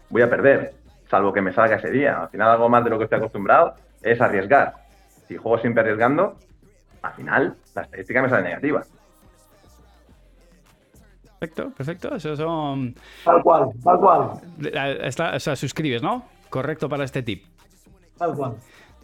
voy 0.09 0.21
a 0.21 0.29
perder, 0.29 0.73
salvo 1.09 1.33
que 1.33 1.41
me 1.41 1.51
salga 1.53 1.75
ese 1.77 1.89
día. 1.91 2.21
Al 2.21 2.29
final, 2.29 2.49
algo 2.51 2.69
más 2.69 2.83
de 2.83 2.89
lo 2.89 2.97
que 2.97 3.05
estoy 3.05 3.17
acostumbrado 3.19 3.73
es 4.01 4.19
arriesgar. 4.21 4.73
Si 5.27 5.37
juego 5.37 5.57
siempre 5.59 5.81
arriesgando, 5.81 6.37
al 7.01 7.13
final 7.13 7.55
la 7.75 7.81
estadística 7.83 8.21
me 8.21 8.29
sale 8.29 8.43
negativa. 8.43 8.83
Perfecto, 11.39 11.71
perfecto. 11.71 12.15
Eso 12.15 12.35
son. 12.35 12.95
Tal 13.23 13.41
cual, 13.41 13.69
tal 13.83 13.99
cual, 13.99 14.31
Está- 15.03 15.35
o 15.35 15.39
sea, 15.39 15.55
suscribes, 15.55 16.01
¿no? 16.03 16.25
Correcto 16.49 16.89
para 16.89 17.05
este 17.05 17.23
tip. 17.23 17.45
tal 18.17 18.35
cual. 18.35 18.55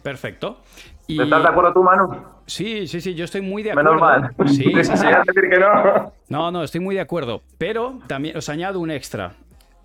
Perfecto. 0.02 0.58
Y... 1.06 1.20
¿Estás 1.22 1.42
de 1.42 1.48
acuerdo 1.48 1.72
tú, 1.72 1.82
Manu? 1.82 2.14
Sí, 2.46 2.86
sí, 2.86 3.00
sí, 3.00 3.14
yo 3.14 3.24
estoy 3.24 3.40
muy 3.40 3.62
de 3.62 3.74
Menos 3.74 3.94
acuerdo. 3.96 4.20
mal. 4.36 4.48
Sí, 4.48 4.56
sí, 4.64 4.84
sí. 4.84 5.02
Querías 5.04 5.26
decir 5.26 5.50
que 5.50 5.58
no. 5.58 6.12
No, 6.28 6.50
no, 6.52 6.62
estoy 6.62 6.80
muy 6.80 6.94
de 6.94 7.00
acuerdo. 7.00 7.42
Pero 7.58 7.98
también 8.06 8.36
os 8.36 8.48
añado 8.48 8.78
un 8.80 8.90
extra. 8.90 9.32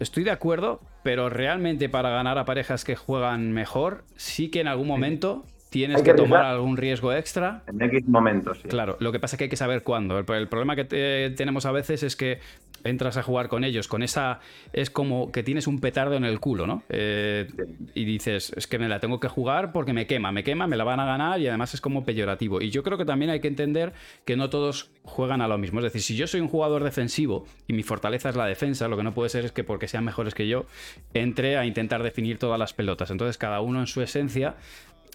Estoy 0.01 0.23
de 0.23 0.31
acuerdo, 0.31 0.79
pero 1.03 1.29
realmente 1.29 1.87
para 1.87 2.09
ganar 2.09 2.39
a 2.39 2.45
parejas 2.45 2.83
que 2.83 2.95
juegan 2.95 3.51
mejor, 3.51 4.03
sí 4.15 4.49
que 4.49 4.59
en 4.59 4.67
algún 4.67 4.87
momento 4.87 5.45
tienes 5.71 5.97
Hay 5.97 6.03
que 6.03 6.11
que 6.11 6.17
tomar 6.17 6.43
algún 6.45 6.75
riesgo 6.77 7.11
extra. 7.13 7.63
En 7.65 7.81
X 7.81 8.07
momentos, 8.07 8.59
sí. 8.61 8.67
Claro, 8.67 8.97
lo 8.99 9.11
que 9.11 9.19
pasa 9.19 9.35
es 9.35 9.37
que 9.39 9.45
hay 9.45 9.49
que 9.49 9.55
saber 9.55 9.81
cuándo. 9.83 10.19
El, 10.19 10.25
el 10.31 10.47
problema 10.47 10.75
que 10.75 10.83
te- 10.83 11.29
tenemos 11.31 11.65
a 11.65 11.71
veces 11.71 12.03
es 12.03 12.15
que 12.15 12.39
entras 12.83 13.15
a 13.15 13.23
jugar 13.23 13.47
con 13.47 13.63
ellos, 13.63 13.87
con 13.87 14.03
esa. 14.03 14.39
Es 14.73 14.89
como 14.89 15.31
que 15.31 15.43
tienes 15.43 15.67
un 15.67 15.79
petardo 15.79 16.15
en 16.15 16.25
el 16.25 16.39
culo, 16.39 16.67
¿no? 16.67 16.83
Eh, 16.89 17.47
y 17.93 18.03
dices, 18.05 18.51
es 18.55 18.67
que 18.67 18.79
me 18.79 18.89
la 18.89 18.99
tengo 18.99 19.19
que 19.19 19.27
jugar 19.29 19.71
porque 19.71 19.93
me 19.93 20.07
quema, 20.07 20.31
me 20.31 20.43
quema, 20.43 20.67
me 20.67 20.75
la 20.75 20.83
van 20.83 20.99
a 20.99 21.05
ganar 21.05 21.39
y 21.39 21.47
además 21.47 21.73
es 21.73 21.79
como 21.79 22.03
peyorativo. 22.03 22.61
Y 22.61 22.69
yo 22.69 22.83
creo 22.83 22.97
que 22.97 23.05
también 23.05 23.31
hay 23.31 23.39
que 23.39 23.47
entender 23.47 23.93
que 24.25 24.35
no 24.35 24.49
todos 24.49 24.91
juegan 25.03 25.41
a 25.41 25.47
lo 25.47 25.57
mismo. 25.57 25.79
Es 25.79 25.85
decir, 25.85 26.01
si 26.01 26.15
yo 26.17 26.27
soy 26.27 26.41
un 26.41 26.47
jugador 26.49 26.83
defensivo 26.83 27.45
y 27.67 27.73
mi 27.73 27.83
fortaleza 27.83 28.29
es 28.29 28.35
la 28.35 28.45
defensa, 28.45 28.87
lo 28.89 28.97
que 28.97 29.03
no 29.03 29.13
puede 29.13 29.29
ser 29.29 29.45
es 29.45 29.51
que 29.53 29.63
porque 29.63 29.87
sean 29.87 30.03
mejores 30.03 30.33
que 30.33 30.47
yo, 30.47 30.65
entre 31.13 31.57
a 31.57 31.65
intentar 31.65 32.03
definir 32.03 32.39
todas 32.39 32.59
las 32.59 32.73
pelotas. 32.73 33.09
Entonces, 33.11 33.37
cada 33.37 33.61
uno 33.61 33.79
en 33.79 33.87
su 33.87 34.01
esencia 34.01 34.55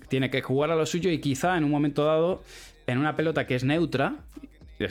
tiene 0.09 0.31
que 0.31 0.43
jugar 0.43 0.71
a 0.71 0.77
lo 0.77 0.87
suyo 0.87 1.11
y 1.11 1.19
quizá 1.19 1.57
en 1.57 1.65
un 1.65 1.71
momento 1.71 2.05
dado, 2.05 2.43
en 2.87 2.99
una 2.99 3.17
pelota 3.17 3.47
que 3.47 3.55
es 3.55 3.65
neutra, 3.65 4.15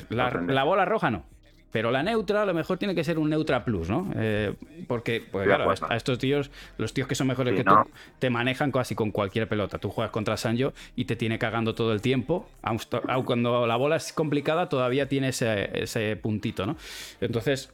la, 0.09 0.63
bola 0.63 0.85
roja 0.85 1.11
no. 1.11 1.23
Pero 1.71 1.91
la 1.91 2.03
neutra 2.03 2.43
a 2.43 2.45
lo 2.45 2.53
mejor 2.53 2.77
tiene 2.77 2.95
que 2.95 3.03
ser 3.03 3.19
un 3.19 3.29
neutra 3.29 3.65
plus, 3.65 3.89
¿no? 3.89 4.09
Eh, 4.15 4.53
porque, 4.87 5.21
pues 5.29 5.45
claro, 5.45 5.69
a 5.89 5.95
estos 5.97 6.17
tíos, 6.19 6.49
los 6.77 6.93
tíos 6.93 7.05
que 7.05 7.15
son 7.15 7.27
mejores 7.27 7.51
Sí, 7.51 7.57
que 7.57 7.63
¿no? 7.65 7.83
tú, 7.83 7.91
te 8.17 8.29
manejan 8.29 8.71
casi 8.71 8.95
con 8.95 9.11
cualquier 9.11 9.49
pelota. 9.49 9.77
Tú 9.77 9.89
juegas 9.89 10.11
contra 10.11 10.37
Sancho 10.37 10.73
y 10.95 11.03
te 11.03 11.17
tiene 11.17 11.37
cagando 11.37 11.75
todo 11.75 11.91
el 11.91 12.01
tiempo. 12.01 12.47
Aun, 12.61 12.79
cuando 13.25 13.67
la 13.67 13.75
bola 13.75 13.97
es 13.97 14.13
complicada, 14.13 14.69
todavía 14.69 15.09
tiene 15.09 15.29
ese, 15.29 15.69
ese 15.73 16.15
puntito, 16.15 16.65
¿no? 16.65 16.77
Entonces, 17.19 17.73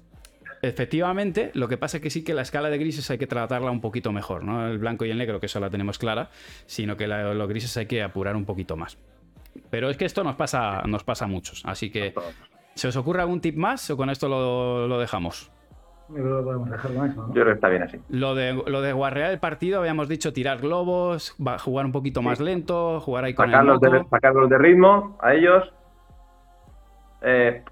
efectivamente, 0.62 1.52
lo 1.54 1.68
que 1.68 1.78
pasa 1.78 1.98
es 1.98 2.04
que 2.04 2.10
sí 2.10 2.24
que 2.24 2.34
la 2.34 2.42
escala 2.42 2.70
de 2.70 2.78
grises 2.78 3.10
hay 3.12 3.18
que 3.18 3.28
tratarla 3.28 3.72
un 3.72 3.82
poquito 3.82 4.12
mejor, 4.12 4.44
¿no? 4.44 4.68
El 4.68 4.78
blanco 4.78 5.06
y 5.06 5.12
el 5.12 5.18
negro, 5.18 5.40
que 5.40 5.46
eso 5.48 5.60
la 5.60 5.70
tenemos 5.70 5.98
clara, 5.98 6.30
sino 6.66 6.96
que 6.98 7.08
la- 7.08 7.34
los 7.34 7.48
grises 7.50 7.76
hay 7.78 7.86
que 7.86 8.02
apurar 8.04 8.36
un 8.36 8.46
poquito 8.46 8.76
más. 8.76 8.98
Pero 9.70 9.90
es 9.90 9.98
que 9.98 10.06
esto 10.06 10.24
nos 10.24 10.36
pasa, 10.36 10.82
nos 10.86 11.04
pasa 11.04 11.26
a 11.26 11.28
muchos. 11.28 11.62
Así 11.66 11.90
que, 11.92 12.14
¿se 12.76 12.88
os 12.88 12.96
ocurre 12.96 13.22
algún 13.22 13.42
tip 13.42 13.56
más 13.58 13.90
o 13.90 13.98
con 13.98 14.10
esto 14.10 14.30
lo, 14.30 14.88
lo 14.88 15.00
dejamos? 15.00 15.52
Yo 16.10 16.16
creo 16.16 16.38
que 16.40 16.44
podemos 16.44 16.70
dejar 16.70 16.94
con 16.94 17.10
eso, 17.10 17.22
¿no? 17.22 17.28
Yo 17.28 17.34
creo 17.34 17.46
que 17.46 17.52
está 17.54 17.70
bien 17.70 17.84
así. 17.84 17.98
Lo 18.10 18.36
de, 18.36 18.54
lo 18.54 18.82
de 18.82 18.92
guarrear 18.94 19.32
el 19.32 19.40
partido, 19.40 19.80
habíamos 19.80 20.10
dicho 20.10 20.34
tirar 20.34 20.60
globos, 20.60 21.36
jugar 21.60 21.86
un 21.86 21.92
poquito 21.94 22.22
más 22.22 22.40
lento, 22.42 23.00
jugar 23.00 23.24
ahí 23.26 23.34
con 23.34 23.46
el 23.46 23.52
Sacarlos 23.52 23.80
de, 23.82 23.90
moco. 23.90 24.10
sacarlos 24.10 24.50
de 24.50 24.58
ritmo 24.58 25.18
a 25.22 25.34
ellos. 25.34 25.72
Eh, 27.22 27.64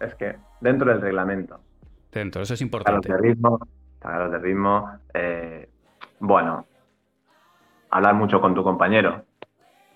es 0.00 0.14
que 0.16 0.36
dentro 0.60 0.90
del 0.90 1.00
reglamento. 1.00 1.60
Dentro, 2.12 2.42
eso 2.42 2.54
es 2.54 2.60
importante. 2.62 3.10
de 3.12 3.18
ritmo. 3.18 3.58
De 4.02 4.38
ritmo. 4.38 4.90
eh, 5.14 5.68
bueno, 6.20 6.66
hablar 7.90 8.14
mucho 8.14 8.40
con 8.40 8.54
tu 8.54 8.62
compañero. 8.62 9.24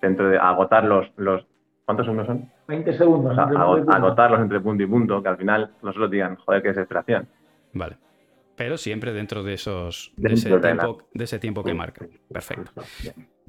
Dentro 0.01 0.29
de 0.29 0.37
agotar 0.37 0.83
los. 0.85 1.07
los 1.17 1.45
¿Cuántos 1.85 2.05
segundos 2.07 2.27
son? 2.27 2.51
20 2.67 2.97
segundos. 2.97 3.31
O 3.31 3.35
sea, 3.35 3.43
entre 3.43 3.93
agotarlos 3.95 4.39
entre 4.39 4.59
punto 4.59 4.83
y 4.83 4.87
punto, 4.87 5.21
que 5.21 5.29
al 5.29 5.37
final 5.37 5.71
nosotros 5.83 6.09
digan, 6.09 6.35
joder, 6.37 6.61
qué 6.63 6.69
desesperación. 6.69 7.27
Vale. 7.73 7.97
Pero 8.55 8.77
siempre 8.77 9.13
dentro 9.13 9.43
de 9.43 9.53
esos 9.53 10.13
de 10.17 10.33
ese, 10.33 10.49
de 10.49 10.55
la- 10.55 10.61
tiempo, 10.61 11.03
de 11.13 11.23
ese 11.25 11.37
tiempo 11.39 11.63
que 11.63 11.73
marca. 11.73 12.05
Perfecto. 12.31 12.71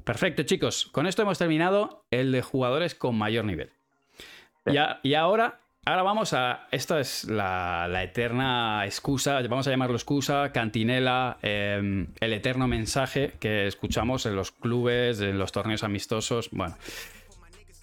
Perfecto, 0.03 0.43
chicos. 0.43 0.87
Con 0.91 1.07
esto 1.07 1.21
hemos 1.23 1.37
terminado 1.39 2.03
el 2.11 2.31
de 2.31 2.41
jugadores 2.41 2.93
con 2.93 3.17
mayor 3.17 3.45
nivel. 3.45 3.71
Y, 4.65 4.77
a- 4.77 4.99
y 5.01 5.13
ahora, 5.15 5.59
ahora 5.87 6.03
vamos 6.03 6.33
a. 6.33 6.67
Esta 6.71 6.99
es 6.99 7.25
la, 7.25 7.87
la 7.89 8.03
eterna 8.03 8.85
excusa, 8.85 9.41
vamos 9.43 9.67
a 9.67 9.71
llamarlo 9.71 9.95
excusa, 9.95 10.51
cantinela, 10.51 11.37
eh, 11.41 12.07
el 12.19 12.33
eterno 12.33 12.67
mensaje 12.67 13.33
que 13.39 13.67
escuchamos 13.67 14.25
en 14.25 14.35
los 14.35 14.51
clubes, 14.51 15.21
en 15.21 15.39
los 15.39 15.51
torneos 15.51 15.83
amistosos. 15.83 16.49
Bueno. 16.51 16.75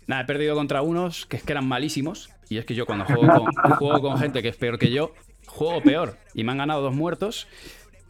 Nada, 0.07 0.23
he 0.23 0.27
perdido 0.27 0.55
contra 0.55 0.83
unos 0.83 1.25
que 1.25 1.39
es 1.39 1.43
que 1.43 1.53
eran 1.53 1.67
malísimos. 1.67 2.31
Y 2.51 2.59
es 2.59 2.67
que 2.67 2.75
yo 2.75 2.85
cuando 2.85 3.07
juego 3.07 3.27
con, 3.27 3.73
juego 3.79 4.01
con 4.03 4.19
gente 4.19 4.43
que 4.43 4.49
es 4.49 4.57
peor 4.57 4.79
que 4.79 4.91
yo, 4.91 5.15
juego 5.47 5.81
peor. 5.81 6.19
Y 6.35 6.45
me 6.45 6.53
han 6.53 6.59
ganado 6.59 6.83
dos 6.83 6.95
muertos. 6.95 7.49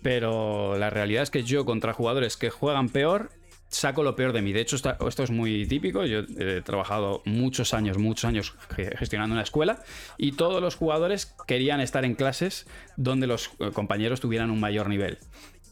Pero 0.03 0.77
la 0.77 0.91
realidad 0.91 1.23
es 1.23 1.31
que 1.31 1.45
yo 1.45 1.65
contra 1.65 1.95
jugadores 1.95 2.37
que 2.37 2.51
juegan 2.51 2.91
peor, 2.91 3.31
saco 3.75 4.03
lo 4.03 4.15
peor 4.17 4.33
de 4.33 4.43
mí. 4.43 4.53
De 4.53 4.61
hecho, 4.61 4.77
esto 4.77 5.23
es 5.23 5.31
muy 5.31 5.67
típico. 5.67 6.05
Yo 6.05 6.21
he 6.39 6.63
trabajado 6.63 7.23
muchos 7.25 7.75
años, 7.75 7.99
muchos 7.99 8.25
años 8.25 8.55
ge- 8.75 8.97
gestionando 8.97 9.35
una 9.35 9.43
escuela 9.43 9.83
y 10.17 10.33
todos 10.33 10.63
los 10.63 10.77
jugadores 10.77 11.35
querían 11.47 11.81
estar 11.81 12.05
en 12.05 12.15
clases 12.15 12.67
donde 12.97 13.27
los 13.27 13.51
eh, 13.59 13.71
compañeros 13.73 14.21
tuvieran 14.21 14.51
un 14.51 14.61
mayor 14.61 14.89
nivel. 14.89 15.19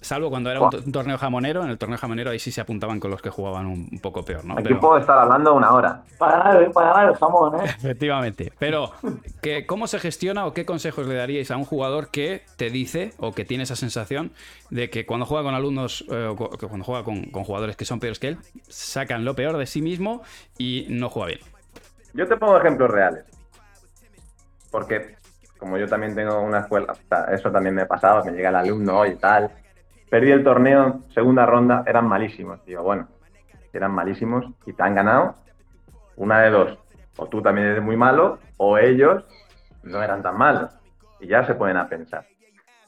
Salvo 0.03 0.28
cuando 0.30 0.50
era 0.50 0.61
un, 0.61 0.68
to- 0.70 0.82
un 0.84 0.92
torneo 0.92 1.16
jamonero, 1.16 1.62
en 1.62 1.70
el 1.70 1.78
torneo 1.78 1.96
jamonero 1.96 2.30
ahí 2.30 2.38
sí 2.38 2.50
se 2.53 2.61
apuntaban 2.61 3.00
con 3.00 3.11
los 3.11 3.22
que 3.22 3.30
jugaban 3.30 3.66
un, 3.66 3.88
un 3.90 3.98
poco 4.00 4.24
peor, 4.24 4.44
¿no? 4.44 4.55
Aquí 4.55 4.64
Pero- 4.64 4.80
puedo 4.80 4.98
estar 4.98 5.16
hablando 5.16 5.55
una 5.55 5.72
hora. 5.72 6.03
Para 6.18 6.38
ganar, 6.38 6.70
para 6.72 6.92
ganar 6.92 7.09
el 7.11 7.16
jamón, 7.16 7.61
¿eh? 7.61 7.64
Efectivamente. 7.78 8.53
Pero, 8.59 8.92
¿qué- 9.42 9.64
¿cómo 9.66 9.86
se 9.86 9.98
gestiona 9.98 10.44
o 10.44 10.53
qué 10.53 10.66
consejos 10.66 11.07
le 11.07 11.14
daríais 11.14 11.50
a 11.50 11.57
un 11.57 11.64
jugador 11.64 12.11
que 12.11 12.42
te 12.57 12.68
dice 12.70 13.12
o 13.18 13.32
que 13.32 13.44
tiene 13.44 13.62
esa 13.64 13.76
sensación 13.76 14.32
de 14.70 14.90
que 14.90 15.07
cuando 15.07 15.24
juega 15.24 15.44
con 15.44 15.55
alumnos, 15.55 16.05
eh, 16.11 16.26
o 16.30 16.36
cuando 16.36 16.84
juega 16.84 17.05
con, 17.05 17.22
con 17.30 17.44
jugadores 17.44 17.76
que 17.76 17.84
son 17.84 18.00
peores 18.00 18.18
que 18.18 18.28
él, 18.28 18.38
sacan 18.68 19.24
lo 19.24 19.34
peor 19.36 19.57
de 19.57 19.66
sí 19.66 19.80
mismo 19.82 20.22
y 20.59 20.86
no 20.90 21.09
juega 21.11 21.28
bien? 21.28 21.40
Yo 22.14 22.26
te 22.28 22.36
pongo 22.36 22.59
ejemplos 22.59 22.90
reales. 22.90 23.24
Porque 24.70 25.16
como 25.59 25.78
yo 25.78 25.86
también 25.86 26.14
tengo 26.14 26.40
una 26.40 26.61
escuela, 26.61 26.92
o 26.92 26.96
sea, 27.09 27.24
eso 27.32 27.50
también 27.53 27.74
me 27.74 27.86
pasaba, 27.86 28.24
me 28.24 28.32
llega 28.32 28.48
el 28.48 28.57
alumno 28.57 29.07
y 29.07 29.14
tal. 29.16 29.50
Perdí 30.13 30.31
el 30.31 30.45
torneo, 30.45 31.01
segunda 31.15 31.47
ronda, 31.47 31.85
eran 31.87 32.07
malísimos. 32.07 32.63
Digo, 32.67 32.83
bueno, 32.83 33.09
eran 33.73 33.93
malísimos 33.93 34.45
y 34.67 34.75
te 34.75 34.83
han 34.83 34.95
ganado, 34.95 35.37
una 36.17 36.43
de 36.43 36.51
dos. 36.51 36.79
O 37.17 37.29
tú 37.29 37.41
también 37.41 37.69
eres 37.69 37.83
muy 37.83 37.97
malo, 37.97 38.39
o 38.59 38.77
ellos 38.77 39.25
no 39.83 40.03
eran 40.03 40.23
tan 40.23 40.37
malos. 40.37 40.71
Y 41.19 41.29
ya 41.29 41.47
se 41.47 41.55
ponen 41.55 41.79
a 41.79 41.89
pensar. 41.89 42.27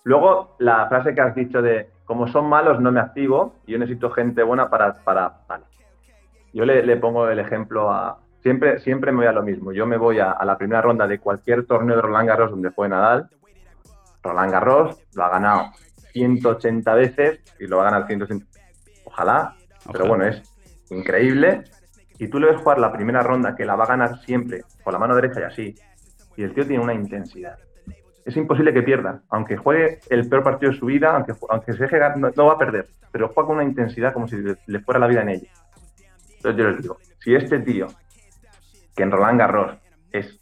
Luego, 0.02 0.54
la 0.58 0.86
frase 0.90 1.14
que 1.14 1.22
has 1.22 1.34
dicho 1.34 1.62
de, 1.62 1.88
como 2.04 2.28
son 2.28 2.46
malos, 2.46 2.78
no 2.78 2.92
me 2.92 3.00
activo, 3.00 3.54
yo 3.66 3.78
necesito 3.78 4.10
gente 4.10 4.42
buena 4.42 4.68
para... 4.68 4.92
para. 4.92 5.32
Yo 6.52 6.66
le, 6.66 6.84
le 6.84 6.98
pongo 6.98 7.26
el 7.30 7.38
ejemplo 7.38 7.90
a... 7.90 8.18
Siempre, 8.42 8.80
siempre 8.80 9.12
me 9.12 9.20
voy 9.20 9.28
a 9.28 9.32
lo 9.32 9.42
mismo. 9.42 9.72
Yo 9.72 9.86
me 9.86 9.96
voy 9.96 10.18
a, 10.18 10.32
a 10.32 10.44
la 10.44 10.58
primera 10.58 10.82
ronda 10.82 11.06
de 11.06 11.18
cualquier 11.18 11.64
torneo 11.64 11.96
de 11.96 12.02
Roland 12.02 12.28
Garros 12.28 12.50
donde 12.50 12.70
fue 12.70 12.86
Nadal. 12.86 13.30
Roland 14.22 14.52
Garros 14.52 15.02
lo 15.14 15.24
ha 15.24 15.30
ganado 15.30 15.70
180 16.14 16.94
veces 16.94 17.40
y 17.58 17.66
lo 17.66 17.78
va 17.78 17.88
a 17.88 17.90
ganar 17.90 18.06
180. 18.06 18.46
Ojalá, 19.04 19.54
pero 19.92 20.06
bueno, 20.06 20.24
es 20.24 20.42
increíble. 20.90 21.64
Y 22.18 22.28
tú 22.28 22.38
le 22.38 22.46
ves 22.46 22.60
jugar 22.60 22.78
la 22.78 22.92
primera 22.92 23.20
ronda 23.20 23.56
que 23.56 23.64
la 23.64 23.74
va 23.74 23.84
a 23.84 23.88
ganar 23.88 24.20
siempre 24.20 24.62
con 24.82 24.92
la 24.92 24.98
mano 25.00 25.16
derecha 25.16 25.40
y 25.40 25.42
así. 25.42 25.74
Y 26.36 26.44
el 26.44 26.54
tío 26.54 26.66
tiene 26.66 26.82
una 26.82 26.94
intensidad. 26.94 27.58
Es 28.24 28.36
imposible 28.36 28.72
que 28.72 28.82
pierda. 28.82 29.22
Aunque 29.28 29.56
juegue 29.56 29.98
el 30.08 30.28
peor 30.28 30.44
partido 30.44 30.72
de 30.72 30.78
su 30.78 30.86
vida, 30.86 31.14
aunque, 31.14 31.34
aunque 31.50 31.72
se 31.72 31.82
deje 31.82 31.98
ganar, 31.98 32.16
no, 32.16 32.30
no 32.34 32.46
va 32.46 32.52
a 32.54 32.58
perder. 32.58 32.86
Pero 33.10 33.28
juega 33.28 33.48
con 33.48 33.56
una 33.56 33.64
intensidad 33.64 34.12
como 34.12 34.28
si 34.28 34.36
le, 34.36 34.56
le 34.66 34.80
fuera 34.80 35.00
la 35.00 35.08
vida 35.08 35.22
en 35.22 35.30
ella. 35.30 35.50
Entonces 36.36 36.56
yo 36.56 36.70
les 36.70 36.82
digo, 36.82 36.98
si 37.18 37.34
este 37.34 37.58
tío, 37.58 37.88
que 38.94 39.02
en 39.02 39.10
Roland 39.10 39.38
Garros 39.38 39.76
es 40.12 40.40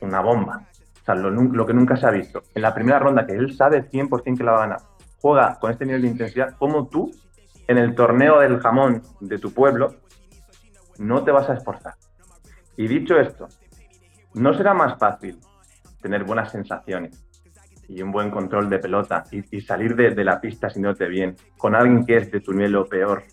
una 0.00 0.20
bomba, 0.20 0.66
o 1.00 1.04
sea, 1.04 1.14
lo, 1.14 1.30
lo 1.30 1.66
que 1.66 1.72
nunca 1.72 1.96
se 1.96 2.06
ha 2.06 2.10
visto, 2.10 2.42
en 2.54 2.62
la 2.62 2.74
primera 2.74 2.98
ronda 2.98 3.26
que 3.26 3.32
él 3.32 3.54
sabe 3.54 3.88
100% 3.88 4.36
que 4.36 4.44
la 4.44 4.52
va 4.52 4.58
a 4.58 4.66
ganar, 4.66 4.80
juega 5.20 5.58
con 5.58 5.70
este 5.70 5.86
nivel 5.86 6.02
de 6.02 6.08
intensidad, 6.08 6.54
como 6.58 6.88
tú, 6.88 7.10
en 7.68 7.78
el 7.78 7.94
torneo 7.94 8.40
del 8.40 8.60
jamón 8.60 9.02
de 9.20 9.38
tu 9.38 9.52
pueblo, 9.52 9.94
no 10.98 11.24
te 11.24 11.30
vas 11.30 11.48
a 11.50 11.54
esforzar. 11.54 11.94
Y 12.76 12.86
dicho 12.86 13.18
esto, 13.18 13.48
¿no 14.34 14.54
será 14.54 14.74
más 14.74 14.98
fácil 14.98 15.38
tener 16.00 16.24
buenas 16.24 16.52
sensaciones 16.52 17.24
y 17.88 18.02
un 18.02 18.12
buen 18.12 18.30
control 18.30 18.68
de 18.68 18.78
pelota 18.78 19.24
y, 19.30 19.60
salir 19.60 19.96
de, 19.96 20.10
de 20.10 20.24
la 20.24 20.40
pista 20.40 20.68
sintiéndote 20.68 21.06
bien 21.08 21.36
con 21.56 21.74
alguien 21.74 22.04
que 22.04 22.16
es 22.16 22.30
de 22.30 22.40
tu 22.40 22.52
nivel 22.52 22.76
o 22.76 22.86
peor? 22.86 23.24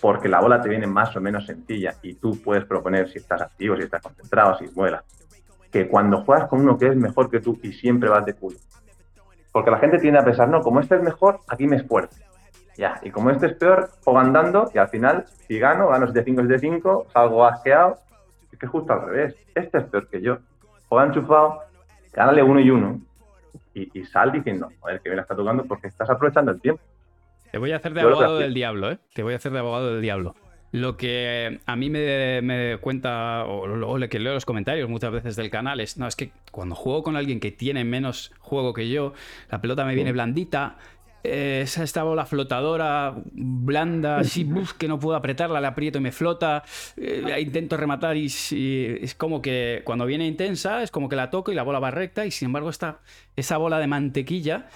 Porque 0.00 0.28
la 0.28 0.40
bola 0.40 0.60
te 0.60 0.68
viene 0.68 0.86
más 0.86 1.14
o 1.16 1.20
menos 1.20 1.46
sencilla 1.46 1.94
y 2.02 2.14
tú 2.14 2.40
puedes 2.42 2.64
proponer 2.64 3.08
si 3.08 3.18
estás 3.18 3.42
activo, 3.42 3.76
si 3.76 3.82
estás 3.82 4.02
concentrado, 4.02 4.56
si 4.58 4.66
vuelas. 4.68 5.04
Que 5.70 5.88
cuando 5.88 6.24
juegas 6.24 6.48
con 6.48 6.60
uno 6.60 6.78
que 6.78 6.88
es 6.88 6.96
mejor 6.96 7.30
que 7.30 7.40
tú 7.40 7.58
y 7.62 7.72
siempre 7.72 8.08
vas 8.08 8.24
de 8.24 8.34
culo. 8.34 8.56
Porque 9.52 9.70
la 9.70 9.78
gente 9.78 9.98
tiende 9.98 10.20
a 10.20 10.24
pensar, 10.24 10.48
no, 10.48 10.60
como 10.60 10.80
este 10.80 10.96
es 10.96 11.02
mejor, 11.02 11.40
aquí 11.48 11.66
me 11.66 11.76
esfuerzo. 11.76 12.20
Ya, 12.76 13.00
y 13.02 13.10
como 13.10 13.30
este 13.30 13.46
es 13.46 13.54
peor, 13.54 13.90
juego 14.04 14.20
andando 14.20 14.70
y 14.72 14.78
al 14.78 14.88
final, 14.88 15.24
si 15.46 15.58
gano, 15.58 15.88
gano 15.88 16.06
7-5, 16.06 16.82
7-5, 16.82 17.12
salgo 17.12 17.44
asqueado. 17.44 17.98
Es 18.52 18.58
que 18.58 18.66
es 18.66 18.72
justo 18.72 18.92
al 18.92 19.02
revés. 19.02 19.36
Este 19.54 19.78
es 19.78 19.84
peor 19.84 20.08
que 20.08 20.22
yo. 20.22 20.38
Juega 20.88 21.06
enchufado, 21.06 21.60
gánale 22.12 22.42
uno 22.42 22.60
y 22.60 22.70
uno. 22.70 23.00
Y, 23.74 23.98
y 23.98 24.04
sal 24.04 24.32
diciendo, 24.32 24.70
joder, 24.80 25.00
que 25.00 25.08
bien 25.08 25.16
la 25.16 25.22
está 25.22 25.36
tocando 25.36 25.64
porque 25.64 25.88
estás 25.88 26.08
aprovechando 26.08 26.52
el 26.52 26.60
tiempo. 26.60 26.82
Te 27.50 27.58
voy 27.58 27.72
a 27.72 27.76
hacer 27.76 27.92
de 27.92 28.02
Yo 28.02 28.08
abogado 28.08 28.38
del 28.38 28.54
diablo, 28.54 28.92
¿eh? 28.92 28.98
Te 29.12 29.22
voy 29.22 29.32
a 29.34 29.36
hacer 29.36 29.52
de 29.52 29.58
abogado 29.58 29.92
del 29.92 30.02
diablo. 30.02 30.34
Lo 30.72 30.96
que 30.96 31.60
a 31.66 31.76
mí 31.76 31.90
me, 31.90 32.40
me 32.42 32.78
cuenta, 32.78 33.44
o 33.44 33.98
le 33.98 34.08
que 34.08 34.20
leo 34.20 34.34
los 34.34 34.44
comentarios 34.44 34.88
muchas 34.88 35.10
veces 35.10 35.34
del 35.34 35.50
canal, 35.50 35.80
es, 35.80 35.98
no, 35.98 36.06
es 36.06 36.14
que 36.14 36.30
cuando 36.52 36.76
juego 36.76 37.02
con 37.02 37.16
alguien 37.16 37.40
que 37.40 37.50
tiene 37.50 37.84
menos 37.84 38.32
juego 38.38 38.72
que 38.72 38.88
yo, 38.88 39.12
la 39.50 39.60
pelota 39.60 39.84
me 39.84 39.94
viene 39.96 40.12
blandita, 40.12 40.76
eh, 41.22 41.60
esa 41.62 41.82
esta 41.82 42.02
bola 42.02 42.24
flotadora, 42.24 43.14
blanda, 43.32 44.18
así, 44.18 44.44
buf, 44.44 44.72
que 44.72 44.88
no 44.88 44.98
puedo 44.98 45.16
apretarla, 45.16 45.60
la 45.60 45.68
aprieto 45.68 45.98
y 45.98 46.00
me 46.00 46.12
flota, 46.12 46.62
eh, 46.96 47.36
intento 47.40 47.76
rematar 47.76 48.16
y, 48.16 48.26
es 48.26 49.14
como 49.14 49.42
que 49.42 49.82
cuando 49.84 50.06
viene 50.06 50.26
intensa 50.26 50.82
es 50.82 50.90
como 50.90 51.08
que 51.08 51.16
la 51.16 51.30
toco 51.30 51.52
y 51.52 51.54
la 51.54 51.62
bola 51.62 51.78
va 51.78 51.90
recta 51.90 52.24
y 52.24 52.30
sin 52.30 52.46
embargo 52.46 52.70
esta, 52.70 53.00
esa 53.36 53.58
bola 53.58 53.78
de 53.78 53.86
mantequilla, 53.86 54.68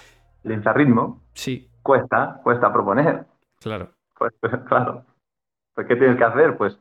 Lincha 0.43 0.73
ritmo, 0.73 1.21
sí, 1.33 1.67
cuesta, 1.81 2.39
cuesta 2.43 2.71
proponer. 2.71 3.25
claro. 3.59 3.89
Pues 4.17 4.33
claro. 4.67 5.03
Pues 5.75 5.87
¿qué 5.87 5.95
tienes 5.95 6.17
que 6.17 6.23
hacer? 6.23 6.57
Pues 6.57 6.79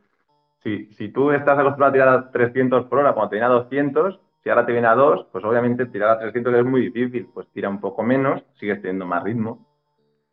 si, 0.63 0.87
si 0.95 1.09
tú 1.09 1.33
estás 1.33 1.59
acostumbrado 1.59 1.91
a 1.91 1.93
tirar 1.93 2.09
a 2.09 2.31
300 2.31 2.87
por 2.87 3.01
hora 3.01 3.13
cuando 3.13 3.31
te 3.31 3.37
viene 3.37 3.47
a 3.47 3.51
200, 3.51 4.21
si 4.43 4.51
ahora 4.51 4.65
te 4.65 4.73
viene 4.73 4.87
a 4.87 4.95
2, 4.95 5.27
pues 5.33 5.45
obviamente 5.45 5.87
tirar 5.87 6.11
a 6.11 6.19
300 6.19 6.55
es 6.55 6.65
muy 6.65 6.83
difícil. 6.91 7.29
Pues 7.35 7.49
tira 7.53 7.69
un 7.69 7.81
poco 7.81 8.03
menos, 8.03 8.43
sigues 8.59 8.81
teniendo 8.81 9.05
más 9.05 9.23
ritmo, 9.23 9.67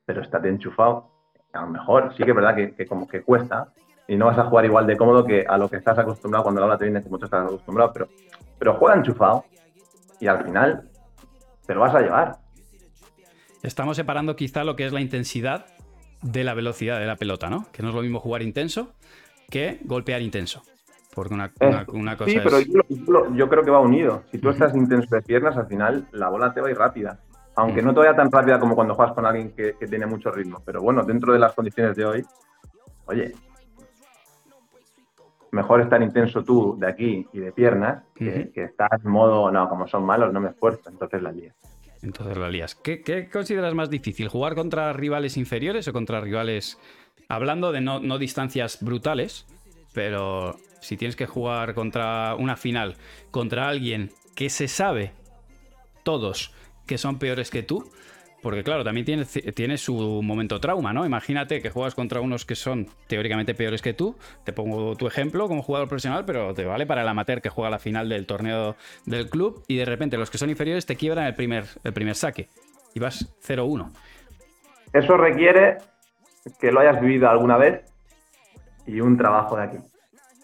pero 0.06 0.22
estate 0.22 0.50
enchufado. 0.50 1.10
A 1.54 1.62
lo 1.62 1.68
mejor 1.68 2.14
sí 2.16 2.24
que 2.24 2.30
es 2.30 2.36
verdad 2.36 2.56
que, 2.56 2.76
que 2.76 2.86
como 2.86 3.08
que 3.08 3.24
cuesta 3.24 3.74
y 4.08 4.16
no 4.16 4.26
vas 4.26 4.38
a 4.38 4.44
jugar 4.44 4.66
igual 4.66 4.86
de 4.86 4.98
cómodo 4.98 5.26
que 5.26 5.46
a 5.48 5.58
lo 5.58 5.70
que 5.70 5.78
estás 5.78 5.98
acostumbrado 5.98 6.44
cuando 6.44 6.62
la 6.62 6.68
bola 6.68 6.78
te 6.78 6.86
viene 6.86 7.02
como 7.02 7.18
tú 7.18 7.26
estás 7.26 7.46
acostumbrado, 7.46 7.92
pero, 7.94 8.10
pero 8.60 8.74
juega 8.76 8.96
enchufado 8.96 9.46
y 10.20 10.28
al 10.28 10.44
final 10.44 10.90
te 11.66 11.74
lo 11.74 11.82
vas 11.82 11.96
a 11.96 12.02
llevar. 12.02 12.36
Estamos 13.64 13.96
separando 13.96 14.36
quizá 14.36 14.64
lo 14.64 14.76
que 14.76 14.86
es 14.86 14.94
la 14.94 15.02
intensidad 15.02 15.66
de 16.22 16.44
la 16.44 16.54
velocidad 16.54 17.00
de 17.00 17.06
la 17.08 17.16
pelota, 17.16 17.50
¿no? 17.50 17.66
Que 17.72 17.82
no 17.84 17.90
es 17.90 17.96
lo 17.96 18.02
mismo 18.02 18.20
jugar 18.20 18.42
intenso 18.42 18.94
que 19.50 19.80
golpear 19.84 20.22
intenso. 20.22 20.64
Porque 21.14 21.34
una, 21.34 21.52
una- 21.60 21.86
una 21.90 22.16
cosa 22.18 22.32
Eh, 22.32 22.34
sí, 22.34 22.40
pero 22.44 23.34
yo, 23.36 23.50
creo 23.50 23.64
que 23.66 23.72
va 23.72 23.80
unido. 23.80 24.24
Si 24.32 24.38
tú 24.38 24.50
estás 24.50 24.74
intenso 24.76 25.14
de 25.14 25.22
piernas, 25.22 25.58
al 25.58 25.68
final 25.68 26.08
la 26.14 26.30
bola 26.30 26.54
te 26.54 26.62
va 26.62 26.68
a 26.68 26.72
ir 26.72 26.78
rápida. 26.78 27.20
Aunque 27.56 27.82
no 27.82 27.94
te 27.94 28.00
vaya 28.00 28.16
tan 28.16 28.32
rápida 28.32 28.60
como 28.60 28.76
cuando 28.76 28.96
juegas 28.96 29.14
con 29.14 29.26
alguien 29.26 29.52
que, 29.54 29.76
que 29.78 29.88
tiene 29.88 30.06
mucho 30.06 30.32
ritmo. 30.32 30.62
Pero 30.66 30.82
bueno, 30.82 31.04
dentro 31.04 31.34
de 31.34 31.40
las 31.40 31.54
condiciones 31.54 31.98
de 31.98 32.06
hoy, 32.06 32.26
oye, 33.06 33.34
mejor 35.52 35.82
estar 35.82 36.02
intenso 36.02 36.44
tú 36.46 36.78
de 36.80 36.88
aquí 36.88 37.28
y 37.34 37.40
de 37.40 37.52
piernas 37.52 38.04
que, 38.16 38.52
que 38.54 38.64
estar 38.64 38.90
en 39.04 39.12
modo, 39.12 39.52
no, 39.52 39.68
como 39.68 39.86
son 39.88 40.06
malos, 40.06 40.32
no 40.32 40.40
me 40.40 40.50
esfuerzo. 40.52 40.90
Entonces 40.90 41.22
la 41.22 41.34
lías. 41.34 41.56
Entonces 42.02 42.38
la 42.38 42.50
lías. 42.50 42.76
¿Qué, 42.76 43.30
consideras 43.32 43.74
más 43.74 43.90
difícil? 43.90 44.28
¿Jugar 44.28 44.56
contra 44.56 44.92
rivales 44.94 45.38
inferiores 45.38 45.88
o 45.88 45.94
contra 45.94 46.22
rivales... 46.22 46.78
Hablando 47.28 47.72
de 47.72 47.80
no 47.80 48.18
distancias 48.18 48.80
brutales, 48.82 49.46
pero 49.94 50.58
si 50.82 50.98
tienes 50.98 51.16
que 51.16 51.28
jugar 51.28 51.74
contra 51.76 52.36
una 52.36 52.58
final, 52.58 52.98
contra 53.30 53.70
alguien 53.70 54.12
que 54.36 54.50
se 54.50 54.68
sabe, 54.68 55.14
todos, 56.04 56.52
que 56.88 56.98
son 56.98 57.20
peores 57.20 57.50
que 57.50 57.64
tú, 57.64 57.90
porque 58.42 58.64
claro, 58.64 58.84
también 58.84 59.06
tiene, 59.06 59.26
tiene 59.26 59.78
su 59.78 60.22
momento 60.24 60.60
trauma, 60.60 60.94
¿no? 60.94 61.06
Imagínate 61.06 61.62
que 61.62 61.70
juegas 61.70 61.96
contra 61.96 62.22
unos 62.22 62.46
que 62.46 62.56
son 62.56 62.88
teóricamente 63.08 63.54
peores 63.54 63.82
que 63.82 63.94
tú. 63.94 64.16
Te 64.44 64.52
pongo 64.54 64.96
tu 64.96 65.08
ejemplo 65.08 65.48
como 65.48 65.62
jugador 65.62 65.88
profesional, 65.88 66.26
pero 66.26 66.54
te 66.54 66.66
vale 66.66 66.86
para 66.86 67.02
el 67.04 67.08
amateur 67.08 67.42
que 67.42 67.50
juega 67.50 67.70
la 67.70 67.80
final 67.80 68.10
del 68.10 68.26
torneo 68.26 68.76
del 69.06 69.30
club 69.30 69.64
y 69.68 69.78
de 69.78 69.86
repente 69.86 70.18
los 70.18 70.32
que 70.32 70.38
son 70.38 70.50
inferiores 70.50 70.86
te 70.86 70.96
quiebran 70.96 71.26
el 71.26 71.36
primer, 71.36 71.66
el 71.84 71.94
primer 71.94 72.16
saque 72.16 72.50
y 72.94 73.00
vas 73.00 73.34
0-1. 73.48 73.92
Eso 74.94 75.18
requiere 75.18 75.78
que 76.60 76.72
lo 76.72 76.80
hayas 76.80 77.00
vivido 77.00 77.30
alguna 77.30 77.58
vez 77.58 77.86
y 78.86 79.00
un 79.00 79.18
trabajo 79.18 79.56
de 79.58 79.64
aquí. 79.64 79.78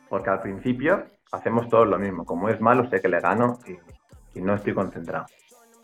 Porque 0.10 0.30
al 0.30 0.41
principio 0.41 1.04
hacemos 1.32 1.68
todos 1.68 1.88
lo 1.88 1.98
mismo. 1.98 2.26
Como 2.26 2.50
es 2.50 2.62
malo, 2.62 2.89
sé 2.89 3.02
que 3.02 3.10
le 3.10 3.20
gano 3.20 3.60
y, 3.68 4.39
y 4.39 4.41
no 4.41 4.56
estoy 4.56 4.74
concentrado. 4.74 5.26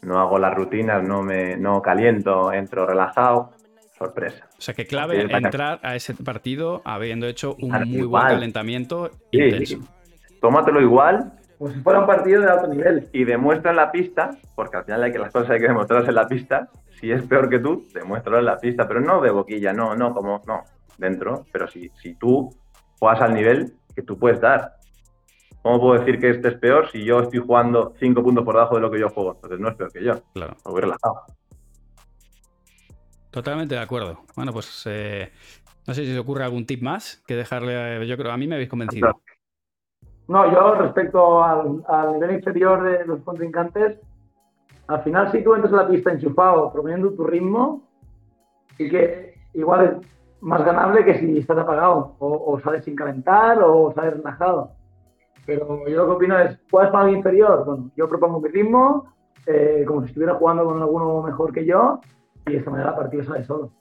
No 0.04 0.20
hago 0.20 0.38
las 0.40 0.54
rutinas, 0.54 1.04
no 1.04 1.22
me 1.22 1.58
no 1.58 1.82
caliento, 1.82 2.52
entro 2.52 2.86
relajado. 2.86 3.52
Sorpresa. 3.98 4.48
O 4.58 4.62
sea 4.62 4.74
que 4.74 4.86
clave 4.86 5.22
Sí, 5.28 5.34
entrar 5.34 5.80
a 5.84 5.96
ese 5.96 6.14
partido 6.16 6.82
habiendo 6.84 7.28
hecho 7.28 7.56
un 7.62 7.72
muy 7.90 8.02
buen 8.06 8.24
calentamiento 8.24 9.10
Sí, 9.32 9.40
intenso. 9.40 9.78
tómatelo 10.42 10.82
igual 10.82 11.34
Como 11.58 11.72
si 11.72 11.80
fuera 11.80 12.00
un 12.02 12.08
partido 12.08 12.42
de 12.42 12.50
alto 12.50 12.68
nivel. 12.68 13.08
y 13.14 13.24
demuestra 13.24 13.72
en 13.72 13.78
la 13.78 13.92
pista, 13.92 14.32
porque 14.56 14.78
al 14.78 14.84
final 14.86 15.04
hay 15.04 15.12
que 15.12 15.20
las 15.20 15.32
cosas 15.32 15.52
hay 15.52 15.60
que 15.60 15.68
demostrarlas 15.68 16.10
en 16.10 16.16
la 16.16 16.28
pista. 16.28 16.70
Si 17.00 17.12
es 17.12 17.22
peor 17.24 17.50
que 17.50 17.60
tú, 17.60 17.86
demuéstralo 17.94 18.40
en 18.40 18.46
la 18.46 18.58
pista, 18.58 18.88
pero 18.88 19.00
no 19.00 19.22
de 19.22 19.30
boquilla, 19.30 19.72
no, 19.74 19.96
no, 19.96 20.14
como, 20.14 20.42
no, 20.48 20.64
dentro. 20.98 21.46
Pero 21.52 21.68
si, 21.68 21.90
si 22.02 22.16
tú 22.16 22.50
juegas 23.00 23.22
al 23.22 23.34
nivel 23.34 23.74
que 23.96 24.02
tú 24.02 24.18
puedes 24.18 24.42
dar, 24.42 24.76
¿cómo 25.64 25.80
puedo 25.80 26.00
decir 26.00 26.20
que 26.20 26.30
este 26.30 26.50
es 26.50 26.54
peor 26.60 26.92
si 26.92 27.04
yo 27.04 27.22
estoy 27.22 27.40
jugando 27.40 27.94
cinco 28.00 28.22
puntos 28.22 28.44
por 28.46 28.54
debajo 28.54 28.76
de 28.76 28.82
lo 28.82 28.92
que 28.92 29.00
yo 29.00 29.10
juego? 29.10 29.34
Entonces 29.34 29.60
no 29.60 29.70
es 29.70 29.76
peor 29.76 29.92
que 29.92 30.04
yo, 30.04 30.14
Claro. 30.34 30.56
me 30.66 30.72
voy 30.72 30.82
relajado. 30.82 31.22
Totalmente 33.32 33.74
de 33.74 33.82
acuerdo. 33.82 34.20
Bueno, 34.36 34.54
pues 34.54 34.84
eh, 34.86 35.32
no 35.88 35.94
sé 35.94 36.06
si 36.06 36.14
os 36.14 36.20
ocurre 36.20 36.44
algún 36.44 36.68
tip 36.68 36.84
más 36.84 37.24
que 37.26 37.36
dejarle. 37.36 38.06
Yo 38.08 38.16
creo, 38.16 38.32
a 38.32 38.38
mí 38.38 38.46
me 38.48 38.56
habéis 38.56 38.70
convencido. 38.70 39.20
No, 40.28 40.52
yo 40.52 40.76
respecto 40.76 41.44
al, 41.44 41.84
al 41.88 42.14
nivel 42.14 42.36
inferior 42.36 42.84
de 42.84 43.06
los 43.06 43.22
contrincantes, 43.24 44.00
al 44.88 45.04
final 45.04 45.32
si 45.32 45.44
tú 45.44 45.54
entras 45.56 45.74
a 45.74 45.78
la 45.78 45.88
pista 45.88 46.12
enchufado, 46.12 46.72
proponiendo 46.72 47.12
tu 47.14 47.24
ritmo, 47.26 47.90
y 48.78 48.90
que 48.90 49.34
igual 49.54 49.86
es 49.86 50.08
más 50.42 50.64
ganable 50.64 51.04
que 51.04 51.20
si 51.20 51.38
estás 51.40 51.58
apagado, 51.58 52.16
o, 52.20 52.54
o 52.54 52.60
sales 52.62 52.86
sin 52.86 52.96
calentar, 52.96 53.62
o 53.64 53.92
sales 53.94 54.16
relajado. 54.18 54.72
Pero 55.46 55.88
yo 55.88 55.98
lo 55.98 56.06
que 56.06 56.12
opino 56.14 56.40
es, 56.40 56.58
¿cuál 56.72 56.86
es 56.88 56.92
para 56.92 57.06
mi 57.06 57.14
inferior? 57.14 57.66
Bueno, 57.66 57.92
yo 57.98 58.08
propongo 58.08 58.40
mi 58.40 58.50
ritmo, 58.50 59.14
eh, 59.46 59.84
como 59.86 60.02
si 60.02 60.08
estuviera 60.08 60.36
jugando 60.36 60.64
con 60.66 60.82
alguno 60.82 61.22
mejor 61.22 61.52
que 61.54 61.66
yo, 61.66 62.00
y 62.48 62.52
de 62.54 62.58
esta 62.60 62.72
manera 62.72 62.90
el 62.92 62.96
partido 62.96 63.24
sale 63.24 63.44
solo. 63.44 63.72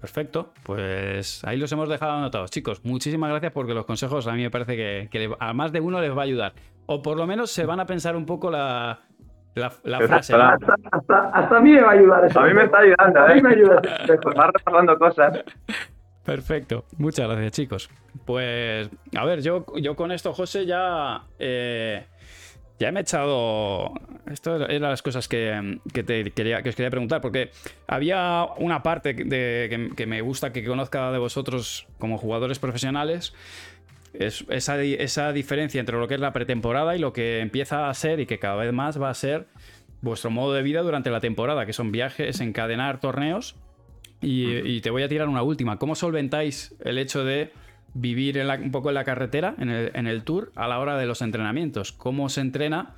Perfecto. 0.00 0.50
Pues 0.64 1.42
ahí 1.44 1.56
los 1.58 1.72
hemos 1.72 1.88
dejado 1.88 2.12
anotados. 2.12 2.50
Chicos, 2.50 2.84
muchísimas 2.84 3.30
gracias 3.30 3.52
porque 3.52 3.74
los 3.74 3.86
consejos 3.86 4.26
a 4.26 4.32
mí 4.32 4.42
me 4.42 4.50
parece 4.50 4.76
que, 4.76 5.08
que 5.10 5.18
le- 5.20 5.36
a 5.40 5.52
más 5.52 5.72
de 5.72 5.80
uno 5.80 6.00
les 6.00 6.12
va 6.16 6.20
a 6.20 6.24
ayudar. 6.24 6.52
O 6.86 7.02
por 7.02 7.16
lo 7.16 7.26
menos 7.26 7.50
se 7.50 7.64
van 7.64 7.80
a 7.80 7.86
pensar 7.86 8.14
un 8.14 8.26
poco 8.26 8.50
la, 8.50 8.98
la, 9.54 9.72
la 9.84 10.00
frase. 10.02 10.34
¿no? 10.36 10.58
frase. 10.58 10.82
Hasta, 10.92 11.28
hasta 11.30 11.56
a 11.56 11.60
mí 11.60 11.72
me 11.72 11.80
va 11.80 11.88
a 11.88 11.92
ayudar 11.92 12.24
eso. 12.26 12.38
A 12.40 12.44
mí 12.46 12.54
me 12.54 12.64
está 12.64 12.78
ayudando, 12.78 13.20
A 13.20 13.26
mí 13.28 13.38
¿eh? 13.38 13.42
me 13.42 13.48
ayuda. 13.50 13.80
Pues 14.22 14.36
vas 14.36 14.50
repasando 14.52 14.98
cosas. 14.98 15.44
Perfecto, 16.26 16.84
muchas 16.98 17.28
gracias 17.28 17.52
chicos. 17.52 17.90
Pues, 18.24 18.90
a 19.14 19.24
ver, 19.24 19.42
yo, 19.42 19.64
yo 19.76 19.94
con 19.94 20.10
esto, 20.10 20.34
José, 20.34 20.66
ya, 20.66 21.22
eh, 21.38 22.04
ya 22.80 22.90
me 22.90 23.00
he 23.00 23.02
echado... 23.02 23.92
Esto 24.30 24.68
eran 24.68 24.90
las 24.90 25.02
cosas 25.02 25.28
que, 25.28 25.78
que 25.94 26.02
te 26.02 26.32
quería, 26.32 26.62
que 26.62 26.70
os 26.70 26.74
quería 26.74 26.90
preguntar, 26.90 27.20
porque 27.20 27.52
había 27.86 28.44
una 28.58 28.82
parte 28.82 29.14
de, 29.14 29.68
que, 29.70 29.90
que 29.96 30.06
me 30.06 30.20
gusta 30.20 30.52
que 30.52 30.64
conozca 30.64 31.12
de 31.12 31.18
vosotros 31.18 31.86
como 31.98 32.18
jugadores 32.18 32.58
profesionales, 32.58 33.32
es 34.12 34.44
esa, 34.48 34.82
esa 34.82 35.32
diferencia 35.32 35.78
entre 35.78 35.96
lo 35.96 36.08
que 36.08 36.14
es 36.14 36.20
la 36.20 36.32
pretemporada 36.32 36.96
y 36.96 36.98
lo 36.98 37.12
que 37.12 37.38
empieza 37.38 37.88
a 37.88 37.94
ser 37.94 38.18
y 38.18 38.26
que 38.26 38.40
cada 38.40 38.56
vez 38.56 38.72
más 38.72 39.00
va 39.00 39.10
a 39.10 39.14
ser 39.14 39.46
vuestro 40.00 40.30
modo 40.30 40.54
de 40.54 40.62
vida 40.62 40.82
durante 40.82 41.10
la 41.10 41.20
temporada, 41.20 41.66
que 41.66 41.72
son 41.72 41.92
viajes, 41.92 42.40
encadenar 42.40 42.98
torneos. 42.98 43.54
Y, 44.26 44.56
y 44.76 44.80
te 44.80 44.90
voy 44.90 45.02
a 45.04 45.08
tirar 45.08 45.28
una 45.28 45.42
última. 45.42 45.78
¿Cómo 45.78 45.94
solventáis 45.94 46.74
el 46.80 46.98
hecho 46.98 47.24
de 47.24 47.52
vivir 47.94 48.38
en 48.38 48.48
la- 48.48 48.56
un 48.56 48.70
poco 48.72 48.88
en 48.88 48.94
la 48.94 49.04
carretera, 49.04 49.54
en 49.58 49.68
el, 49.70 49.90
en 49.94 50.06
el 50.06 50.24
tour, 50.24 50.50
a 50.56 50.66
la 50.66 50.78
hora 50.80 50.96
de 50.98 51.06
los 51.06 51.22
entrenamientos? 51.22 51.92
¿Cómo 51.92 52.28
se 52.28 52.40
entrena 52.40 52.94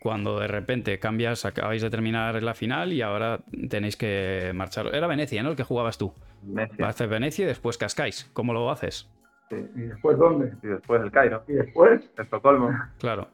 cuando 0.00 0.38
de 0.38 0.46
repente 0.46 0.98
cambias, 0.98 1.44
acabáis 1.44 1.82
de 1.82 1.90
terminar 1.90 2.40
la 2.42 2.54
final 2.54 2.92
y 2.92 3.02
ahora 3.02 3.40
tenéis 3.68 3.96
que 3.96 4.52
marchar? 4.54 4.94
Era 4.94 5.06
Venecia, 5.08 5.42
¿no? 5.42 5.50
El 5.50 5.56
que 5.56 5.64
jugabas 5.64 5.98
tú. 5.98 6.12
Venecia. 6.42 6.86
Haces 6.88 7.08
Venecia 7.08 7.44
y 7.44 7.48
después 7.48 7.76
cascáis. 7.76 8.30
¿Cómo 8.32 8.52
lo 8.52 8.70
haces? 8.70 9.10
Sí. 9.50 9.56
¿Y 9.76 9.80
después 9.80 10.16
dónde? 10.18 10.52
Y 10.62 10.66
después 10.68 11.02
el 11.02 11.10
Cairo, 11.10 11.42
¿Y 11.48 11.52
después? 11.54 12.08
Estocolmo. 12.16 12.70
Claro. 12.98 13.28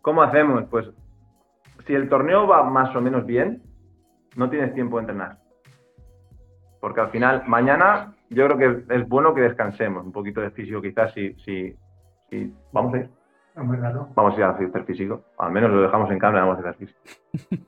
¿Cómo 0.00 0.22
hacemos? 0.22 0.64
Pues 0.70 0.86
si 1.86 1.94
el 1.94 2.08
torneo 2.08 2.46
va 2.46 2.62
más 2.68 2.94
o 2.96 3.00
menos 3.00 3.24
bien, 3.24 3.62
no 4.36 4.50
tienes 4.50 4.74
tiempo 4.74 4.96
de 4.96 5.02
entrenar. 5.02 5.38
Porque 6.82 7.00
al 7.00 7.10
final, 7.10 7.44
mañana 7.46 8.12
yo 8.28 8.44
creo 8.48 8.58
que 8.58 8.94
es 8.96 9.08
bueno 9.08 9.32
que 9.32 9.42
descansemos 9.42 10.04
un 10.04 10.10
poquito 10.10 10.40
de 10.40 10.50
físico, 10.50 10.82
quizás 10.82 11.12
si, 11.12 11.32
si, 11.34 11.76
si 12.28 12.52
vamos 12.72 12.94
a 12.94 12.96
ir, 12.96 13.10
No, 13.54 14.08
vamos 14.16 14.34
a 14.34 14.36
ir 14.36 14.42
a 14.42 14.50
hacer 14.50 14.84
físico. 14.84 15.22
Al 15.38 15.52
menos 15.52 15.70
lo 15.70 15.80
dejamos 15.80 16.10
en 16.10 16.18
cámara, 16.18 16.44
vamos 16.44 16.56
a 16.56 16.68
hacer 16.68 16.74
físico. 16.74 17.00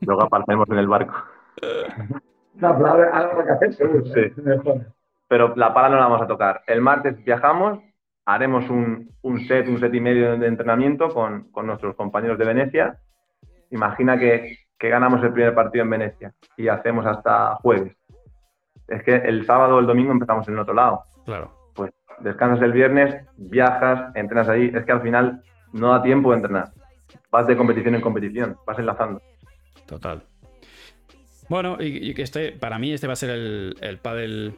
Luego 0.01 0.25
aparecemos 0.25 0.69
en 0.69 0.79
el 0.79 0.89
barco. 0.89 1.15
No, 2.57 2.73
pero 2.79 3.12
algo 3.12 3.45
que 3.45 3.51
hacer 3.51 3.75
seguro. 3.75 4.05
Sí. 4.07 4.33
Mejor. 4.37 4.87
Pero 5.27 5.57
la 5.57 5.75
pala 5.75 5.89
no 5.89 5.97
la 5.97 6.05
vamos 6.05 6.23
a 6.23 6.29
tocar. 6.29 6.62
El 6.69 6.81
martes 6.81 7.17
viajamos, 7.25 7.81
haremos 8.25 8.71
un, 8.71 9.11
un 9.23 9.41
set, 9.41 9.67
un 9.67 9.81
set 9.81 9.93
y 9.93 10.01
medio 10.01 10.39
de 10.39 10.47
entrenamiento 10.47 11.09
con, 11.09 11.51
con 11.51 11.67
nuestros 11.67 11.97
compañeros 11.97 12.39
de 12.39 12.45
Venecia. 12.45 13.01
Imagina 13.71 14.17
que, 14.17 14.57
que 14.79 14.89
ganamos 14.89 15.21
el 15.25 15.33
primer 15.33 15.53
partido 15.53 15.83
en 15.83 15.91
Venecia 15.91 16.33
y 16.57 16.69
hacemos 16.69 17.05
hasta 17.07 17.57
jueves. 17.57 17.97
Es 18.89 19.03
que 19.03 19.14
el 19.16 19.45
sábado 19.47 19.76
o 19.76 19.80
el 19.80 19.87
domingo 19.87 20.12
empezamos 20.12 20.47
en 20.49 20.55
el 20.55 20.61
otro 20.61 20.74
lado. 20.74 21.03
Claro. 21.24 21.53
Pues 21.74 21.93
descansas 22.20 22.62
el 22.62 22.72
viernes, 22.72 23.24
viajas, 23.37 24.14
entrenas 24.14 24.49
ahí. 24.49 24.70
Es 24.74 24.85
que 24.85 24.93
al 24.93 25.03
final 25.03 25.43
no 25.72 25.89
da 25.91 26.03
tiempo 26.03 26.30
de 26.30 26.37
entrenar. 26.37 26.72
Vas 27.30 27.47
de 27.47 27.57
competición 27.57 27.95
en 27.95 28.01
competición, 28.01 28.57
vas 28.66 28.78
enlazando. 28.78 29.20
Total. 29.87 30.22
Bueno, 31.49 31.76
y, 31.80 32.11
y 32.11 32.14
que 32.14 32.22
este, 32.22 32.53
para 32.53 32.78
mí 32.78 32.93
este 32.93 33.07
va 33.07 33.12
a 33.12 33.16
ser 33.16 33.30
el, 33.30 33.76
el 33.80 33.99
pádel 33.99 34.55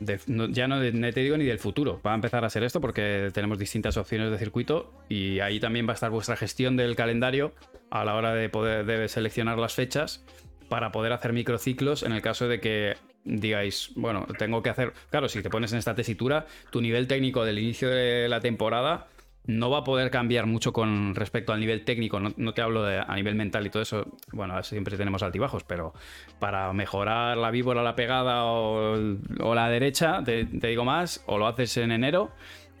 de- 0.00 0.20
no- 0.26 0.46
ya 0.48 0.68
no, 0.68 0.78
de- 0.78 0.92
no 0.92 1.10
te 1.10 1.20
digo 1.20 1.36
ni 1.38 1.44
del 1.44 1.58
futuro. 1.58 2.00
Va 2.06 2.12
a 2.12 2.14
empezar 2.14 2.44
a 2.44 2.50
ser 2.50 2.64
esto 2.64 2.80
porque 2.80 3.30
tenemos 3.32 3.58
distintas 3.58 3.96
opciones 3.96 4.30
de 4.30 4.38
circuito 4.38 4.92
y 5.08 5.40
ahí 5.40 5.58
también 5.58 5.86
va 5.86 5.92
a 5.92 5.94
estar 5.94 6.10
vuestra 6.10 6.36
gestión 6.36 6.76
del 6.76 6.96
calendario 6.96 7.52
a 7.90 8.04
la 8.04 8.14
hora 8.14 8.34
de 8.34 8.48
poder 8.50 8.84
de 8.84 9.08
seleccionar 9.08 9.58
las 9.58 9.74
fechas 9.74 10.24
para 10.68 10.92
poder 10.92 11.12
hacer 11.12 11.32
microciclos 11.32 12.02
en 12.02 12.12
el 12.12 12.22
caso 12.22 12.48
de 12.48 12.60
que 12.60 12.94
digáis, 13.24 13.90
bueno, 13.96 14.26
tengo 14.38 14.62
que 14.62 14.70
hacer, 14.70 14.92
claro, 15.10 15.28
si 15.28 15.42
te 15.42 15.50
pones 15.50 15.72
en 15.72 15.78
esta 15.78 15.94
tesitura, 15.94 16.46
tu 16.70 16.80
nivel 16.80 17.08
técnico 17.08 17.44
del 17.44 17.58
inicio 17.58 17.88
de 17.88 18.28
la 18.28 18.40
temporada 18.40 19.08
no 19.46 19.70
va 19.70 19.78
a 19.78 19.84
poder 19.84 20.10
cambiar 20.10 20.46
mucho 20.46 20.72
con 20.72 21.14
respecto 21.14 21.52
al 21.52 21.60
nivel 21.60 21.84
técnico, 21.84 22.18
no, 22.18 22.32
no 22.36 22.52
te 22.52 22.62
hablo 22.62 22.82
de 22.82 22.98
a 22.98 23.14
nivel 23.14 23.36
mental 23.36 23.64
y 23.66 23.70
todo 23.70 23.82
eso, 23.82 24.06
bueno, 24.32 24.60
siempre 24.62 24.96
tenemos 24.96 25.22
altibajos, 25.22 25.62
pero 25.64 25.92
para 26.40 26.72
mejorar 26.72 27.36
la 27.36 27.50
víbora, 27.50 27.82
la 27.82 27.94
pegada 27.94 28.44
o, 28.44 28.96
o 29.40 29.54
la 29.54 29.68
derecha, 29.68 30.22
te, 30.24 30.46
te 30.46 30.66
digo 30.66 30.84
más, 30.84 31.22
o 31.26 31.38
lo 31.38 31.46
haces 31.46 31.76
en 31.76 31.92
enero 31.92 32.30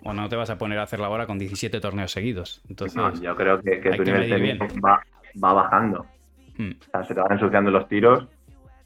o 0.02 0.12
no 0.12 0.28
te 0.28 0.36
vas 0.36 0.50
a 0.50 0.58
poner 0.58 0.78
a 0.78 0.84
hacer 0.84 1.00
la 1.00 1.08
hora 1.08 1.26
con 1.26 1.38
17 1.38 1.80
torneos 1.80 2.12
seguidos. 2.12 2.62
Entonces, 2.68 2.96
No, 2.96 3.12
yo 3.20 3.34
creo 3.34 3.60
que, 3.60 3.76
tu 3.76 3.90
que 3.90 4.04
nivel 4.04 4.28
técnico 4.28 4.66
va, 4.80 5.02
va 5.42 5.52
bajando. 5.52 6.06
Mm, 6.58 6.70
O 6.80 6.90
sea, 6.90 7.04
se 7.04 7.14
te 7.14 7.20
van 7.20 7.32
ensuciando 7.32 7.70
los 7.70 7.88
tiros 7.88 8.26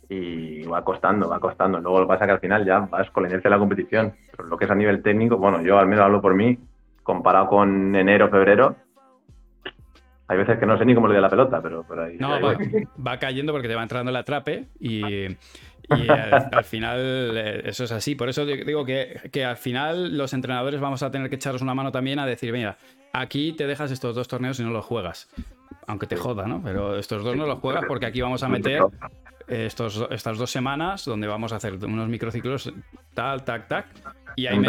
y 0.09 0.63
va 0.65 0.83
costando, 0.85 1.29
va 1.29 1.39
costando. 1.39 1.79
Luego 1.81 2.01
lo 2.01 2.07
que 2.07 2.09
pasa 2.09 2.25
es 2.25 2.29
que 2.29 2.33
al 2.33 2.41
final 2.41 2.65
ya 2.67 2.81
vas 2.81 3.11
con 3.11 3.23
la 3.23 3.29
inercia 3.29 3.49
de 3.49 3.55
la 3.57 3.61
competición. 3.61 4.13
Pero 4.31 4.49
lo 4.49 4.57
que 4.57 4.65
es 4.65 4.71
a 4.71 4.75
nivel 4.75 5.03
técnico, 5.03 5.37
bueno, 5.37 5.63
yo 5.63 5.79
al 5.79 5.87
menos 5.87 6.05
hablo 6.05 6.21
por 6.21 6.35
mí, 6.35 6.59
comparado 7.03 7.47
con 7.47 7.95
enero, 7.95 8.29
febrero, 8.29 8.77
hay 10.29 10.39
veces 10.39 10.59
que 10.59 10.67
no 10.67 10.79
sé 10.79 10.85
ni 10.85 10.95
cómo 10.95 11.09
le 11.09 11.15
doy 11.15 11.23
la 11.23 11.29
pelota, 11.29 11.61
pero, 11.61 11.85
pero 11.89 12.05
ahí, 12.05 12.17
No, 12.19 12.35
ahí 12.35 12.43
va, 12.43 12.57
va 13.07 13.19
cayendo 13.19 13.53
porque 13.53 13.67
te 13.67 13.75
va 13.75 13.83
entrando 13.83 14.11
el 14.11 14.17
atrape 14.17 14.67
y, 14.79 15.25
y 15.89 16.09
al, 16.15 16.49
al 16.53 16.65
final 16.65 17.37
eh, 17.37 17.63
eso 17.65 17.83
es 17.85 17.91
así. 17.91 18.15
Por 18.15 18.29
eso 18.29 18.47
di- 18.47 18.63
digo 18.63 18.85
que, 18.85 19.29
que 19.33 19.45
al 19.45 19.57
final 19.57 20.17
los 20.17 20.33
entrenadores 20.33 20.81
vamos 20.81 21.03
a 21.03 21.11
tener 21.11 21.29
que 21.31 21.35
echaros 21.37 21.63
una 21.63 21.75
mano 21.75 21.91
también 21.91 22.21
a 22.21 22.27
decir, 22.27 22.53
mira, 22.53 22.77
aquí 23.13 23.53
te 23.55 23.67
dejas 23.67 23.91
estos 23.91 24.15
dos 24.15 24.29
torneos 24.29 24.61
y 24.61 24.63
no 24.65 24.71
los 24.71 24.85
juegas. 24.85 25.29
Aunque 25.91 26.07
te 26.07 26.17
joda, 26.17 26.47
¿no? 26.47 26.63
Pero 26.63 26.97
estos 26.97 27.23
dos 27.25 27.37
no 27.37 27.47
los 27.47 27.59
juegas 27.59 27.85
porque 27.87 28.07
aquí 28.07 28.21
vamos 28.21 28.43
a 28.43 28.49
meter 28.49 28.81
estos, 29.49 30.07
estas 30.11 30.39
dos 30.39 30.51
semanas 30.51 31.05
donde 31.05 31.27
vamos 31.27 31.53
a 31.53 31.57
hacer 31.57 31.75
unos 31.85 32.09
microciclos 32.09 32.73
tal, 33.15 33.45
tac, 33.45 33.67
tac. 33.69 33.87
Y 34.37 34.47
ahí 34.47 34.57
me- 34.61 34.69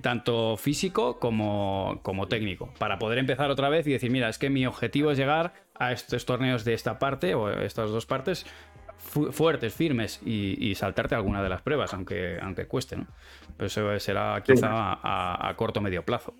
tanto 0.00 0.56
físico 0.56 1.18
como, 1.18 1.98
como 2.02 2.28
técnico. 2.28 2.72
Para 2.78 2.98
poder 2.98 3.18
empezar 3.18 3.50
otra 3.50 3.68
vez 3.68 3.86
y 3.88 3.90
decir, 3.92 4.10
mira, 4.10 4.28
es 4.28 4.38
que 4.38 4.48
mi 4.48 4.64
objetivo 4.66 5.10
es 5.10 5.18
llegar 5.18 5.52
a 5.74 5.90
estos 5.92 6.24
torneos 6.24 6.64
de 6.64 6.74
esta 6.74 6.98
parte 7.00 7.34
o 7.34 7.50
estas 7.50 7.90
dos 7.90 8.06
partes 8.06 8.46
fu- 8.98 9.32
fuertes, 9.32 9.74
firmes 9.74 10.20
y, 10.24 10.56
y 10.64 10.76
saltarte 10.76 11.16
alguna 11.16 11.42
de 11.42 11.48
las 11.48 11.62
pruebas, 11.62 11.92
aunque, 11.92 12.38
aunque 12.40 12.66
cueste, 12.68 12.96
¿no? 12.96 13.06
Pero 13.56 13.66
eso 13.66 13.98
será 13.98 14.40
quizá 14.44 14.68
a, 15.02 15.48
a 15.48 15.56
corto 15.56 15.80
o 15.80 15.82
medio 15.82 16.04
plazo. 16.04 16.32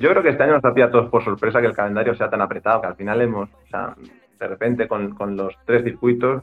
Yo 0.00 0.10
creo 0.10 0.22
que 0.22 0.30
este 0.30 0.42
año 0.42 0.54
nos 0.54 0.64
ha 0.64 0.72
pillado 0.72 0.90
a 0.90 0.92
todos 0.92 1.10
por 1.10 1.24
sorpresa 1.24 1.60
que 1.60 1.66
el 1.66 1.76
calendario 1.76 2.14
sea 2.14 2.30
tan 2.30 2.40
apretado, 2.40 2.80
que 2.80 2.86
al 2.86 2.96
final 2.96 3.20
hemos, 3.20 3.48
o 3.50 3.66
sea, 3.70 3.94
de 4.38 4.48
repente 4.48 4.88
con, 4.88 5.14
con 5.14 5.36
los 5.36 5.54
tres 5.66 5.84
circuitos 5.84 6.42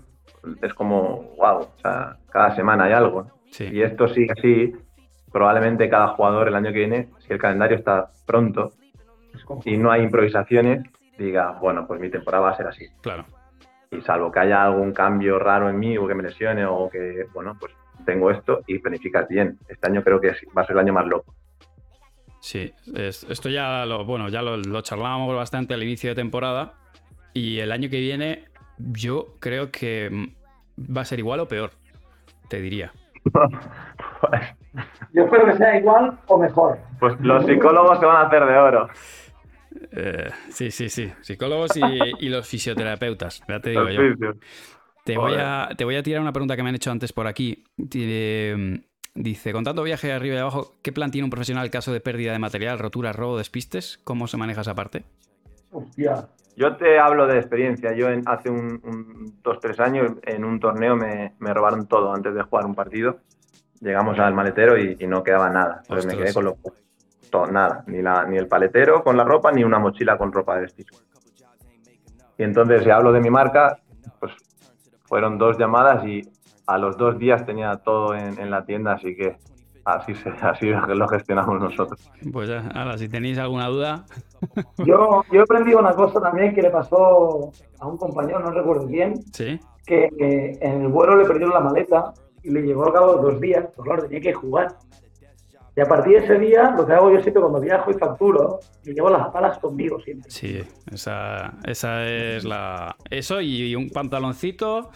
es 0.61 0.73
como, 0.73 1.33
wow, 1.37 1.61
o 1.61 1.73
sea, 1.81 2.17
cada 2.31 2.55
semana 2.55 2.85
hay 2.85 2.93
algo. 2.93 3.27
Sí. 3.51 3.67
Y 3.71 3.81
esto 3.81 4.07
sigue 4.07 4.31
así, 4.37 4.73
probablemente 5.31 5.89
cada 5.89 6.09
jugador 6.09 6.47
el 6.47 6.55
año 6.55 6.71
que 6.71 6.79
viene, 6.79 7.09
si 7.19 7.33
el 7.33 7.39
calendario 7.39 7.77
está 7.77 8.11
pronto 8.25 8.71
y 9.65 9.77
no 9.77 9.91
hay 9.91 10.03
improvisaciones, 10.03 10.83
diga, 11.17 11.57
bueno, 11.59 11.85
pues 11.87 11.99
mi 11.99 12.09
temporada 12.09 12.45
va 12.45 12.51
a 12.51 12.57
ser 12.57 12.67
así. 12.67 12.85
Claro. 13.01 13.25
Y 13.91 14.01
salvo 14.01 14.31
que 14.31 14.39
haya 14.39 14.63
algún 14.63 14.93
cambio 14.93 15.39
raro 15.39 15.69
en 15.69 15.79
mí 15.79 15.97
o 15.97 16.07
que 16.07 16.13
me 16.13 16.23
lesione 16.23 16.65
o 16.65 16.89
que, 16.89 17.25
bueno, 17.33 17.57
pues 17.59 17.73
tengo 18.05 18.29
esto 18.31 18.61
y 18.67 18.79
planificas 18.79 19.27
bien. 19.27 19.57
Este 19.67 19.87
año 19.87 20.03
creo 20.03 20.21
que 20.21 20.35
va 20.55 20.61
a 20.61 20.65
ser 20.65 20.75
el 20.75 20.79
año 20.79 20.93
más 20.93 21.07
loco. 21.07 21.33
Sí, 22.41 22.73
es- 22.95 23.25
esto 23.29 23.49
ya 23.49 23.85
lo, 23.85 24.05
bueno, 24.05 24.29
ya 24.29 24.41
lo, 24.41 24.57
lo 24.57 24.81
charlábamos 24.81 25.35
bastante 25.35 25.73
al 25.73 25.83
inicio 25.83 26.09
de 26.09 26.15
temporada. 26.15 26.73
Y 27.33 27.59
el 27.59 27.71
año 27.71 27.89
que 27.89 27.99
viene, 27.99 28.45
yo 28.77 29.35
creo 29.39 29.71
que 29.71 30.09
mm, 30.11 30.95
va 30.97 31.01
a 31.01 31.05
ser 31.05 31.19
igual 31.19 31.39
o 31.41 31.47
peor, 31.47 31.71
te 32.47 32.61
diría. 32.61 32.91
Yo 35.13 35.23
espero 35.23 35.45
que 35.47 35.57
sea 35.57 35.77
igual 35.77 36.17
o 36.27 36.37
mejor. 36.37 36.79
Pues 36.99 37.19
los 37.19 37.45
psicólogos 37.45 37.99
se 37.99 38.05
van 38.05 38.17
a 38.17 38.27
hacer 38.27 38.45
de 38.45 38.57
oro. 38.57 38.89
Eh, 39.91 40.29
sí, 40.49 40.71
sí, 40.71 40.89
sí. 40.89 41.11
Psicólogos 41.21 41.75
y, 41.75 41.81
y 42.19 42.29
los 42.29 42.47
fisioterapeutas, 42.47 43.41
ya 43.47 43.59
te 43.59 43.71
digo 43.71 43.89
yo. 43.89 44.01
Te 45.05 45.17
voy, 45.17 45.33
a, 45.39 45.69
te 45.75 45.85
voy 45.85 45.95
a 45.95 46.03
tirar 46.03 46.21
una 46.21 46.31
pregunta 46.31 46.55
que 46.55 46.61
me 46.63 46.69
han 46.69 46.75
hecho 46.75 46.91
antes 46.91 47.11
por 47.13 47.25
aquí. 47.27 47.63
Tiene- 47.89 48.83
Dice, 49.21 49.51
con 49.51 49.65
tanto 49.65 49.83
viaje 49.83 50.13
arriba 50.13 50.35
y 50.35 50.37
abajo, 50.37 50.75
¿qué 50.81 50.93
plan 50.93 51.11
tiene 51.11 51.25
un 51.25 51.29
profesional 51.29 51.65
en 51.65 51.71
caso 51.71 51.91
de 51.91 51.99
pérdida 51.99 52.31
de 52.31 52.39
material, 52.39 52.79
roturas, 52.79 53.13
robo, 53.13 53.37
despistes? 53.37 53.99
¿Cómo 54.05 54.27
se 54.27 54.37
maneja 54.37 54.61
esa 54.61 54.75
parte? 54.75 55.03
Hostia. 55.73 56.29
Yo 56.55 56.77
te 56.77 56.97
hablo 56.99 57.27
de 57.27 57.37
experiencia. 57.37 57.93
Yo 57.93 58.07
en- 58.07 58.23
hace 58.25 58.49
un, 58.49 58.79
un- 58.81 59.39
dos, 59.43 59.59
tres 59.59 59.77
años 59.81 60.13
en 60.23 60.45
un 60.45 60.57
torneo 60.61 60.95
me, 60.95 61.33
me 61.39 61.53
robaron 61.53 61.85
todo 61.85 62.13
antes 62.13 62.33
de 62.33 62.41
jugar 62.43 62.65
un 62.65 62.75
partido. 62.75 63.19
Llegamos 63.81 64.17
al 64.19 64.33
maletero 64.33 64.77
y, 64.77 64.95
y 64.97 65.05
no 65.05 65.21
quedaba 65.21 65.49
nada. 65.49 65.79
Entonces 65.81 66.05
me 66.05 66.17
quedé 66.17 66.33
con 66.33 66.45
lo, 66.45 66.57
todo, 67.29 67.47
nada. 67.47 67.83
Ni, 67.87 68.01
la, 68.01 68.25
ni 68.25 68.37
el 68.37 68.47
paletero 68.47 69.03
con 69.03 69.17
la 69.17 69.25
ropa, 69.25 69.51
ni 69.51 69.65
una 69.65 69.79
mochila 69.79 70.17
con 70.17 70.31
ropa 70.31 70.55
de 70.55 70.61
vestir. 70.61 70.85
Y 72.37 72.43
entonces, 72.43 72.83
si 72.85 72.89
hablo 72.89 73.11
de 73.11 73.19
mi 73.19 73.29
marca, 73.29 73.79
pues 74.21 74.31
fueron 75.03 75.37
dos 75.37 75.57
llamadas 75.57 76.05
y 76.05 76.21
a 76.69 76.77
los 76.77 76.97
dos 76.97 77.17
días 77.17 77.45
tenía 77.45 77.75
todo 77.77 78.13
en, 78.13 78.39
en 78.39 78.51
la 78.51 78.63
tienda, 78.63 78.93
así 78.93 79.15
que 79.15 79.37
así, 79.85 80.13
se, 80.13 80.29
así 80.41 80.67
lo 80.67 81.07
gestionamos 81.07 81.59
nosotros. 81.59 82.11
Pues 82.31 82.49
ya, 82.49 82.69
ahora, 82.75 82.97
si 82.97 83.09
tenéis 83.09 83.37
alguna 83.37 83.67
duda, 83.67 84.05
Yo, 84.85 85.23
yo 85.31 85.39
he 85.39 85.43
aprendido 85.43 85.79
una 85.79 85.93
cosa 85.93 86.21
también 86.21 86.53
que 86.53 86.61
le 86.61 86.69
pasó 86.69 87.51
a 87.79 87.87
un 87.87 87.97
compañero, 87.97 88.39
no 88.39 88.51
recuerdo 88.51 88.87
quién, 88.87 89.21
sí. 89.33 89.59
que 89.85 90.05
eh, 90.19 90.57
en 90.61 90.81
el 90.83 90.87
vuelo 90.87 91.17
le 91.17 91.25
perdieron 91.25 91.53
la 91.53 91.59
maleta 91.59 92.13
y 92.43 92.51
le 92.51 92.61
llegó 92.61 92.85
al 92.85 92.93
cabo 92.93 93.13
dos 93.17 93.41
días, 93.41 93.65
pues 93.75 93.85
claro, 93.85 94.03
tenía 94.03 94.21
que 94.21 94.33
jugar. 94.33 94.75
Y 95.75 95.81
a 95.81 95.85
partir 95.85 96.19
de 96.19 96.25
ese 96.25 96.39
día, 96.39 96.71
lo 96.71 96.85
que 96.85 96.93
hago 96.93 97.11
yo 97.11 97.21
siempre 97.21 97.41
cuando 97.41 97.59
viajo 97.59 97.91
y 97.91 97.93
facturo, 97.93 98.59
me 98.85 98.93
llevo 98.93 99.09
las 99.09 99.27
palas 99.29 99.57
conmigo 99.59 99.99
siempre. 100.01 100.29
Sí, 100.29 100.61
esa, 100.91 101.53
esa 101.63 102.05
es 102.05 102.43
la. 102.43 102.95
Eso 103.09 103.39
y 103.39 103.75
un 103.75 103.89
pantaloncito, 103.89 104.89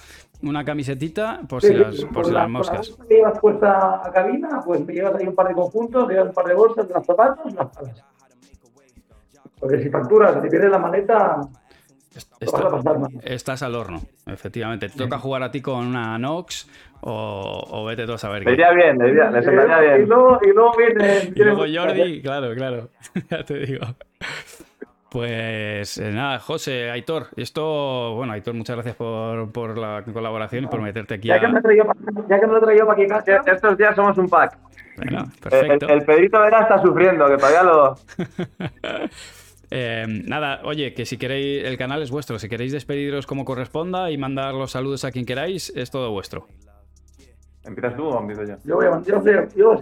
una 0.43 0.63
camisetita, 0.63 1.41
por 1.47 1.61
si 1.61 1.69
Sí, 1.69 1.73
las, 1.73 1.95
sí, 1.95 2.05
por 2.05 2.13
con 2.15 2.25
si 2.25 2.31
la- 2.31 2.39
las 2.39 2.43
con 2.45 2.53
la 2.53 2.59
moscas. 2.59 2.89
bolsa 2.89 3.03
que 3.07 3.15
llevas 3.15 3.39
puesta 3.39 4.01
a 4.07 4.11
cabina, 4.11 4.61
pues 4.65 4.85
me 4.85 4.93
llevas 4.93 5.15
ahí 5.15 5.27
un 5.27 5.35
par 5.35 5.47
de 5.47 5.53
conjuntos, 5.53 6.07
te 6.07 6.13
llevas 6.13 6.27
un 6.29 6.33
par 6.35 6.45
de 6.45 6.53
bolsas, 6.53 6.85
unos 6.89 7.05
zapatos 7.05 7.51
y 7.51 7.55
las 7.55 7.67
palas. 7.69 8.03
Porque 9.59 9.79
si 9.81 9.89
facturas, 9.89 10.35
si 10.35 10.41
te 10.41 10.49
pierdes 10.49 10.71
la 10.71 10.77
maleta, 10.79 11.39
te 12.39 12.45
vas 12.45 12.53
a 12.53 12.57
Está- 12.57 12.69
pasar 12.69 12.99
mal. 12.99 13.11
estás 13.23 13.63
al 13.63 13.75
horno, 13.75 14.01
efectivamente. 14.27 14.89
Te 14.89 14.97
toca 14.97 15.17
jugar 15.17 15.43
a 15.43 15.51
ti 15.51 15.61
con 15.61 15.87
una 15.87 16.17
Nox 16.19 16.67
o, 17.01 17.63
o 17.71 17.85
vete 17.85 18.05
tú 18.05 18.13
a 18.13 18.17
saber 18.17 18.43
Le 18.45 18.53
iría 18.53 18.71
bien, 18.71 18.97
le, 18.97 19.09
iría- 19.09 19.31
le 19.31 19.41
sentaría 19.41 19.83
Y 19.93 19.97
bien. 19.97 20.09
luego, 20.09 20.39
y 20.43 20.47
luego 20.53 20.71
viene... 20.77 21.31
Y 21.35 21.39
luego 21.43 21.63
Jordi, 21.73 22.21
claro, 22.21 22.53
claro, 22.55 22.89
ya 23.29 23.43
te 23.43 23.59
digo. 23.59 23.85
Pues 25.13 25.99
eh, 25.99 26.11
nada, 26.11 26.39
José, 26.39 26.89
Aitor, 26.89 27.27
esto, 27.35 28.15
bueno, 28.15 28.33
Aitor, 28.33 28.55
muchas 28.55 28.77
gracias 28.77 28.95
por, 28.95 29.51
por 29.51 29.77
la 29.77 30.03
colaboración 30.11 30.63
y 30.63 30.67
por 30.67 30.81
meterte 30.81 31.13
aquí 31.13 31.27
Ya 31.27 31.39
que 31.39 31.47
me 31.49 31.59
he 31.59 31.61
traído 31.61 31.85
para, 31.85 31.99
ya 32.27 32.39
que 32.39 32.47
me 32.47 32.53
lo 32.53 32.57
he 32.57 32.61
traído 32.61 32.87
para 32.87 32.99
aquí 32.99 33.07
casa, 33.07 33.43
Estos 33.45 33.77
días 33.77 33.95
somos 33.95 34.17
un 34.17 34.27
pack. 34.27 34.57
Venga, 34.97 35.19
El, 35.19 35.39
perfecto. 35.39 35.87
el 35.87 36.01
Pedrito 36.03 36.39
Vera 36.39 36.61
está 36.61 36.81
sufriendo, 36.81 37.27
que 37.27 37.37
todavía 37.37 37.63
lo. 37.63 37.95
Eh, 39.75 40.05
nada, 40.07 40.61
oye, 40.65 40.93
que 40.93 41.03
si 41.03 41.17
queréis, 41.17 41.65
el 41.65 41.79
canal 41.79 42.03
es 42.03 42.11
vuestro, 42.11 42.37
si 42.37 42.47
queréis 42.47 42.71
despediros 42.71 43.25
como 43.25 43.43
corresponda 43.43 44.11
y 44.11 44.19
mandar 44.19 44.53
los 44.53 44.69
saludos 44.69 45.03
a 45.03 45.11
quien 45.11 45.25
queráis, 45.25 45.73
es 45.75 45.89
todo 45.89 46.11
vuestro. 46.11 46.45
¿Empiezas 47.65 47.95
tú 47.95 48.07
o 48.07 48.19
empiezo 48.19 48.43
yo? 48.43 48.55
yo, 48.65 48.75
voy 48.75 48.85
a, 48.87 49.01
yo, 49.01 49.23
yo, 49.55 49.81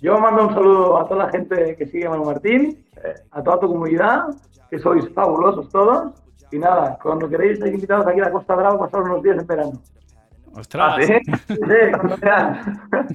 yo 0.00 0.18
mando 0.18 0.48
un 0.48 0.54
saludo 0.54 0.98
a 0.98 1.06
toda 1.06 1.26
la 1.26 1.30
gente 1.30 1.76
que 1.76 1.86
sigue 1.86 2.06
a 2.06 2.10
Manu 2.10 2.24
Martín, 2.24 2.84
eh, 3.04 3.14
a 3.30 3.42
toda 3.42 3.60
tu 3.60 3.68
comunidad, 3.68 4.26
que 4.68 4.78
sois 4.78 5.08
fabulosos 5.14 5.68
todos. 5.68 6.12
Y 6.50 6.58
nada, 6.58 6.98
cuando 7.02 7.28
queréis 7.28 7.54
estáis 7.54 7.74
invitados 7.74 8.06
aquí 8.06 8.20
a 8.20 8.24
la 8.24 8.32
Costa 8.32 8.54
Brava, 8.54 8.78
pasar 8.78 9.02
unos 9.02 9.22
días 9.22 9.38
en 9.38 9.46
verano. 9.46 9.72
¡Ostras! 10.56 10.96
¿Ah, 10.98 11.02
sí? 11.02 11.14
Sí, 11.48 11.56
cuando 11.92 12.16
queráis. 12.16 12.58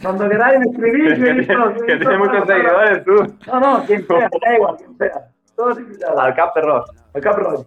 Cuando 0.02 0.30
queráis, 0.30 0.60
me 0.60 0.66
escribís. 0.72 1.14
que, 1.14 1.24
que 1.24 1.34
dices, 1.34 2.00
tiene 2.00 2.18
muchos 2.18 2.48
seguidores, 2.48 3.06
tú. 3.06 3.36
No, 3.48 3.60
no, 3.60 3.86
quien 3.86 4.08
sea, 4.08 4.30
da 4.30 4.56
igual, 4.56 4.76
quien 4.78 4.98
sea. 4.98 5.30
Todos 5.56 5.80
invitados. 5.80 6.20
Al 6.20 6.36
Cap 6.36 6.56
Ross. 6.56 6.92
Al 7.14 7.22
Cap 7.22 7.38
Roy. 7.38 7.58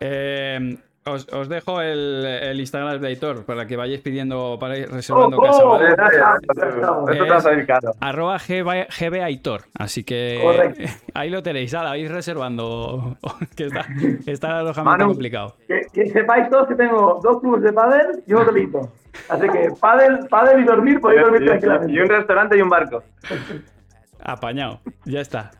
Eh, 0.00 0.78
os, 1.10 1.26
os 1.32 1.48
dejo 1.48 1.80
el, 1.80 2.24
el 2.24 2.60
Instagram 2.60 3.00
de 3.00 3.08
Aitor 3.08 3.44
para 3.44 3.66
que 3.66 3.76
vayáis 3.76 4.00
pidiendo, 4.00 4.56
para 4.60 4.76
ir 4.78 4.90
reservando 4.90 5.36
Oh, 5.38 5.42
casa, 5.42 5.64
oh, 5.64 7.04
¿vale? 7.04 7.40
salir 7.40 7.66
caro. 7.66 7.92
Arroba 8.00 8.38
GB, 8.38 8.86
GB 8.90 9.22
Aitor. 9.22 9.62
Así 9.78 10.04
que 10.04 10.40
Correcto. 10.42 10.82
ahí 11.14 11.30
lo 11.30 11.42
tenéis. 11.42 11.74
Ahora 11.74 11.90
vais 11.90 12.10
reservando. 12.10 13.16
Que 13.56 13.64
está, 13.66 13.86
está 14.26 14.46
el 14.48 14.54
alojamiento 14.56 14.98
Manu. 14.98 15.06
complicado. 15.12 15.54
Que, 15.66 15.80
que 15.92 16.10
sepáis 16.10 16.48
todos 16.50 16.68
que 16.68 16.74
tengo 16.76 17.18
dos 17.22 17.40
clubes 17.40 17.62
de 17.62 17.72
pádel 17.72 18.22
y 18.26 18.32
un 18.32 18.42
hotelito. 18.42 18.92
Así 19.28 19.48
que 19.48 19.68
pádel, 19.80 20.26
pádel 20.30 20.60
y 20.60 20.64
dormir, 20.64 21.00
podéis 21.00 21.22
dormir 21.22 21.42
Y, 21.42 21.46
tranquilamente. 21.46 21.92
y 21.92 21.98
un 21.98 22.08
restaurante 22.08 22.56
y 22.56 22.62
un 22.62 22.68
barco. 22.68 23.02
Apañado. 24.22 24.80
Ya 25.04 25.20
está. 25.20 25.50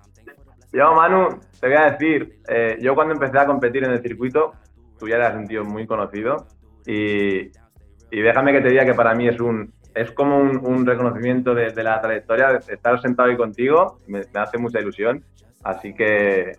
Yo, 0.72 0.92
Manu, 0.94 1.28
te 1.60 1.66
voy 1.68 1.76
a 1.76 1.90
decir, 1.90 2.40
eh, 2.48 2.76
yo 2.80 2.94
cuando 2.94 3.14
empecé 3.14 3.38
a 3.38 3.46
competir 3.46 3.84
en 3.84 3.92
el 3.92 4.02
circuito, 4.02 4.52
tú 4.98 5.08
ya 5.08 5.16
eras 5.16 5.34
un 5.36 5.46
tío 5.46 5.64
muy 5.64 5.86
conocido 5.86 6.46
y, 6.86 7.50
déjame 8.10 8.52
que 8.52 8.60
te 8.60 8.70
diga 8.70 8.84
que 8.84 8.94
para 8.94 9.14
mí 9.14 9.28
es 9.28 9.40
un 9.40 9.72
es 9.94 10.12
como 10.12 10.38
un, 10.38 10.86
reconocimiento 10.86 11.54
de, 11.54 11.72
la 11.82 12.00
trayectoria, 12.00 12.60
estar 12.68 13.00
sentado 13.00 13.30
ahí 13.30 13.36
contigo, 13.36 13.98
me, 14.06 14.20
me 14.32 14.40
hace 14.40 14.56
mucha 14.56 14.78
ilusión, 14.78 15.24
así 15.64 15.92
que 15.92 16.52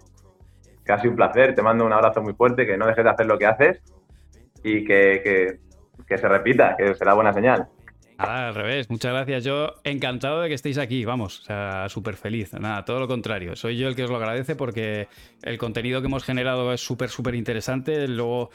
casi 0.84 1.08
un 1.08 1.16
placer, 1.16 1.56
te 1.56 1.62
mando 1.62 1.86
un 1.86 1.94
abrazo 1.94 2.22
muy 2.22 2.34
fuerte, 2.34 2.66
que 2.66 2.76
no 2.76 2.88
dejes 2.88 3.04
de 3.04 3.10
hacer 3.12 3.28
lo 3.28 3.38
que 3.38 3.46
haces 3.46 3.82
y 4.64 4.84
que, 4.84 5.22
que, 5.24 5.60
que 6.06 6.18
se 6.18 6.28
repita, 6.28 6.76
que 6.76 6.96
será 6.96 7.14
buena 7.14 7.32
señal. 7.32 7.68
Nada, 8.20 8.50
al 8.50 8.56
revés. 8.56 8.90
Muchas 8.90 9.14
gracias. 9.14 9.46
Yo 9.46 9.76
encantado 9.86 10.42
de 10.42 10.50
que 10.50 10.56
estéis 10.56 10.78
aquí. 10.78 11.06
Vamos, 11.06 11.40
o 11.40 11.44
sea, 11.44 11.88
súper 11.88 12.16
feliz. 12.16 12.52
Nada, 12.54 12.84
todo 12.84 13.00
lo 13.00 13.08
contrario. 13.08 13.56
Soy 13.56 13.78
yo 13.78 13.88
el 13.88 13.96
que 13.96 14.04
os 14.04 14.10
lo 14.10 14.18
agradece 14.18 14.58
porque 14.58 15.08
el 15.42 15.58
contenido 15.58 16.02
que 16.02 16.08
hemos 16.08 16.26
generado 16.26 16.74
es 16.74 16.82
súper, 16.82 17.10
súper 17.10 17.36
interesante. 17.36 18.10
Luego, 18.10 18.52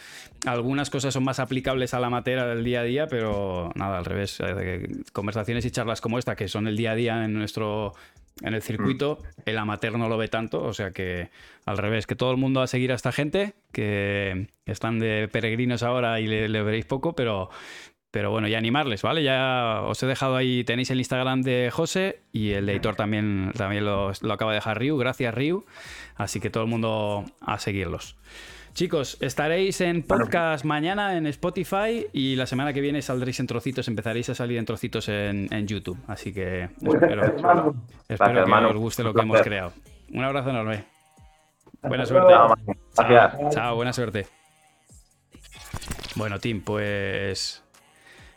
algunas 0.47 0.91
cosas 0.91 1.15
son 1.15 1.25
más 1.25 1.39
aplicables 1.39 1.95
a 1.95 2.01
la 2.01 2.11
materia 2.11 2.45
del 2.45 2.63
día 2.63 2.81
a 2.81 2.85
día, 2.85 3.07
pero 3.07 3.73
nada, 3.75 3.97
al 3.97 4.05
revés. 4.05 4.39
Eh, 4.41 4.87
Conversaciones 5.13 5.65
y 5.65 5.71
charlas 5.71 6.03
como 6.03 6.19
esta, 6.19 6.37
que 6.37 6.47
son 6.47 6.69
el 6.69 6.77
día 6.77 6.93
a 6.93 6.95
día 6.95 7.25
en 7.25 7.33
nuestro. 7.33 7.95
En 8.43 8.53
el 8.53 8.63
circuito, 8.63 9.23
el 9.47 9.57
amateur 9.57 9.97
no 9.97 10.09
lo 10.09 10.19
ve 10.19 10.27
tanto, 10.27 10.61
o 10.61 10.73
sea 10.75 10.91
que 10.91 11.31
al 11.67 11.79
revés, 11.79 12.05
que 12.09 12.17
todo 12.17 12.33
el 12.33 12.37
mundo 12.37 12.63
a 12.63 12.67
seguir 12.67 12.91
a 12.91 12.97
esta 12.97 13.13
gente, 13.13 13.55
que 13.71 14.49
están 14.67 14.99
de 14.99 15.29
peregrinos 15.29 15.85
ahora 15.85 16.19
y 16.19 16.27
le, 16.27 16.49
le 16.49 16.63
veréis 16.65 16.85
poco, 16.85 17.15
pero, 17.15 17.49
pero 18.15 18.31
bueno, 18.31 18.47
y 18.47 18.55
animarles, 18.55 19.03
¿vale? 19.03 19.25
Ya 19.25 19.81
os 19.83 20.01
he 20.01 20.07
dejado 20.07 20.37
ahí, 20.37 20.63
tenéis 20.63 20.89
el 20.93 20.99
Instagram 20.99 21.43
de 21.43 21.71
José 21.73 22.21
y 22.31 22.53
el 22.53 22.69
Editor 22.69 22.95
también, 22.95 23.51
también 23.57 23.85
lo, 23.85 24.13
lo 24.23 24.33
acaba 24.33 24.53
de 24.53 24.59
dejar 24.59 24.79
Ryu. 24.79 24.97
Gracias, 24.97 25.35
Ryu. 25.35 25.65
Así 26.15 26.39
que 26.39 26.49
todo 26.49 26.63
el 26.63 26.71
mundo 26.71 27.25
a 27.41 27.59
seguirlos. 27.59 28.17
Chicos, 28.73 29.19
estaréis 29.21 29.81
en 29.81 30.05
podcast 30.05 30.65
mañana 30.65 31.17
en 31.17 31.27
Spotify 31.27 32.07
y 32.13 32.37
la 32.37 32.47
semana 32.47 32.73
que 32.73 32.81
viene 32.81 33.03
saldréis 33.03 33.41
en 33.41 33.49
trocitos, 33.49 33.89
empezaréis 33.89 34.29
a 34.29 34.37
salir 34.37 34.59
en 34.59 34.65
trocitos 34.65 35.09
en, 35.09 35.53
en 35.53 35.67
YouTube. 35.67 35.99
Así 36.07 36.33
que 36.33 36.69
Muy 36.83 36.95
espero, 36.95 37.25
espero 38.09 38.45
que 38.45 38.53
os 38.53 38.77
guste 38.77 39.03
lo 39.03 39.13
que 39.13 39.23
hemos 39.23 39.43
creado. 39.43 39.73
Un 40.13 40.23
abrazo 40.23 40.51
enorme. 40.51 40.85
Buena 41.83 42.07
suerte. 42.07 42.33
Chao, 43.51 43.75
buena 43.75 43.93
suerte. 43.93 44.29
Bueno, 46.15 46.39
Tim, 46.39 46.61
pues 46.63 47.64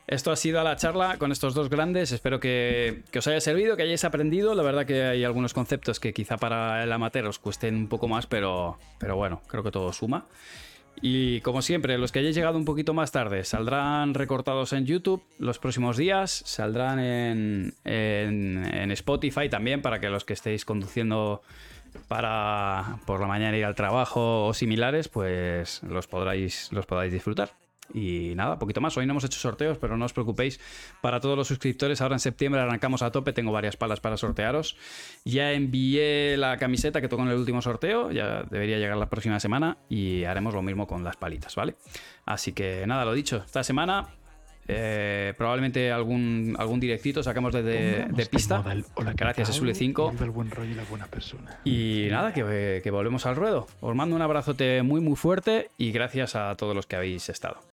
esto 0.08 0.32
ha 0.32 0.36
sido 0.36 0.64
la 0.64 0.76
charla 0.78 1.18
con 1.18 1.32
estos 1.32 1.54
dos 1.54 1.70
grandes. 1.70 2.12
Espero 2.12 2.40
que, 2.40 3.04
os 3.16 3.28
haya 3.28 3.42
servido, 3.42 3.76
que 3.76 3.84
hayáis 3.84 4.06
aprendido. 4.06 4.56
La 4.56 4.64
verdad 4.64 4.86
que 4.86 5.04
hay 5.04 5.24
algunos 5.24 5.54
conceptos 5.54 6.00
que 6.00 6.14
quizá 6.14 6.38
para 6.38 6.84
el 6.84 6.92
amateur 6.92 7.26
os 7.28 7.40
cuesten 7.40 7.76
un 7.76 7.88
poco 7.88 8.08
más, 8.08 8.26
pero, 8.26 8.78
pero 9.00 9.16
bueno, 9.18 9.42
creo 9.48 9.64
que 9.64 9.72
todo 9.72 9.92
suma. 9.92 10.26
Y 11.00 11.42
como 11.42 11.62
siempre, 11.62 11.98
los 12.00 12.12
que 12.12 12.20
hayáis 12.20 12.36
llegado 12.36 12.58
un 12.58 12.66
poquito 12.66 12.94
más 12.94 13.12
tarde 13.12 13.44
saldrán 13.44 14.16
recortados 14.16 14.74
en 14.74 14.86
YouTube 14.86 15.22
los 15.38 15.60
próximos 15.60 15.96
días, 15.96 16.42
saldrán 16.46 17.00
en, 17.00 17.74
en- 17.84 18.92
Spotify 18.92 19.48
también 19.48 19.84
para 19.84 20.00
que 20.00 20.10
los 20.10 20.26
que 20.26 20.34
estéis 20.34 20.66
conduciendo 20.66 21.44
para 22.08 22.98
por 23.06 23.20
la 23.22 23.28
mañana 23.28 23.58
ir 23.58 23.66
al 23.66 23.76
trabajo 23.76 24.48
o 24.48 24.54
similares, 24.56 25.08
pues 25.08 25.84
los 25.84 26.08
los 26.72 26.86
podáis 26.88 27.12
disfrutar. 27.12 27.52
Y 27.94 28.34
nada, 28.36 28.60
poquito 28.60 28.82
más. 28.82 28.98
Hoy 28.98 29.06
no 29.06 29.14
hemos 29.14 29.24
hecho 29.24 29.40
sorteos, 29.40 29.78
pero 29.78 29.98
no 29.98 30.06
os 30.06 30.14
preocupéis. 30.14 30.60
Para 31.02 31.20
todos 31.20 31.38
los 31.38 31.48
suscriptores, 31.48 32.02
ahora 32.02 32.16
en 32.16 32.20
septiembre 32.20 32.62
arrancamos 32.62 33.02
a 33.02 33.12
tope. 33.12 33.34
Tengo 33.34 33.52
varias 33.52 33.78
palas 33.78 34.00
para 34.00 34.18
sortearos. 34.18 34.76
Ya 35.26 35.54
envié 35.54 36.36
la 36.38 36.58
camiseta 36.58 37.02
que 37.02 37.08
tocó 37.08 37.24
en 37.24 37.30
el 37.30 37.38
último 37.38 37.62
sorteo. 37.62 38.12
Ya 38.12 38.44
debería 38.44 38.78
llegar 38.78 38.98
la 38.98 39.10
próxima 39.10 39.40
semana. 39.40 39.78
Y 39.90 40.24
haremos 40.26 40.54
lo 40.54 40.62
mismo 40.62 40.86
con 40.88 41.04
las 41.04 41.16
palitas, 41.18 41.56
¿vale? 41.56 41.76
Así 42.26 42.54
que 42.54 42.86
nada, 42.88 43.06
lo 43.06 43.14
dicho. 43.14 43.42
Esta 43.46 43.64
semana 43.64 44.08
eh, 44.70 45.34
probablemente 45.38 45.94
algún, 45.94 46.54
algún 46.60 46.82
directito 46.82 47.24
sacamos 47.24 47.54
de, 47.54 47.64
de- 47.64 48.26
pista. 48.30 48.62
el 48.70 48.84
hola, 48.96 49.12
¿qué 49.12 49.24
Gracias 49.24 49.48
a 49.48 49.52
tal? 49.52 49.60
Sule 49.60 49.74
5. 49.74 50.12
Viva 50.12 50.26
el 50.26 50.32
buen 50.32 50.52
rollo 50.52 50.72
y 50.72 50.76
la 50.76 50.84
buena 50.84 51.06
persona. 51.08 51.60
Y 51.64 52.08
nada, 52.12 52.34
que, 52.34 52.82
que 52.84 52.92
volvemos 52.92 53.26
al 53.26 53.38
ruedo. 53.38 53.68
Os 53.80 53.96
mando 53.96 54.14
un 54.16 54.22
abrazote 54.22 54.84
muy 54.84 55.00
muy 55.00 55.16
fuerte 55.16 55.70
y 55.78 55.94
gracias 55.94 56.36
a 56.36 56.54
todos 56.58 56.76
los 56.76 56.86
que 56.86 56.98
habéis 56.98 57.30
estado. 57.30 57.60